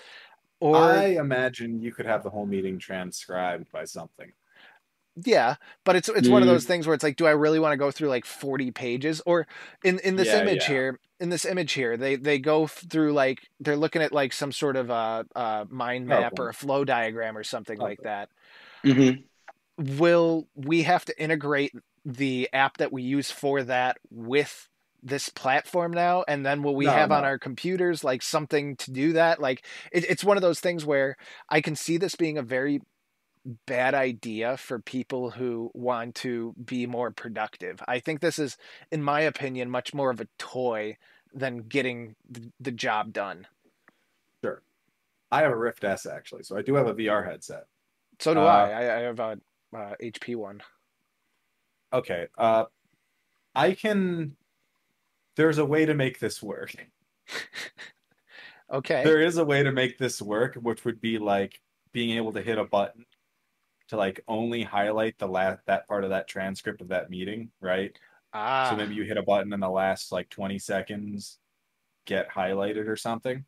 [0.60, 4.32] or I imagine you could have the whole meeting transcribed by something.
[5.24, 6.52] yeah, but it's it's one of Mm.
[6.52, 9.20] those things where it's like, do I really want to go through like forty pages?
[9.26, 9.46] Or
[9.82, 10.66] in in this Yeah, image yeah.
[10.66, 14.52] here, in this image here, they they go through like they're looking at like some
[14.52, 18.30] sort of a, uh mind map or a flow diagram or something like that.
[18.84, 19.22] Mm-hmm.
[19.78, 21.72] will we have to integrate
[22.04, 24.68] the app that we use for that with
[25.02, 28.90] this platform now and then will we No, have on our computers like something to
[28.90, 31.16] do that like it, it's one of those things where
[31.48, 32.80] i can see this being a very
[33.66, 38.56] bad idea for people who want to be more productive i think this is
[38.90, 40.96] in my opinion much more of a toy
[41.32, 42.16] than getting
[42.58, 43.46] the, job done.
[44.42, 44.62] Sure.
[45.30, 47.64] I have a Rift S actually, so I do have a VR headset.
[48.18, 48.70] So do Uh, I.
[48.70, 48.96] I.
[48.96, 49.38] I have a
[49.74, 50.60] uh, HP one.
[51.92, 52.26] Okay.
[52.36, 52.64] Uh,
[53.54, 54.36] I can.
[55.40, 56.74] There's a way to make this work.
[58.72, 59.02] Okay.
[59.02, 61.60] There is a way to make this work, which would be like
[61.92, 63.04] being able to hit a button
[63.88, 67.98] to like only highlight the last that part of that transcript of that meeting, right?
[68.32, 68.68] ah.
[68.70, 71.40] So maybe you hit a button in the last like 20 seconds,
[72.06, 73.44] get highlighted or something,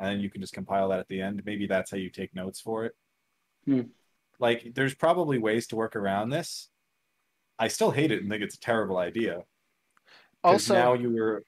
[0.00, 1.42] and then you can just compile that at the end.
[1.46, 2.96] Maybe that's how you take notes for it.
[3.66, 3.82] Hmm.
[4.40, 6.70] Like, there's probably ways to work around this.
[7.56, 9.44] I still hate it and think it's a terrible idea.
[10.42, 11.42] 'Cause also, now you were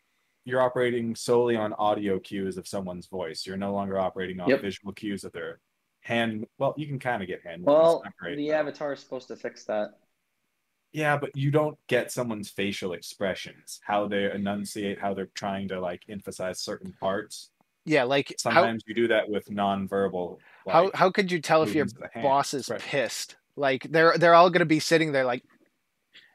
[0.44, 3.44] you're operating solely on audio cues of someone's voice.
[3.46, 4.62] You're no longer operating on Yep.
[4.62, 5.60] visual cues of their
[6.00, 6.46] hand.
[6.56, 7.64] Well, you can kind of get hand.
[7.64, 8.54] Well, great, the though.
[8.54, 9.98] avatar is supposed to fix that.
[10.92, 15.80] Yeah, but you don't get someone's facial expressions, how they enunciate, how they're trying to
[15.80, 17.50] like emphasize certain parts.
[17.84, 20.38] yeah, like how Sometimes you do that with nonverbal.
[20.64, 22.88] Like, how how could you tell if your movements of the hand, boss is expression.
[22.88, 23.36] pissed?
[23.56, 25.42] Like they're they're all gonna be sitting there like,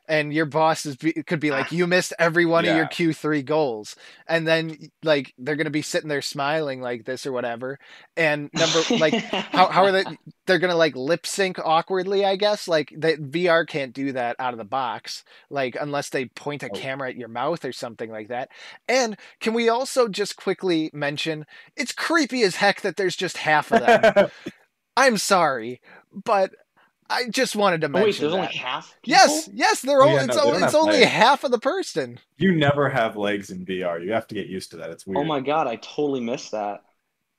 [0.07, 1.75] and your boss is be, could be like, ah.
[1.75, 3.95] you missed every one of your Q three goals,
[4.27, 7.79] and then like they're gonna be sitting there smiling like this or whatever,
[8.17, 10.03] and number like how how are they?
[10.45, 12.67] They're gonna like lip sync awkwardly, I guess.
[12.67, 16.69] Like the VR can't do that out of the box, like unless they point a
[16.73, 16.75] Oh.
[16.75, 18.49] camera at your mouth or something like that.
[18.87, 23.71] And can we also just quickly mention it's creepy as heck that there's just half
[23.71, 24.29] of them.
[24.97, 25.81] I'm sorry,
[26.11, 26.51] but
[27.09, 28.33] I just wanted to Oh, mention wait, there's that.
[28.33, 28.95] only half.
[29.05, 29.53] Yes, people?
[29.53, 31.05] yes, they're Oh, all, yeah, it's, no, they o- it's only legs.
[31.05, 32.19] half of the person.
[32.37, 33.99] you never have legs in VR.
[33.99, 34.89] You have to get used to that.
[34.91, 35.23] It's oh weird.
[35.23, 36.83] Oh my god, I totally missed that.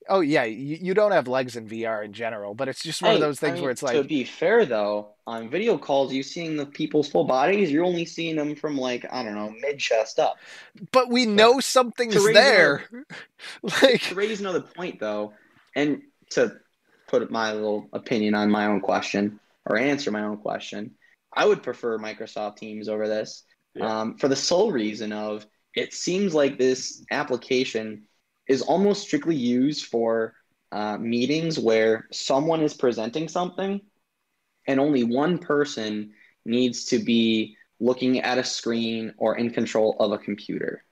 [0.08, 3.14] Oh yeah, you, you don't have legs in VR in general, but it's just one
[3.14, 4.02] of Hey, those I things mean, where it's like.
[4.02, 7.70] to be fair though, on video calls, you seeing the people's full bodies.
[7.70, 10.40] You're only seeing them from like I don't know mid chest up.
[10.92, 12.84] but we know something's raise there.
[13.82, 15.34] like, To raise another point though,
[15.74, 16.56] and to
[17.08, 20.92] put my little opinion on my own question or answer my own question,
[21.32, 23.86] I would prefer Microsoft Teams over this Yeah.
[23.86, 28.04] um, for the sole reason of it seems like this application
[28.48, 30.34] is almost strictly used for
[30.72, 33.80] uh, meetings where someone is presenting something
[34.66, 36.12] and only one person
[36.44, 40.84] needs to be looking at a screen or in control of a computer.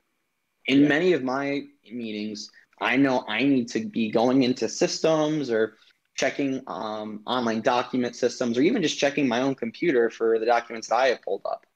[0.67, 0.89] In Yeah.
[0.89, 2.51] many of my meetings,
[2.81, 5.77] I know I need to be going into systems or
[6.15, 10.89] checking um, online document systems or even just checking my own computer for the documents
[10.89, 11.67] that I have pulled up.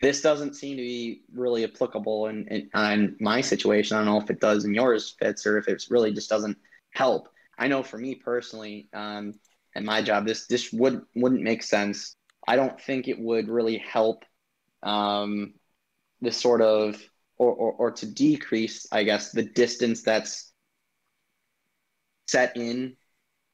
[0.00, 3.96] This doesn't seem to be really applicable in, in, my situation.
[3.96, 6.58] I don't know if it does in yours, Fitz, or if it really just doesn't
[6.90, 7.28] help.
[7.58, 9.34] I know for me personally, um,
[9.74, 12.16] and my job, this this would wouldn't make sense.
[12.46, 14.24] I don't think it would really help
[14.82, 15.54] um,
[16.20, 17.02] this sort of
[17.38, 20.52] or, or or to decrease, I guess, the distance that's
[22.26, 22.96] set in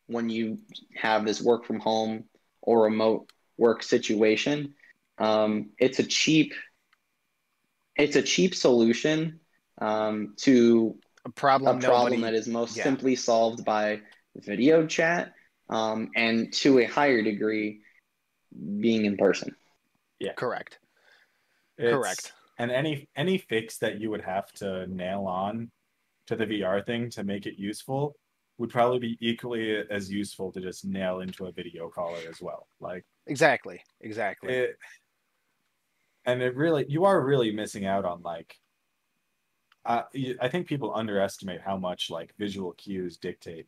[0.06, 0.58] when you
[0.94, 2.24] have this work from home
[2.60, 4.74] or remote work situation.
[5.18, 6.54] Um, it's a cheap
[7.96, 9.40] it's a cheap solution
[9.78, 11.80] um, to a problem, a problem.
[11.80, 12.84] problem nobody, that is most yeah.
[12.84, 14.00] simply solved by
[14.36, 15.32] video chat
[15.68, 17.80] um, and to a higher degree
[18.80, 19.54] being in person.
[20.18, 20.78] Yeah, correct.
[21.78, 22.32] It's- Correct.
[22.58, 25.70] And any any fix that you would have to nail on
[26.26, 28.14] to the VR thing to make it useful
[28.62, 32.68] would probably be equally as useful to just nail into a video caller as well.
[32.78, 33.82] Like Exactly.
[34.00, 34.54] Exactly.
[34.54, 34.78] it
[36.26, 38.54] and it really you are really missing out on like
[39.84, 40.02] uh,
[40.40, 43.66] I think people underestimate how much like visual cues dictate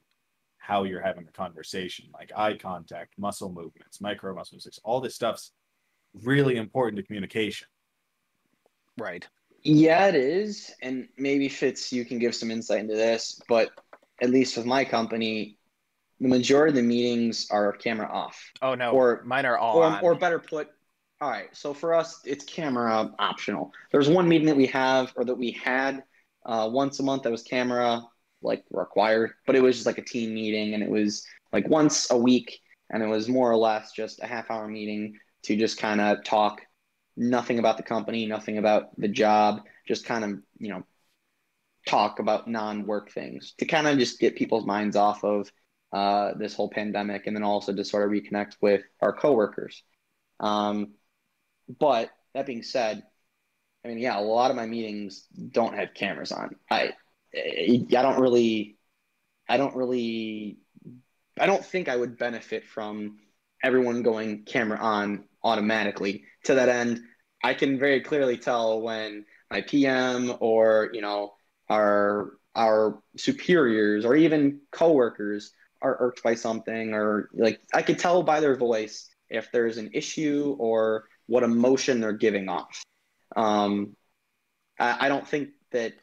[0.58, 5.16] how you're having a conversation, like eye contact, muscle movements, micro muscle movements, all this
[5.16, 5.50] stuff's
[6.22, 7.66] really important to communication.
[8.96, 9.26] right.
[9.64, 10.72] Yeah, it is.
[10.82, 13.70] And maybe Fitz, you can give some insight into this, but
[14.20, 15.58] at least with my company,
[16.20, 18.40] the majority of the meetings are camera off.
[18.62, 18.92] Oh no.
[18.92, 20.02] Or- mine are all or, on.
[20.02, 20.68] or better put,
[21.20, 23.72] all right, so for us, it's camera optional.
[23.92, 26.02] There's one meeting that we have or that we had
[26.46, 28.02] uh, once a month that was camera
[28.42, 32.10] like required, but it was just like a team meeting and it was like once
[32.10, 32.60] a week
[32.90, 35.14] and it was more or less just a half hour meeting
[35.44, 36.60] to just kind of talk
[37.16, 40.84] nothing about the company, nothing about the job, just kind of, you know,
[41.86, 45.50] talk about non work things to kind of just get people's minds off of
[45.92, 49.82] uh, this whole pandemic and then also to sort of reconnect with our coworkers.
[50.40, 50.94] Um,
[51.78, 53.02] but that being said,
[53.84, 56.56] I mean, yeah, a lot of my meetings don't have cameras on.
[56.70, 56.94] I,
[57.34, 58.76] I don't really,
[59.48, 60.58] I don't really,
[61.38, 63.18] I don't think I would benefit from
[63.62, 66.24] everyone going camera on automatically.
[66.44, 67.02] To that end,
[67.42, 71.33] I can very clearly tell when my PM or you know
[71.68, 78.22] our our superiors or even coworkers are irked by something or like I could tell
[78.22, 82.82] by their voice if there's an issue or what emotion they're giving off.
[83.36, 83.96] Um,
[84.78, 85.94] I, I don't think that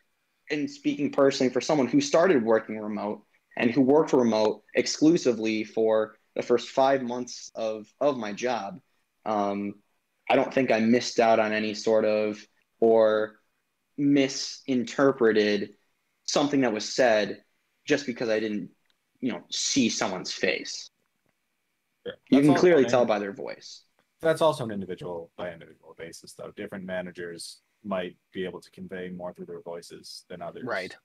[0.49, 3.23] in speaking personally for someone who started working remote
[3.57, 8.79] and who worked remote exclusively for the first five months of, of my job,
[9.25, 9.75] um,
[10.29, 12.45] I don't think I missed out on any sort of
[12.79, 13.40] or
[14.01, 15.73] misinterpreted
[16.25, 17.43] something that was said
[17.85, 18.69] just because I didn't,
[19.19, 20.89] you know, see someone's face.
[22.05, 22.15] Sure.
[22.29, 23.83] You can clearly tell by their voice.
[24.21, 26.51] That's also an individual by individual basis, though.
[26.55, 30.63] Different managers might be able to convey more through their voices than others.
[30.65, 30.95] Right.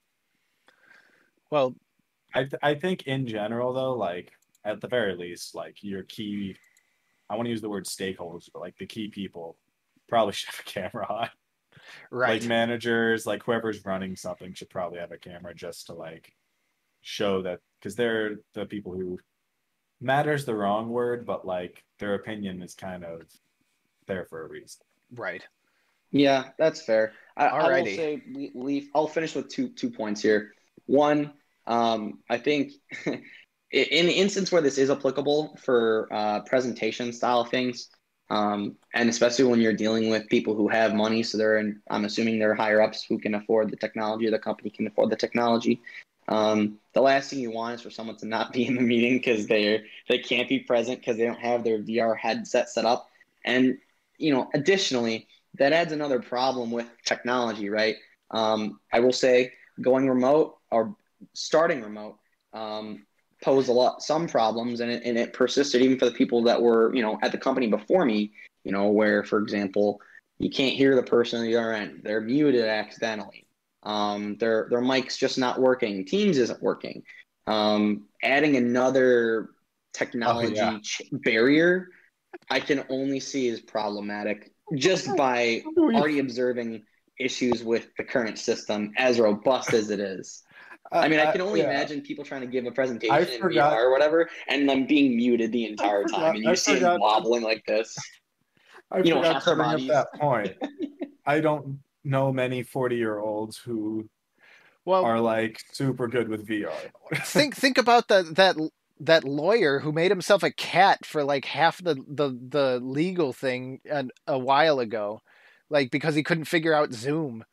[1.50, 1.74] Well,
[2.34, 4.32] I th- I think in general though, like
[4.64, 6.56] at the very least, like your key,
[7.30, 9.56] I want to use the word stakeholders, but like the key people
[10.08, 11.30] probably should have a camera on.
[12.10, 12.40] Right.
[12.40, 16.32] Like managers, like whoever's running something should probably have a camera just to like
[17.00, 19.18] show that because they're the people who
[20.00, 23.22] matters the wrong word, but like their opinion is kind of
[24.06, 24.82] there for a reason.
[25.14, 25.42] right.
[26.12, 27.12] Yeah, that's fair.
[27.36, 30.52] I, I will say we, we I'll finish with two two points here.
[30.86, 31.32] One,
[31.66, 32.72] um, I think
[33.04, 33.20] in
[34.06, 37.88] the instance where this is applicable for uh, presentation style things,
[38.28, 42.04] um, and especially when you're dealing with people who have money, so they're in, I'm
[42.04, 45.80] assuming they're higher ups who can afford the technology, the company can afford the technology.
[46.28, 49.18] Um, the last thing you want is for someone to not be in the meeting
[49.18, 53.08] because they're they can't be present because they don't have their VR headset set up.
[53.44, 53.78] And
[54.18, 55.28] you know, additionally,
[55.58, 57.96] that adds another problem with technology, right?
[58.30, 60.96] Um, I will say going remote or
[61.34, 62.18] starting remote
[62.52, 63.06] um,
[63.42, 66.60] posed a lot some problems, and it, and it persisted even for the people that
[66.60, 68.32] were you know at the company before me.
[68.64, 70.00] You know, where for example,
[70.38, 73.46] you can't hear the person on the other end; they're muted accidentally.
[73.82, 76.04] Um, their their mic's just not working.
[76.04, 77.02] Teams isn't working.
[77.46, 79.50] Um, adding another
[79.92, 80.78] technology yeah.
[80.82, 81.88] ch- barrier,
[82.50, 86.82] I can only see as problematic just by already observing
[87.18, 90.42] issues with the current system, as robust as it is.
[90.92, 91.70] I mean, I can only Uh, yeah.
[91.70, 94.86] imagine people trying to give a presentation I in forgot- VR or whatever, and them
[94.86, 97.96] being muted the entire forgot- time, and you I see forgot- them wobbling like this.
[98.90, 100.56] I you forgot to bring up that point.
[101.26, 104.08] I don't know many 40 year olds who
[104.84, 106.72] Well, are like super good with VR.
[107.24, 108.56] think think about the that
[109.00, 113.80] that lawyer who made himself a cat for like half the the the legal thing
[113.90, 115.20] an, a while ago
[115.68, 117.44] like because he couldn't figure out zoom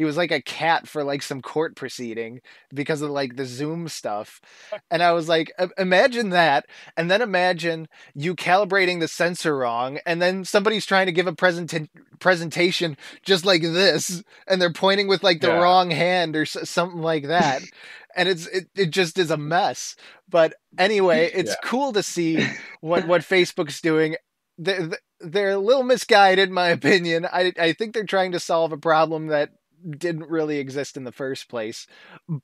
[0.00, 2.40] he was like a cat for like some court proceeding
[2.72, 4.40] because of like the zoom stuff.
[4.90, 6.64] And i was like imagine that
[6.96, 11.34] and then imagine you calibrating the sensor wrong and then somebody's trying to give a
[11.34, 11.72] present
[12.18, 15.60] presentation just like this and they're pointing with like the Yeah.
[15.60, 17.60] wrong hand or s- something like that.
[18.16, 19.94] And it's it, it just is a mess.
[20.28, 21.68] But anyway it's Yeah.
[21.68, 22.44] cool to see
[22.80, 24.16] what what facebook's doing.
[24.58, 24.90] They're,
[25.20, 27.26] they're a little misguided in my opinion.
[27.40, 29.50] I, I think they're trying to solve a problem that
[29.88, 31.86] didn't really exist in the first place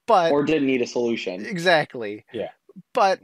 [0.07, 1.45] but Or didn't need a solution.
[1.47, 2.51] exactly Yeah.
[2.95, 3.21] but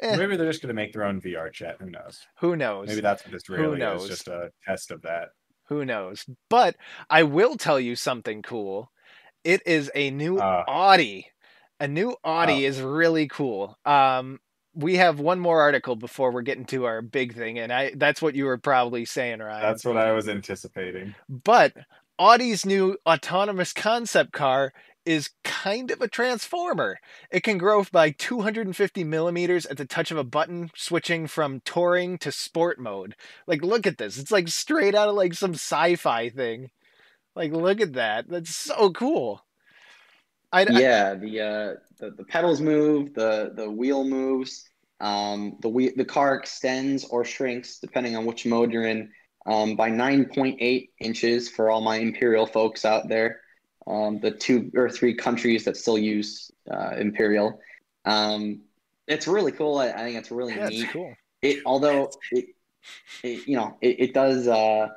[0.00, 1.76] eh, Maybe they're just going to make their own VR chat.
[1.80, 2.20] Who knows?
[2.40, 4.04] who knows Maybe that's what this really knows?
[4.04, 5.28] is just a test of that.
[5.68, 6.76] who knows but
[7.10, 8.90] i will tell you something cool
[9.42, 10.64] it is a new Uh.
[10.68, 11.26] audi
[11.80, 12.68] a new audi Oh.
[12.68, 14.38] is really cool um
[14.74, 18.20] we have one more article before we're getting to our big thing and i that's
[18.22, 21.14] what you were probably saying right That's what I was anticipating.
[21.28, 21.72] but
[22.18, 24.72] Audi's new autonomous concept car
[25.06, 26.98] is kind of a transformer.
[27.30, 32.18] It can grow by 250 millimeters at the touch of a button, switching from touring
[32.18, 33.14] to sport mode.
[33.46, 34.18] Like, look at this.
[34.18, 36.70] It's like straight out of like some sci fi thing.
[37.36, 38.28] Like, look at that.
[38.28, 39.44] That's so cool.
[40.52, 44.68] I, I- yeah, the, uh, the the pedals move, the the wheel moves,
[45.00, 49.10] um, the wheel, the car extends or shrinks depending on which mode you're in
[49.46, 53.40] um, by 9.8 inches for all my Imperial folks out there,
[53.86, 57.60] um, the two or three countries that still use uh, Imperial.
[58.04, 58.62] Um,
[59.06, 59.78] it's really cool.
[59.78, 60.82] I, I think it's really yeah, neat.
[60.82, 61.14] it's cool.
[61.42, 62.46] it although it,
[63.22, 64.88] it you know it, it does uh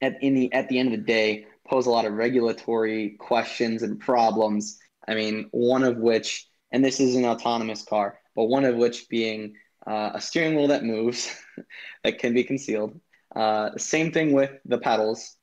[0.00, 3.82] at in the at the end of the day pose a lot of regulatory questions
[3.82, 8.64] and problems i mean one of which and this is an autonomous car but one
[8.64, 9.54] of which being
[9.86, 11.34] uh, a steering wheel that moves
[12.04, 12.98] that can be concealed
[13.36, 15.36] uh, same thing with the pedals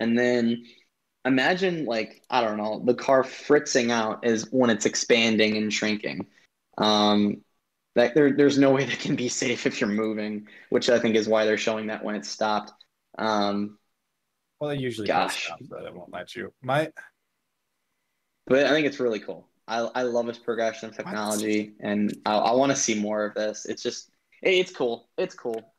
[0.00, 0.64] and then
[1.24, 6.26] imagine like i don't know the car fritzing out is when it's expanding and shrinking
[6.78, 7.42] um,
[7.94, 11.16] that there, there's no way that can be safe if you're moving, which I think
[11.16, 12.72] is why they're showing that when it's stopped.
[13.18, 13.78] Um,
[14.60, 15.44] Well, they usually Gosh.
[15.44, 16.52] stuff that it won't let you.
[16.62, 16.90] My
[18.46, 19.48] but I think it's really cool.
[19.66, 23.34] I, I love this progression of technology, and I, I want to see more of
[23.34, 23.64] this.
[23.64, 24.10] It's just,
[24.42, 25.08] it's cool.
[25.16, 25.73] It's cool.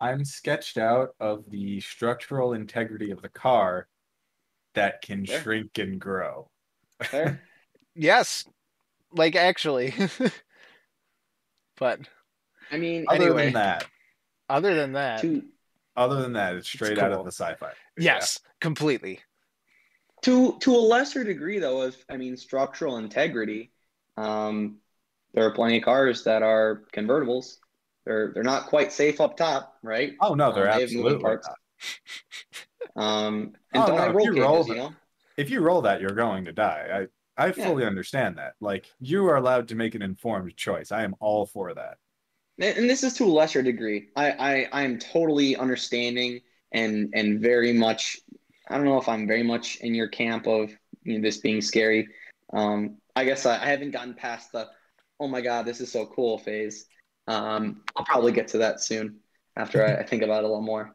[0.00, 3.88] I'm sketched out of the structural integrity of the car
[4.74, 5.42] that can Fair.
[5.42, 6.50] shrink and grow.
[7.02, 7.42] Fair?
[7.94, 8.44] Yes,
[9.12, 9.94] like actually.
[11.76, 12.00] but
[12.70, 13.44] I mean, Other Anyway.
[13.44, 13.86] than that,
[14.48, 15.44] other than that, to
[15.96, 17.20] other than that, it's straight out cool.
[17.20, 17.74] of the sci-fi.
[17.96, 19.20] yes, completely.
[20.22, 23.72] to to a lesser degree, though, of I mean, structural integrity.
[24.16, 24.80] Um,
[25.34, 27.59] there are plenty of cars that are convertibles.
[28.04, 30.12] They're they're not quite safe up top, right?
[30.20, 31.48] Oh no, they're Um, they absolutely parts.
[32.96, 33.04] not.
[33.04, 34.92] Um, and Oh, don't no, have if roll you roll you know.
[35.36, 37.06] If you roll that, you're going to die.
[37.38, 37.64] I I Yeah.
[37.64, 38.54] fully understand that.
[38.60, 40.92] Like you are allowed to make an informed choice.
[40.92, 41.98] I am all for that.
[42.58, 44.08] And and this is to a lesser degree.
[44.16, 46.40] I, I, I am totally understanding
[46.72, 48.18] and and very much.
[48.68, 50.70] I don't know if I'm very much in your camp of
[51.02, 52.08] you know, this being scary.
[52.52, 54.68] Um, I guess I, I haven't gotten past the
[55.18, 56.86] oh my god, this is so cool phase.
[57.30, 59.20] Um, I'll probably get to that soon
[59.56, 60.94] after I, I think about it a little more.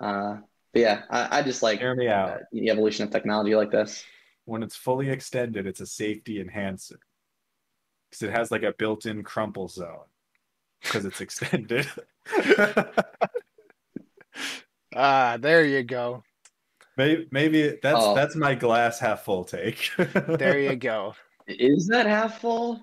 [0.00, 0.38] Uh,
[0.72, 2.30] but yeah, I, I just like Hear me out.
[2.30, 4.04] uh, the evolution of technology like this.
[4.44, 6.98] When it's fully extended, it's a safety enhancer
[8.10, 10.06] because it has like a built-in crumple zone
[10.82, 11.86] because it's extended.
[14.94, 16.22] Ah, there you go.
[16.96, 18.14] maybe, maybe that's Oh.
[18.14, 19.90] that's my glass half full take.
[19.96, 21.14] There you go.
[21.46, 22.80] Is that half full?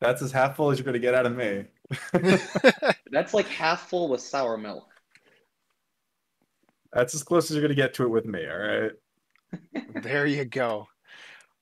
[0.00, 1.66] That's as half full as you're gonna get out of me.
[3.10, 4.88] That's like half full with sour milk.
[6.92, 8.46] That's as close as you're gonna get to it with me.
[8.46, 8.92] All right.
[10.02, 10.88] there you go.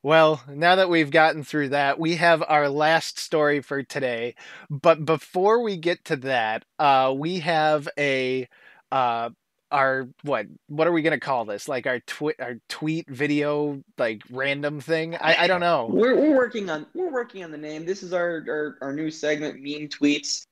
[0.03, 4.35] Well, now that we've gotten through that, we have our last story for today.
[4.69, 8.49] But before we get to that, uh, we have a
[8.91, 9.31] uh,
[9.73, 11.67] our what what are we gonna call this?
[11.67, 15.17] Like our tweet our tweet video like random thing?
[15.17, 15.89] I, I don't know.
[15.91, 17.85] We're, we're working on we're working on the name.
[17.85, 20.43] This is our, our our new segment, Mean Tweets,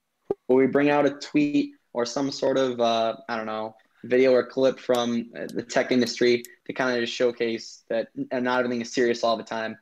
[0.46, 4.32] where we bring out a tweet or some sort of uh, I don't know video
[4.32, 8.80] or clip from uh, the tech industry to kind of just showcase that not everything
[8.80, 9.76] is serious all the time.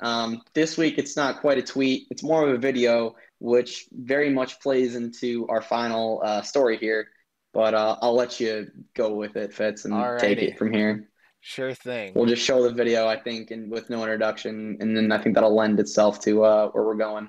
[0.00, 4.30] Um, this week, it's not quite a tweet; it's more of a video, which very
[4.30, 7.08] much plays into our final uh, story here.
[7.54, 11.08] But uh, I'll let you go with it, Fitz, and take it from here.
[11.40, 12.12] Sure thing.
[12.14, 15.34] We'll just show the video, I think, and with no introduction, and then I think
[15.36, 17.28] that'll lend itself to uh, where we're going.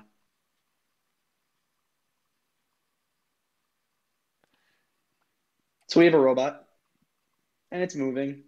[5.88, 6.66] So we have a robot,
[7.70, 8.42] and it's moving.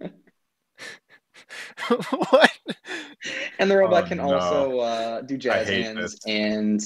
[1.88, 2.50] what?
[3.58, 4.34] And the robot Oh, can no.
[4.34, 6.18] also uh, do jazz hands this.
[6.26, 6.80] and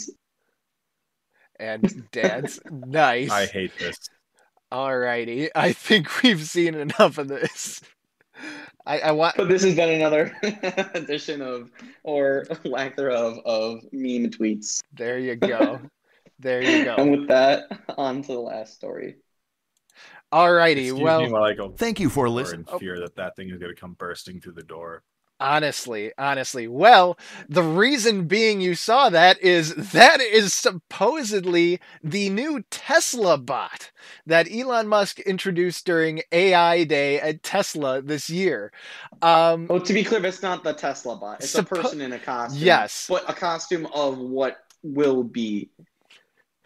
[1.59, 2.60] And dance.
[2.70, 3.30] nice.
[3.30, 3.98] I hate this.
[4.72, 5.48] Alrighty.
[5.55, 7.80] I think we've seen enough of this.
[8.86, 10.36] I, I want But this has been another
[10.94, 11.70] edition of,
[12.05, 14.80] or lack thereof, of meme tweets.
[14.93, 15.80] there you go.
[16.39, 16.94] There you go.
[16.98, 17.64] And with that,
[17.97, 19.16] on to the last story.
[20.32, 20.85] Alrighty.
[20.89, 22.60] Excuse Well, me while I go Thank you for for listening.
[22.60, 22.78] in oh.
[22.78, 25.02] fear that that thing is going to come bursting through the door.
[25.40, 26.69] Honestly, honestly.
[26.69, 33.90] Well, the reason being you saw that is that is supposedly the new Tesla bot
[34.27, 38.73] that Elon Musk introduced during AI Day at Tesla this year.
[39.23, 41.40] Um, Well, to be clear, it's not the Tesla bot.
[41.40, 42.62] It's Suppo- a person in a costume.
[42.62, 43.06] Yes.
[43.09, 45.70] But a costume of what will be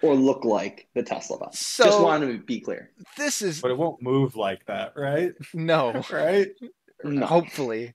[0.03, 1.55] or look like the Tesla bot.
[1.55, 2.91] So- Just wanted to be clear.
[3.17, 5.33] this is But it won't move like that, right?
[5.55, 6.03] no.
[6.13, 6.51] Right?
[7.05, 7.27] No.
[7.27, 7.95] Hopefully.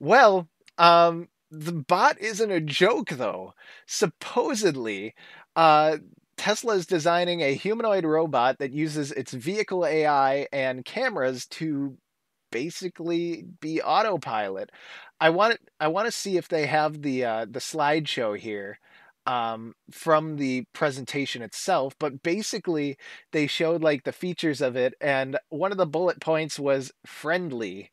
[0.00, 0.48] Well,
[0.78, 3.54] um, the bot isn't a joke though.
[3.86, 5.14] Supposedly,
[5.56, 5.98] uh,
[6.36, 11.96] Tesla is designing a humanoid robot that uses its vehicle AI and cameras to
[12.52, 14.70] basically be autopilot.
[15.20, 18.78] I want I want to see if they have the uh, the slideshow here
[19.26, 21.94] um, from the presentation itself.
[21.98, 22.98] But basically,
[23.32, 27.90] they showed like the features of it, and one of the bullet points was friendly.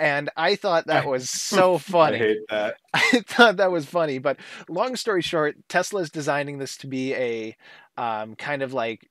[0.00, 2.16] And I thought that was so funny.
[2.16, 2.76] I hate that.
[2.94, 4.18] I thought that was funny.
[4.18, 7.56] But long story short, Tesla is designing this to be a
[7.98, 9.08] um, kind of like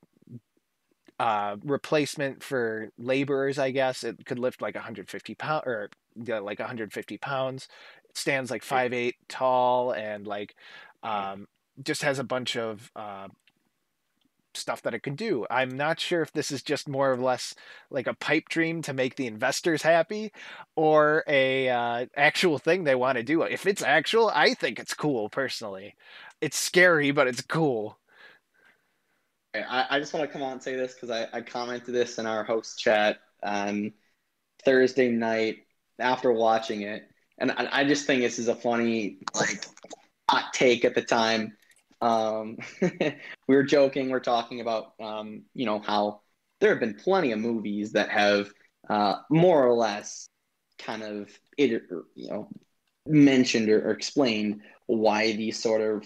[1.20, 4.04] uh, replacement for laborers, I guess.
[4.04, 7.68] It could lift like 150 pounds or yeah, like 150 pounds.
[8.10, 10.56] It stands like five eight tall and like
[11.04, 11.48] um,
[11.84, 13.28] just has a bunch of uh,
[14.54, 15.46] stuff that it can do.
[15.50, 17.56] I'm not sure if this is just more or less
[17.90, 20.32] like a pipe dream to make the investors happy
[20.76, 23.42] or a uh, actual thing they want to do.
[23.44, 25.96] If it's actual, I think it's cool personally.
[26.42, 27.98] It's scary, but it's cool.
[29.56, 32.20] I, I just want to come on and say this because I, I commented this
[32.20, 33.20] in our host chat.
[33.42, 33.94] Um,
[34.66, 35.60] Thursday night
[36.00, 39.66] after watching it, and I, I just think this is a funny like
[40.30, 41.58] hot take at the time.
[42.02, 46.22] Um, we were joking, we're talking about um, you know how
[46.60, 48.52] there have been plenty of movies that have
[48.90, 50.28] uh, more or less
[50.78, 51.82] kind of you
[52.18, 52.50] know
[53.06, 56.04] mentioned or, or explained why these sort of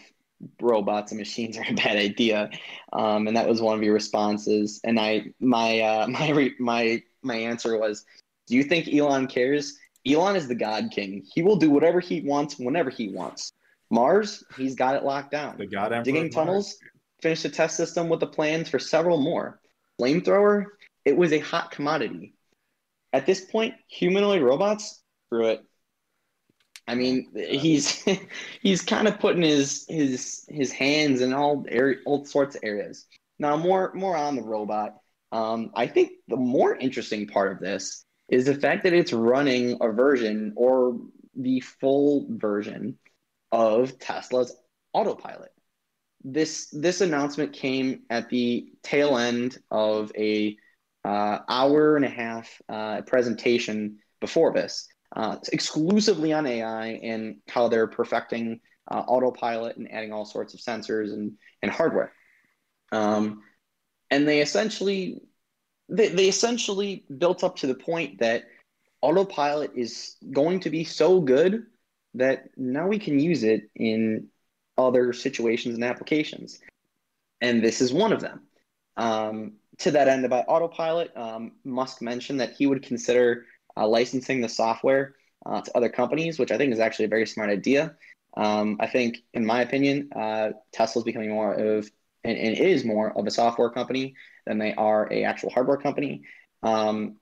[0.62, 2.50] robots and machines are a bad idea.
[2.92, 4.80] Um, and that was one of your responses.
[4.84, 8.06] And i my uh, my my my answer was
[8.48, 9.78] do you think elon cares?
[10.06, 11.24] Elon is the god king.
[11.34, 13.54] He will do whatever he wants whenever he wants
[13.94, 15.58] mars he's got it locked down.
[15.58, 16.78] The God Emperor digging tunnels
[17.22, 19.60] finished the test system with the plans for several more.
[20.02, 20.66] Flamethrower
[21.06, 22.34] it was a hot commodity.
[23.12, 25.64] At this point humanoid robots screw it.
[26.88, 28.04] I mean, he's
[28.62, 33.06] he's kind of putting his his his hands in all area, all sorts of areas.
[33.40, 34.96] Now, more more on the robot.
[35.32, 39.78] Um, I think the more interesting part of this is the fact that it's running
[39.82, 41.00] a version or
[41.36, 42.98] the full version
[43.54, 44.54] of Tesla's
[44.94, 45.52] autopilot.
[46.24, 50.58] This this announcement came at the tail end of a
[51.06, 57.68] uh, hour and a half uh, presentation before this uh, exclusively on AI and how
[57.68, 58.60] they're perfecting
[58.90, 62.12] uh, autopilot and adding all sorts of sensors and, and hardware.
[62.92, 63.44] Um,
[64.10, 65.22] and they essentially
[65.90, 68.46] they, they essentially built up to the point that
[69.02, 71.66] autopilot is going to be so good
[72.16, 74.28] that now we can use it in
[74.78, 76.60] other situations and applications.
[77.42, 78.42] And this is one of them.
[78.98, 83.46] Um, to that end, about autopilot, um, Musk mentioned that he would consider
[83.76, 85.16] uh, licensing the software
[85.46, 87.96] uh, to other companies, which I think is actually a very smart idea.
[88.36, 91.90] Um, I think, in my opinion, uh, is becoming more of
[92.24, 94.16] and, and is more of a software company
[94.46, 96.24] than they are a actual hardware company.
[96.62, 97.18] Um,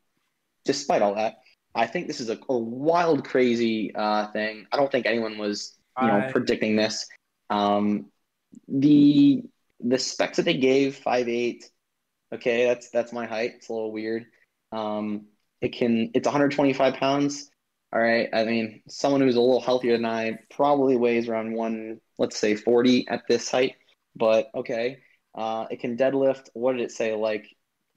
[0.65, 1.40] despite all that,
[1.73, 4.65] I think this is a, a wild, crazy uh, thing.
[4.71, 7.07] I don't think anyone was, you know, I- predicting this.
[7.49, 8.07] Um,
[8.67, 9.43] the
[9.79, 11.69] the specs that they gave five eight.
[12.33, 13.53] Okay, that's that's my height.
[13.55, 14.25] It's a little weird.
[14.71, 15.27] Um,
[15.61, 17.49] it can it's 125 pounds.
[17.93, 18.29] All right.
[18.33, 22.55] I mean, someone who's a little healthier than I probably weighs around one, let's say
[22.55, 23.75] 40 at this height.
[24.15, 24.99] But okay.
[25.35, 26.49] Uh, it can deadlift.
[26.53, 27.13] What did it say?
[27.13, 27.47] Like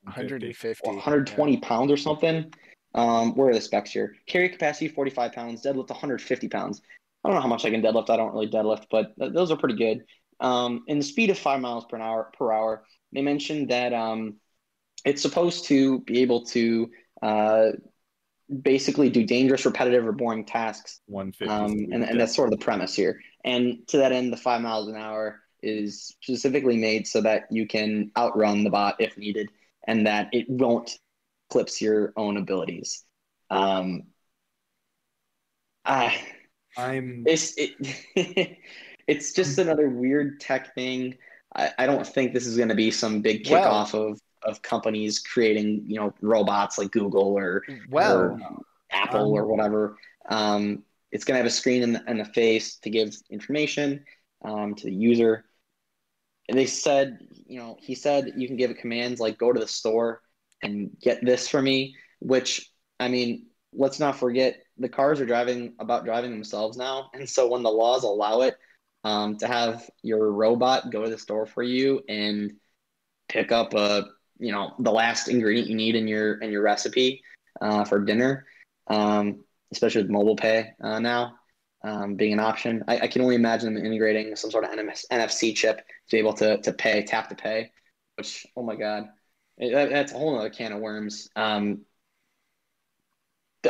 [0.03, 0.75] 150.
[0.83, 2.53] 120 pounds or something.
[2.95, 4.15] Um, where are the specs here?
[4.27, 6.81] Carry capacity 45 pounds, deadlift 150 pounds.
[7.25, 8.11] I don't know how much I can deadlift.
[8.11, 10.05] I don't really deadlift, but th- those are pretty good.
[10.41, 12.85] Um, and the speed of five miles per hour per hour.
[13.13, 14.37] They mentioned that um,
[15.05, 16.91] it's supposed to be able to
[17.23, 17.69] uh,
[18.63, 21.01] basically do dangerous, repetitive, or boring tasks.
[21.07, 21.53] 150.
[21.53, 23.21] Um, and, and that's sort of the premise here.
[23.45, 27.67] And to that end, the five miles an hour is specifically made so that you
[27.67, 29.49] can outrun the bot if needed,
[29.87, 30.99] and that it won't
[31.55, 33.05] eclipse your own abilities.
[33.51, 34.05] Um,
[35.85, 36.21] I,
[36.77, 37.73] I'm it's it,
[39.07, 41.17] it's just another weird tech thing.
[41.55, 44.61] I, I don't think this is going to be some big Well- kickoff of of
[44.61, 48.41] companies creating you know robots like Google or Well, or
[48.91, 49.97] Apple or Um, whatever.
[50.29, 50.83] Um,
[51.13, 54.05] it's going to have a screen in the, in the face to give information
[54.45, 55.45] um, to the user.
[56.49, 59.61] And they said, you know, he said you can give it commands like go to
[59.61, 60.21] the store
[60.65, 65.75] and get this for me, which, I mean, let's not forget the cars are driving
[65.79, 67.11] about driving themselves now.
[67.15, 68.57] And so when the laws allow it
[69.05, 72.53] um, to have your robot go to the store for you and
[73.29, 74.07] pick up a,
[74.39, 77.23] you know, the last ingredient you need in your in your recipe
[77.61, 78.47] uh, for dinner,
[78.89, 81.35] um, especially with mobile pay uh, now
[81.85, 82.83] um, being an option.
[82.89, 86.19] I, I can only imagine them integrating some sort of NMS, NFC chip to be
[86.19, 87.71] able to, to pay, tap to pay,
[88.17, 89.09] which, oh my God,
[89.59, 91.29] that, that's a whole other can of worms.
[91.37, 91.83] Um,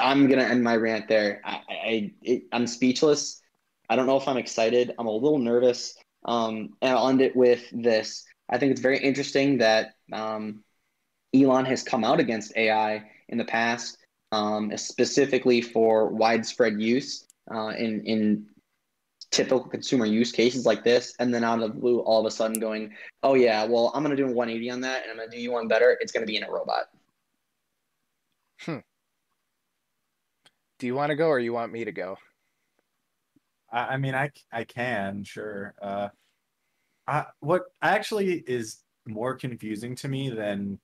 [0.01, 1.40] I'm to end my rant there.
[1.44, 3.40] I, I, I'm speechless.
[3.89, 4.94] I don't know if I'm excited.
[4.98, 5.97] I'm a little nervous.
[6.24, 8.24] Um, and I'll end it with this.
[8.48, 10.65] I think it's very interesting that um,
[11.35, 13.98] Elon has come out against AI in the past,
[14.32, 18.47] um, specifically for widespread use uh, in in
[19.35, 22.31] typical consumer use cases like this, and then out of the blue, all of a
[22.31, 25.16] sudden going, "Oh yeah, well I'm going to do a 180 on that, and I'm
[25.16, 25.98] going to do you one better.
[26.01, 26.85] It's going to be in a robot."
[30.78, 32.16] do you want to go or you want me to go?
[33.73, 35.74] I, I mean, I, c- I can, sure.
[35.82, 36.09] Uh,
[37.06, 40.78] I, what actually is more confusing to me than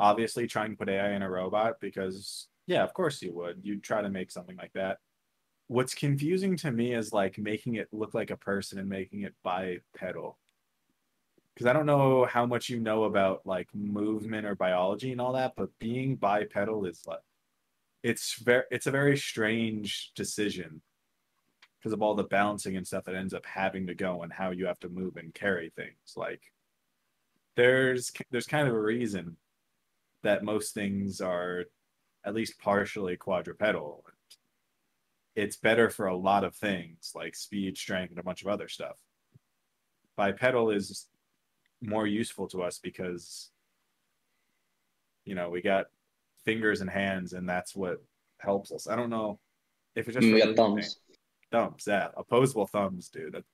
[0.00, 3.60] obviously trying to put AI in a robot, because, yeah, of course you would.
[3.62, 4.98] You'd try to make something like that.
[5.72, 9.32] What's confusing to me is like making it look like a person and making it
[9.42, 10.36] bipedal.
[11.54, 15.32] Because I don't know how much you know about like movement or biology and all
[15.32, 17.22] that, but being bipedal is like
[18.02, 20.82] it's very it's a very strange decision
[21.78, 24.50] because of all the balancing and stuff that ends up having to go and how
[24.50, 26.52] you have to move and carry things like
[27.56, 29.38] there's there's kind of a reason
[30.22, 31.64] that most things are
[32.24, 34.04] at least partially quadrupedal
[35.34, 38.68] it's better for a lot of things like speed strength and a bunch of other
[38.68, 38.96] stuff
[40.16, 41.06] bipedal is
[41.80, 43.50] more useful to us because
[45.24, 45.86] you know we got
[46.44, 48.02] fingers and hands and that's what
[48.38, 49.38] helps us i don't know
[49.94, 50.98] if it's just we got thumbs.
[51.50, 53.44] thumbs yeah opposable thumbs dude that,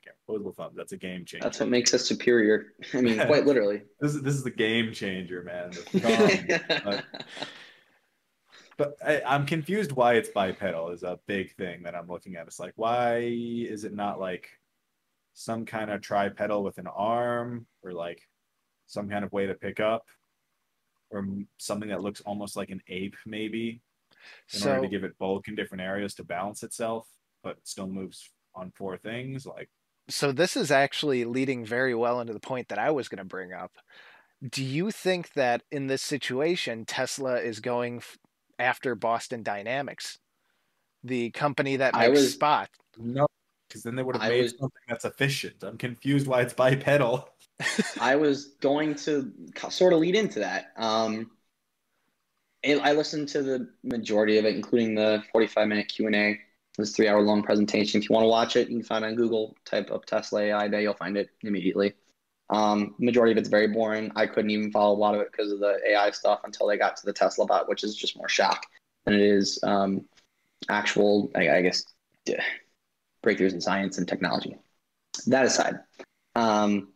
[0.00, 2.74] okay, opposable thumbs that's a game changer That's what makes us superior.
[2.94, 3.82] I mean, quite literally.
[4.00, 7.02] this is this is the game changer man the thumb.
[8.78, 12.46] But- I, I'm confused why it's bipedal is a big thing that I'm looking at.
[12.46, 14.48] It's like, why is it not like
[15.34, 18.22] some kind of tripedal with an arm or like
[18.86, 20.06] some kind of way to pick up
[21.10, 21.26] or
[21.58, 23.80] something that looks almost like an ape, maybe,
[24.52, 27.06] in order to give it bulk in different areas to balance itself,
[27.42, 29.46] but still moves on four things?
[29.46, 29.70] Like,
[30.08, 33.24] so this is actually leading very well into the point that I was going to
[33.24, 33.72] bring up.
[34.48, 38.18] Do you think that in this situation Tesla is going f-
[38.58, 40.18] after Boston Dynamics,
[41.04, 42.68] the company that I makes was- Spot?
[42.98, 43.26] no,
[43.68, 45.62] because then they would have made was- something that's efficient.
[45.62, 47.28] I'm confused why it's bipedal.
[48.00, 49.32] I was going to
[49.70, 50.72] sort of lead into that.
[50.76, 51.30] Um,
[52.62, 56.40] it, I listened to the majority of it, including the 45 minute Q and A.
[56.76, 58.00] This three hour long presentation.
[58.00, 59.56] If you want to watch it, you can find it on Google.
[59.64, 61.94] Type up Tesla AI Day, you'll find it immediately.
[62.50, 64.10] Um, majority of it's very boring.
[64.16, 66.78] I couldn't even follow a lot of it because of the AI stuff until they
[66.78, 68.64] got to the Tesla bot, which is just more shock
[69.04, 70.04] than it is um,
[70.70, 71.84] actual, I, I guess,
[72.24, 72.36] d-
[73.24, 74.56] breakthroughs in science and technology.
[75.26, 75.80] That aside,
[76.34, 76.88] um,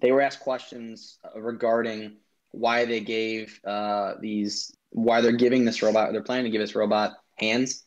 [0.00, 2.18] they were asked questions uh, regarding
[2.52, 6.74] why they gave uh, these, why they're giving this robot, they're planning to give this
[6.74, 7.84] robot hands,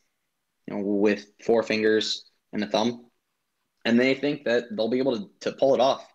[0.67, 3.05] you know, with four fingers and a thumb,
[3.85, 6.05] and they think that they'll be able to, to pull it off.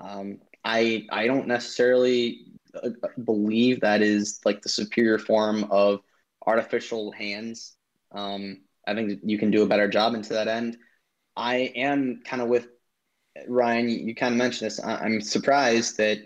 [0.00, 2.90] Um, I I don't necessarily uh,
[3.24, 6.00] believe that is like the superior form of
[6.46, 7.76] artificial hands.
[8.12, 10.78] Um, I think you can do a better job And to that end.
[11.36, 12.68] I am kind of with
[13.48, 13.88] Ryan.
[13.88, 14.80] You, you kind of mentioned this.
[14.80, 16.18] I, I'm surprised that.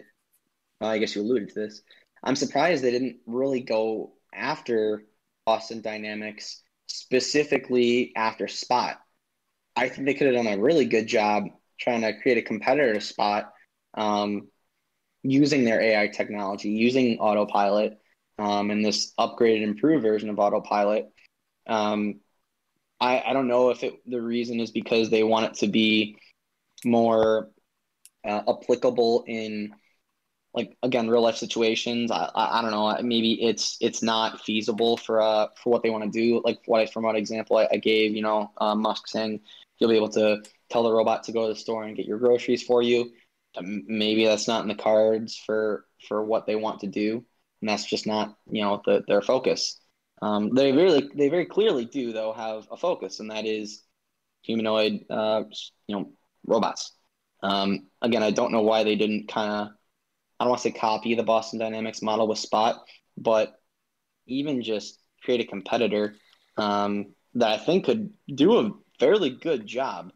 [0.81, 1.83] Well, I guess you alluded to this.
[2.23, 5.05] I'm surprised they didn't really go after
[5.47, 8.99] Boston Dynamics specifically after Spot.
[9.77, 11.45] I think they could have done a really good job
[11.79, 13.53] trying to create a competitor to Spot
[13.95, 14.49] um,
[15.23, 17.99] using their AI technology, using autopilot
[18.39, 21.11] um, and this upgraded, improved version of autopilot.
[21.67, 22.21] Um,
[23.01, 26.17] I, I don't know if it, the reason is because they want it to be
[26.85, 27.51] more
[28.25, 29.73] uh, applicable in
[30.55, 32.11] like again real life situations.
[32.11, 32.97] I, I, I don't know.
[33.03, 36.43] Maybe it's it's not feasible for uh for what they want to do.
[36.45, 39.41] Like what I, from what example I, I gave you know uh, musk saying
[39.79, 42.19] you'll be able to tell the robot to go to the store and get your
[42.19, 43.13] groceries for you
[43.61, 47.25] maybe that's not in the cards for for what they want to do.
[47.61, 49.81] And that's just not you know the, their focus.
[50.23, 53.83] Um, they really they very clearly do though have a focus and that is
[54.43, 55.45] humanoid uh,
[55.87, 56.13] you know
[56.47, 56.93] robots.
[57.43, 59.69] Um, again i don't know why they didn't kind of
[60.39, 62.83] i don't want to say copy the boston dynamics model with spot
[63.17, 63.55] but
[64.27, 66.17] even just create a competitor
[66.59, 70.13] um, that i think could do a fairly good job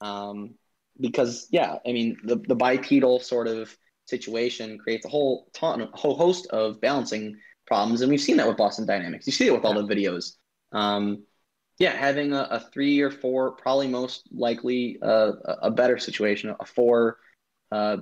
[0.00, 0.54] um,
[1.00, 3.74] because yeah i mean the, the bipedal sort of
[4.06, 8.48] situation creates a whole ton a whole host of balancing problems and we've seen that
[8.48, 10.36] with boston dynamics you see it with all the videos
[10.72, 11.22] um,
[11.78, 16.54] yeah having a, a three or four probably most likely uh, a- a better situation
[16.58, 17.18] a four
[17.70, 17.98] uh,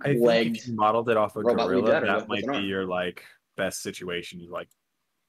[0.00, 2.28] I think legged if you modeled it off a robot be gorilla, better that with-
[2.28, 3.24] with might be your like
[3.56, 4.40] best situation.
[4.40, 4.68] You like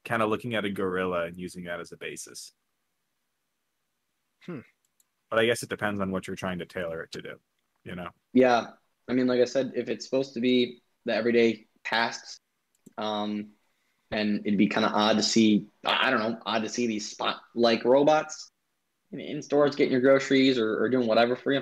[0.06, 2.53] kind of looking at a gorilla and using that as a basis.
[4.45, 4.60] Hmm.
[5.30, 7.36] But I guess it depends on what you're trying to tailor it to do.
[7.84, 8.68] You know, Yeah,
[9.08, 12.40] I mean, like I said, if it's supposed to be the everyday tasks,
[12.98, 13.52] um,
[14.12, 17.10] and it'd be kind of odd to see, I don't know, odd to see these
[17.10, 18.52] spot like robots
[19.12, 21.62] in, in stores getting your groceries or, or doing whatever for you.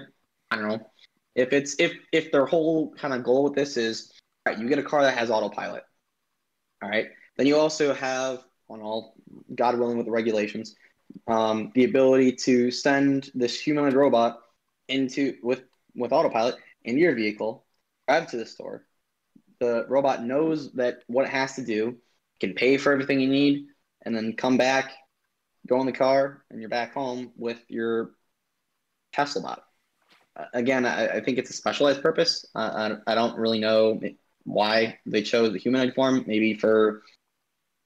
[0.49, 0.91] I don't know.
[1.35, 4.11] If it's if if their whole kind of goal with this is,
[4.45, 5.84] all right, you get a car that has autopilot,
[6.81, 7.07] all right,
[7.38, 9.15] then you also have on all
[9.53, 10.76] God willing with the regulations,
[11.27, 14.39] um, the ability to send this humanoid robot
[14.88, 15.63] into with
[15.95, 17.65] with autopilot into your vehicle,
[18.07, 18.85] drive to the store.
[19.59, 21.97] The robot knows that what it has to do,
[22.39, 23.67] can pay for everything you need,
[24.03, 24.91] and then come back,
[25.67, 28.11] go in the car, and you're back home with your
[29.11, 29.63] Tesla bot.
[30.35, 32.45] Uh, again, I, I think it's a specialized purpose.
[32.53, 33.99] Uh, I, I don't really know
[34.43, 36.23] why they chose the humanoid form.
[36.27, 37.01] Maybe for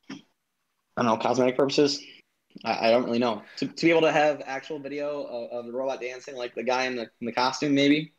[0.10, 2.03] I don't know, cosmetic purposes.
[2.64, 3.44] I, I don't really know.
[3.57, 6.64] To, to be able to have actual video of, of the robot dancing, like the
[6.64, 8.14] guy in the in the costume, maybe.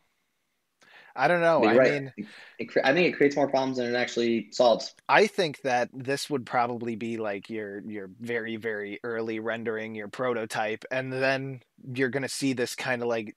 [1.15, 1.65] I don't know.
[1.65, 1.93] I right.
[1.93, 2.13] mean,
[2.59, 4.95] It, cre- I think it creates more problems than it actually solves.
[5.09, 10.09] I think that this would probably be like your your very very early rendering, your
[10.09, 11.61] prototype, and then
[11.95, 13.37] you're gonna see this kind of like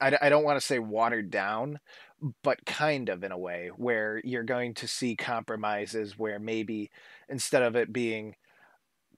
[0.00, 1.78] I, I don't want to say watered down,
[2.42, 6.90] but kind of in a way where you're going to see compromises where maybe
[7.28, 8.34] instead of it being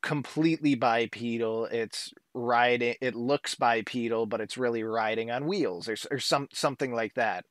[0.02, 2.94] completely bipedal, it's riding.
[3.00, 7.44] It looks bipedal, but it's really riding on wheels or or some something like that,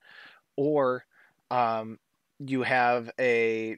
[0.58, 1.06] or
[1.52, 2.00] um,
[2.40, 3.78] you have a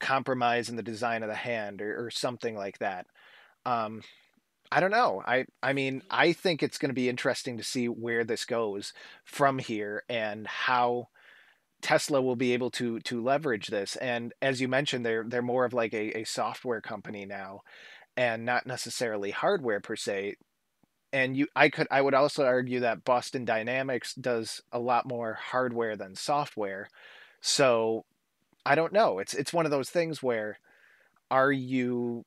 [0.00, 3.06] compromise in the design of the hand or, or something like that.
[3.66, 4.02] Um,
[4.70, 5.22] I don't know.
[5.26, 8.92] I I mean, I think it's going to be interesting to see where this goes
[9.24, 11.08] from here and how
[11.82, 13.96] Tesla will be able to to leverage this.
[13.96, 17.60] And as you mentioned, they're they're more of like a, a software company now,
[18.16, 20.36] and not necessarily hardware per se.
[21.12, 25.34] And you, I could, I would also argue that Boston Dynamics does a lot more
[25.34, 26.88] hardware than software.
[27.42, 28.06] So
[28.64, 29.18] I don't know.
[29.18, 30.58] It's it's one of those things where
[31.30, 32.24] are you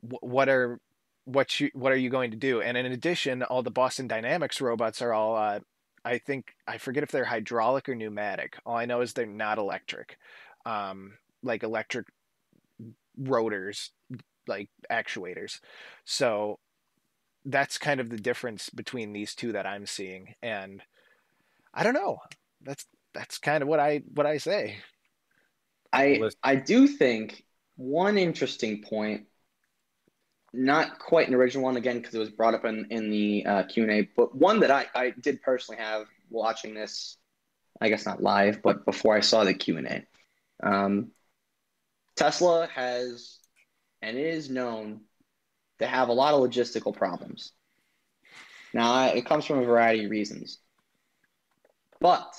[0.00, 0.80] what are
[1.24, 2.60] what you what are you going to do?
[2.60, 5.60] And in addition, all the Boston Dynamics robots are all uh,
[6.08, 8.56] I think I forget if they're hydraulic or pneumatic.
[8.64, 10.16] All I know is they're not electric.
[10.64, 12.06] Um, like electric
[13.18, 13.90] rotors,
[14.46, 15.60] like actuators.
[16.06, 16.60] So
[17.44, 20.34] that's kind of the difference between these two that I'm seeing.
[20.42, 20.82] And
[21.74, 22.20] I don't know.
[22.62, 24.78] That's that's kind of what I what I say.
[25.92, 27.44] I I do think
[27.76, 29.26] one interesting point,
[30.52, 33.62] not quite an original one again because it was brought up in in the uh,
[33.64, 37.16] Q and A, but one that I I did personally have watching this.
[37.80, 41.10] I guess not live, but before I saw the Q and A, um,
[42.16, 43.38] Tesla has
[44.02, 45.02] and is known
[45.78, 47.52] to have a lot of logistical problems.
[48.74, 50.58] Now it comes from a variety of reasons,
[52.00, 52.34] but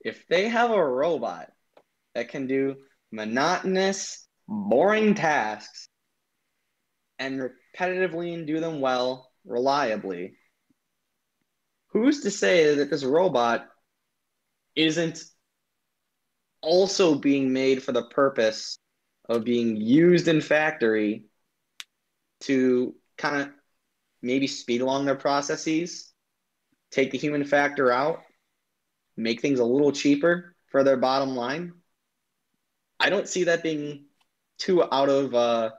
[0.00, 1.50] if they have a robot
[2.14, 2.76] that can do
[3.10, 5.88] monotonous, boring tasks
[7.18, 10.34] and repetitively and do them well, reliably,
[11.88, 13.68] who's to say that this robot
[14.74, 15.24] isn't
[16.60, 18.78] also being made for the purpose
[19.28, 21.24] of being used in factory
[22.40, 23.48] to kind of
[24.22, 26.12] maybe speed along their processes,
[26.90, 28.22] take the human factor out,
[29.16, 31.72] make things a little cheaper for their bottom line?
[32.98, 34.06] I don't see that being
[34.58, 35.70] too out of uh,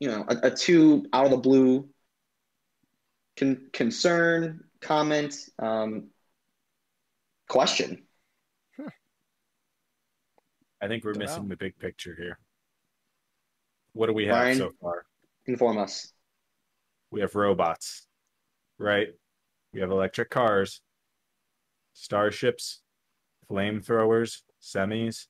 [0.00, 1.88] you know a, a too out of the blue
[3.38, 6.08] con- concern comment um,
[7.48, 8.02] question.
[10.80, 11.48] I think we're Don't missing know.
[11.48, 12.38] the big picture here.
[13.94, 14.58] What do we have Brian?
[14.58, 15.06] so far?
[15.46, 16.12] Inform us.
[17.10, 18.06] We have robots,
[18.78, 19.08] right?
[19.72, 20.82] We have electric cars,
[21.94, 22.82] starships,
[23.50, 25.26] flamethrowers, semis.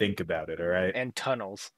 [0.00, 0.92] Think about it, all right?
[0.94, 1.70] And tunnels.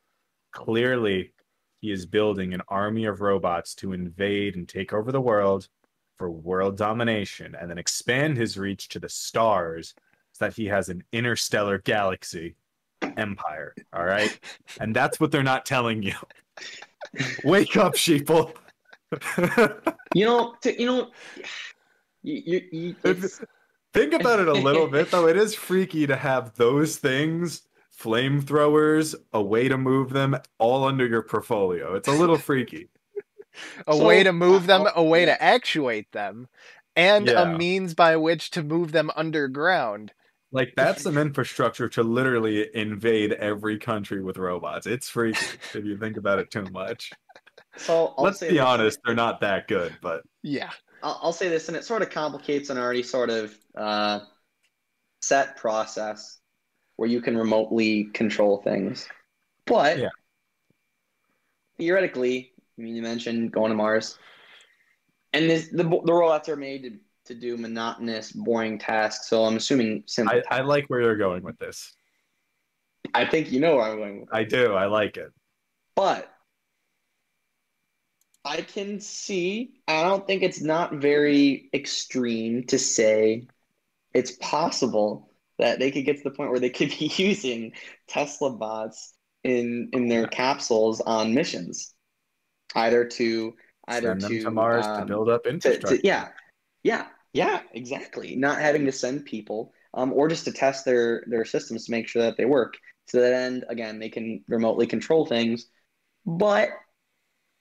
[0.52, 1.34] Clearly,
[1.80, 5.68] he is building an army of robots to invade and take over the world
[6.18, 9.94] for world domination and then expand his reach to the stars
[10.32, 12.54] so that he has an interstellar galaxy
[13.16, 14.38] empire, all right?
[14.80, 16.14] And that's what they're not telling you.
[17.44, 18.54] Wake up, sheeple.
[20.12, 21.10] You know, to, you know,
[22.24, 23.28] you, you, you
[23.92, 25.28] Think about it a little bit, though.
[25.28, 27.62] It is freaky to have those things,
[28.00, 31.94] flamethrowers, a way to move them, all under your portfolio.
[31.94, 32.88] It's a little freaky.
[33.86, 36.48] A So- way to move them, a way to actuate them,
[36.96, 37.42] and Yeah.
[37.42, 40.12] a means by which to move them underground.
[40.52, 44.86] Like that's some infrastructure to literally invade every country with robots.
[44.86, 45.38] It's freaky
[45.74, 47.12] if you think about it too much.
[47.76, 48.62] so I'll Let's say be this.
[48.64, 50.70] honest, they're not that good, but Yeah.
[51.02, 54.20] I'll, I'll say this, and it sort of complicates an already sort of uh,
[55.22, 56.38] set process
[57.00, 59.08] where you can remotely control things.
[59.64, 60.10] But Yeah.
[61.78, 64.18] theoretically, I mean, you mentioned going to Mars,
[65.32, 69.30] and this, the the robots are made to, to do monotonous, boring tasks.
[69.30, 70.04] So I'm assuming.
[70.18, 71.96] I, I like where you're going with this.
[73.14, 74.74] I think you know where I'm going with I do.
[74.74, 75.32] I like it.
[75.96, 76.30] But
[78.44, 83.46] I can see, I don't think it's not very extreme to say
[84.12, 85.29] it's possible
[85.60, 87.72] that they could get to the point where they could be using
[88.08, 89.14] Tesla bots
[89.44, 91.94] in in their capsules on missions,
[92.74, 93.54] either to
[93.88, 95.96] either Send them to, to Mars to um, build up to, infrastructure.
[95.98, 96.28] to yeah,
[96.82, 98.36] yeah, yeah, exactly.
[98.36, 102.08] Not having to send people, um, or just to test their their systems to make
[102.08, 102.74] sure that they work.
[103.08, 105.66] To that end, again, they can remotely control things.
[106.24, 106.68] But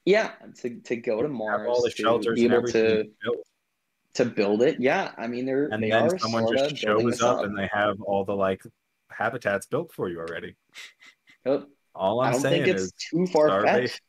[0.05, 0.31] yeah,
[0.61, 3.37] to, to go to Mars, Have all the to shelters be and able to built.
[4.15, 5.11] To build it, yeah.
[5.17, 8.01] I mean, they're and they then are someone just shows this up and they have
[8.01, 8.63] all the like
[9.09, 10.55] habitats built for you already.
[11.45, 11.67] Yep.
[11.95, 13.49] All I I'm don't saying think it's is too far.
[13.49, 13.99] Starbase,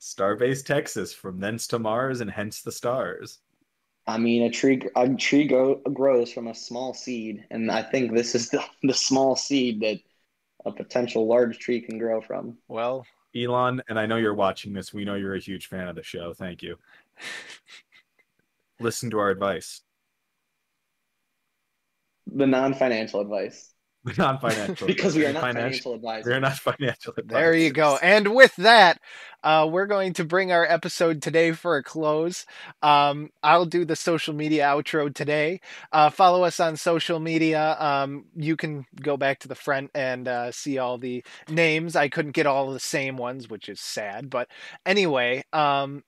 [0.00, 3.40] Starbase Texas, from thence to Mars and hence the stars.
[4.06, 8.12] I mean, a tree a tree grow, grows from a small seed, and I think
[8.12, 9.98] this is the, the small seed that
[10.66, 12.58] a potential large tree can grow from.
[12.68, 14.92] Well, Elon, and I know you're watching this.
[14.92, 16.32] We know you're a huge fan of the show.
[16.34, 16.76] Thank you.
[18.80, 19.82] Listen to our advice.
[22.26, 23.70] The non-financial advice,
[24.04, 24.86] The Non-financial.
[24.86, 26.26] because we are not Financial- financial advisors.
[26.32, 27.40] We're not financial advisors.
[27.40, 27.98] There you go.
[28.02, 29.00] And with that,
[29.42, 32.44] uh, we're going to bring our episode today for a close.
[32.82, 35.60] Um, I'll do the social media outro today.
[35.92, 37.76] Uh, follow us on social media.
[37.78, 41.94] Um, you can go back to the front and uh, see all the names.
[41.96, 44.28] I couldn't get all the same ones, which is sad.
[44.28, 44.48] But
[44.84, 46.02] anyway, um,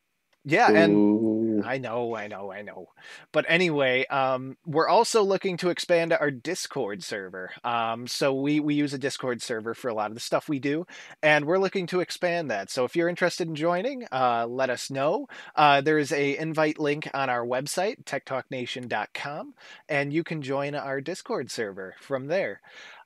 [0.48, 1.62] yeah, and Ooh.
[1.64, 2.86] I know, I know, I know.
[3.32, 7.50] But anyway, um, we're also looking to expand our Discord server.
[7.64, 10.60] Um, so we we use a Discord server for a lot of the stuff we
[10.60, 10.86] do,
[11.20, 12.70] and we're looking to expand that.
[12.70, 15.26] So if you're interested in joining, uh, let us know.
[15.56, 19.54] Uh, there is a invite link on our website, techtalknation.com,
[19.88, 22.60] and you can join our Discord server from there.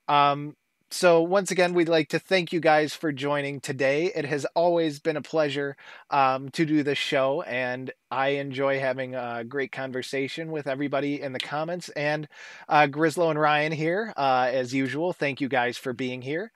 [0.09, 0.57] Um,
[0.91, 4.07] so once again, we'd like to thank you guys for joining today.
[4.15, 5.77] It has always been a pleasure
[6.11, 11.33] um, to do this show, and I enjoy having a great conversation with everybody in
[11.33, 11.91] the comments.
[11.91, 12.29] And
[12.69, 15.13] uh, Grislow and Ryan here, uh, as usual.
[15.13, 16.51] Thank you guys for being here.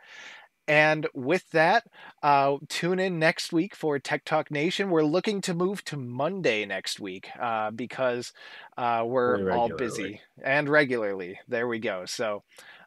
[0.67, 1.85] And with that,
[2.23, 4.91] uh, tune in next week for Tech Talk Nation.
[4.91, 8.33] We're looking to move to Monday next week uh, because
[8.79, 11.39] uh, we're all busy and regularly.
[11.49, 12.07] There we go.
[12.07, 12.45] So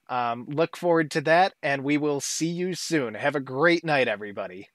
[0.10, 3.14] um, look forward to that, and we will see you soon.
[3.14, 4.68] Have a great night, everybody.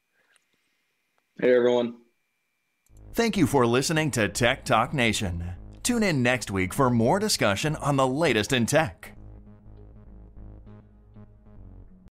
[1.41, 1.95] Hey everyone.
[3.15, 5.45] Thank you for listening to Tech Talk Nation.
[5.83, 9.12] Tune in next week for more discussion on the latest in tech.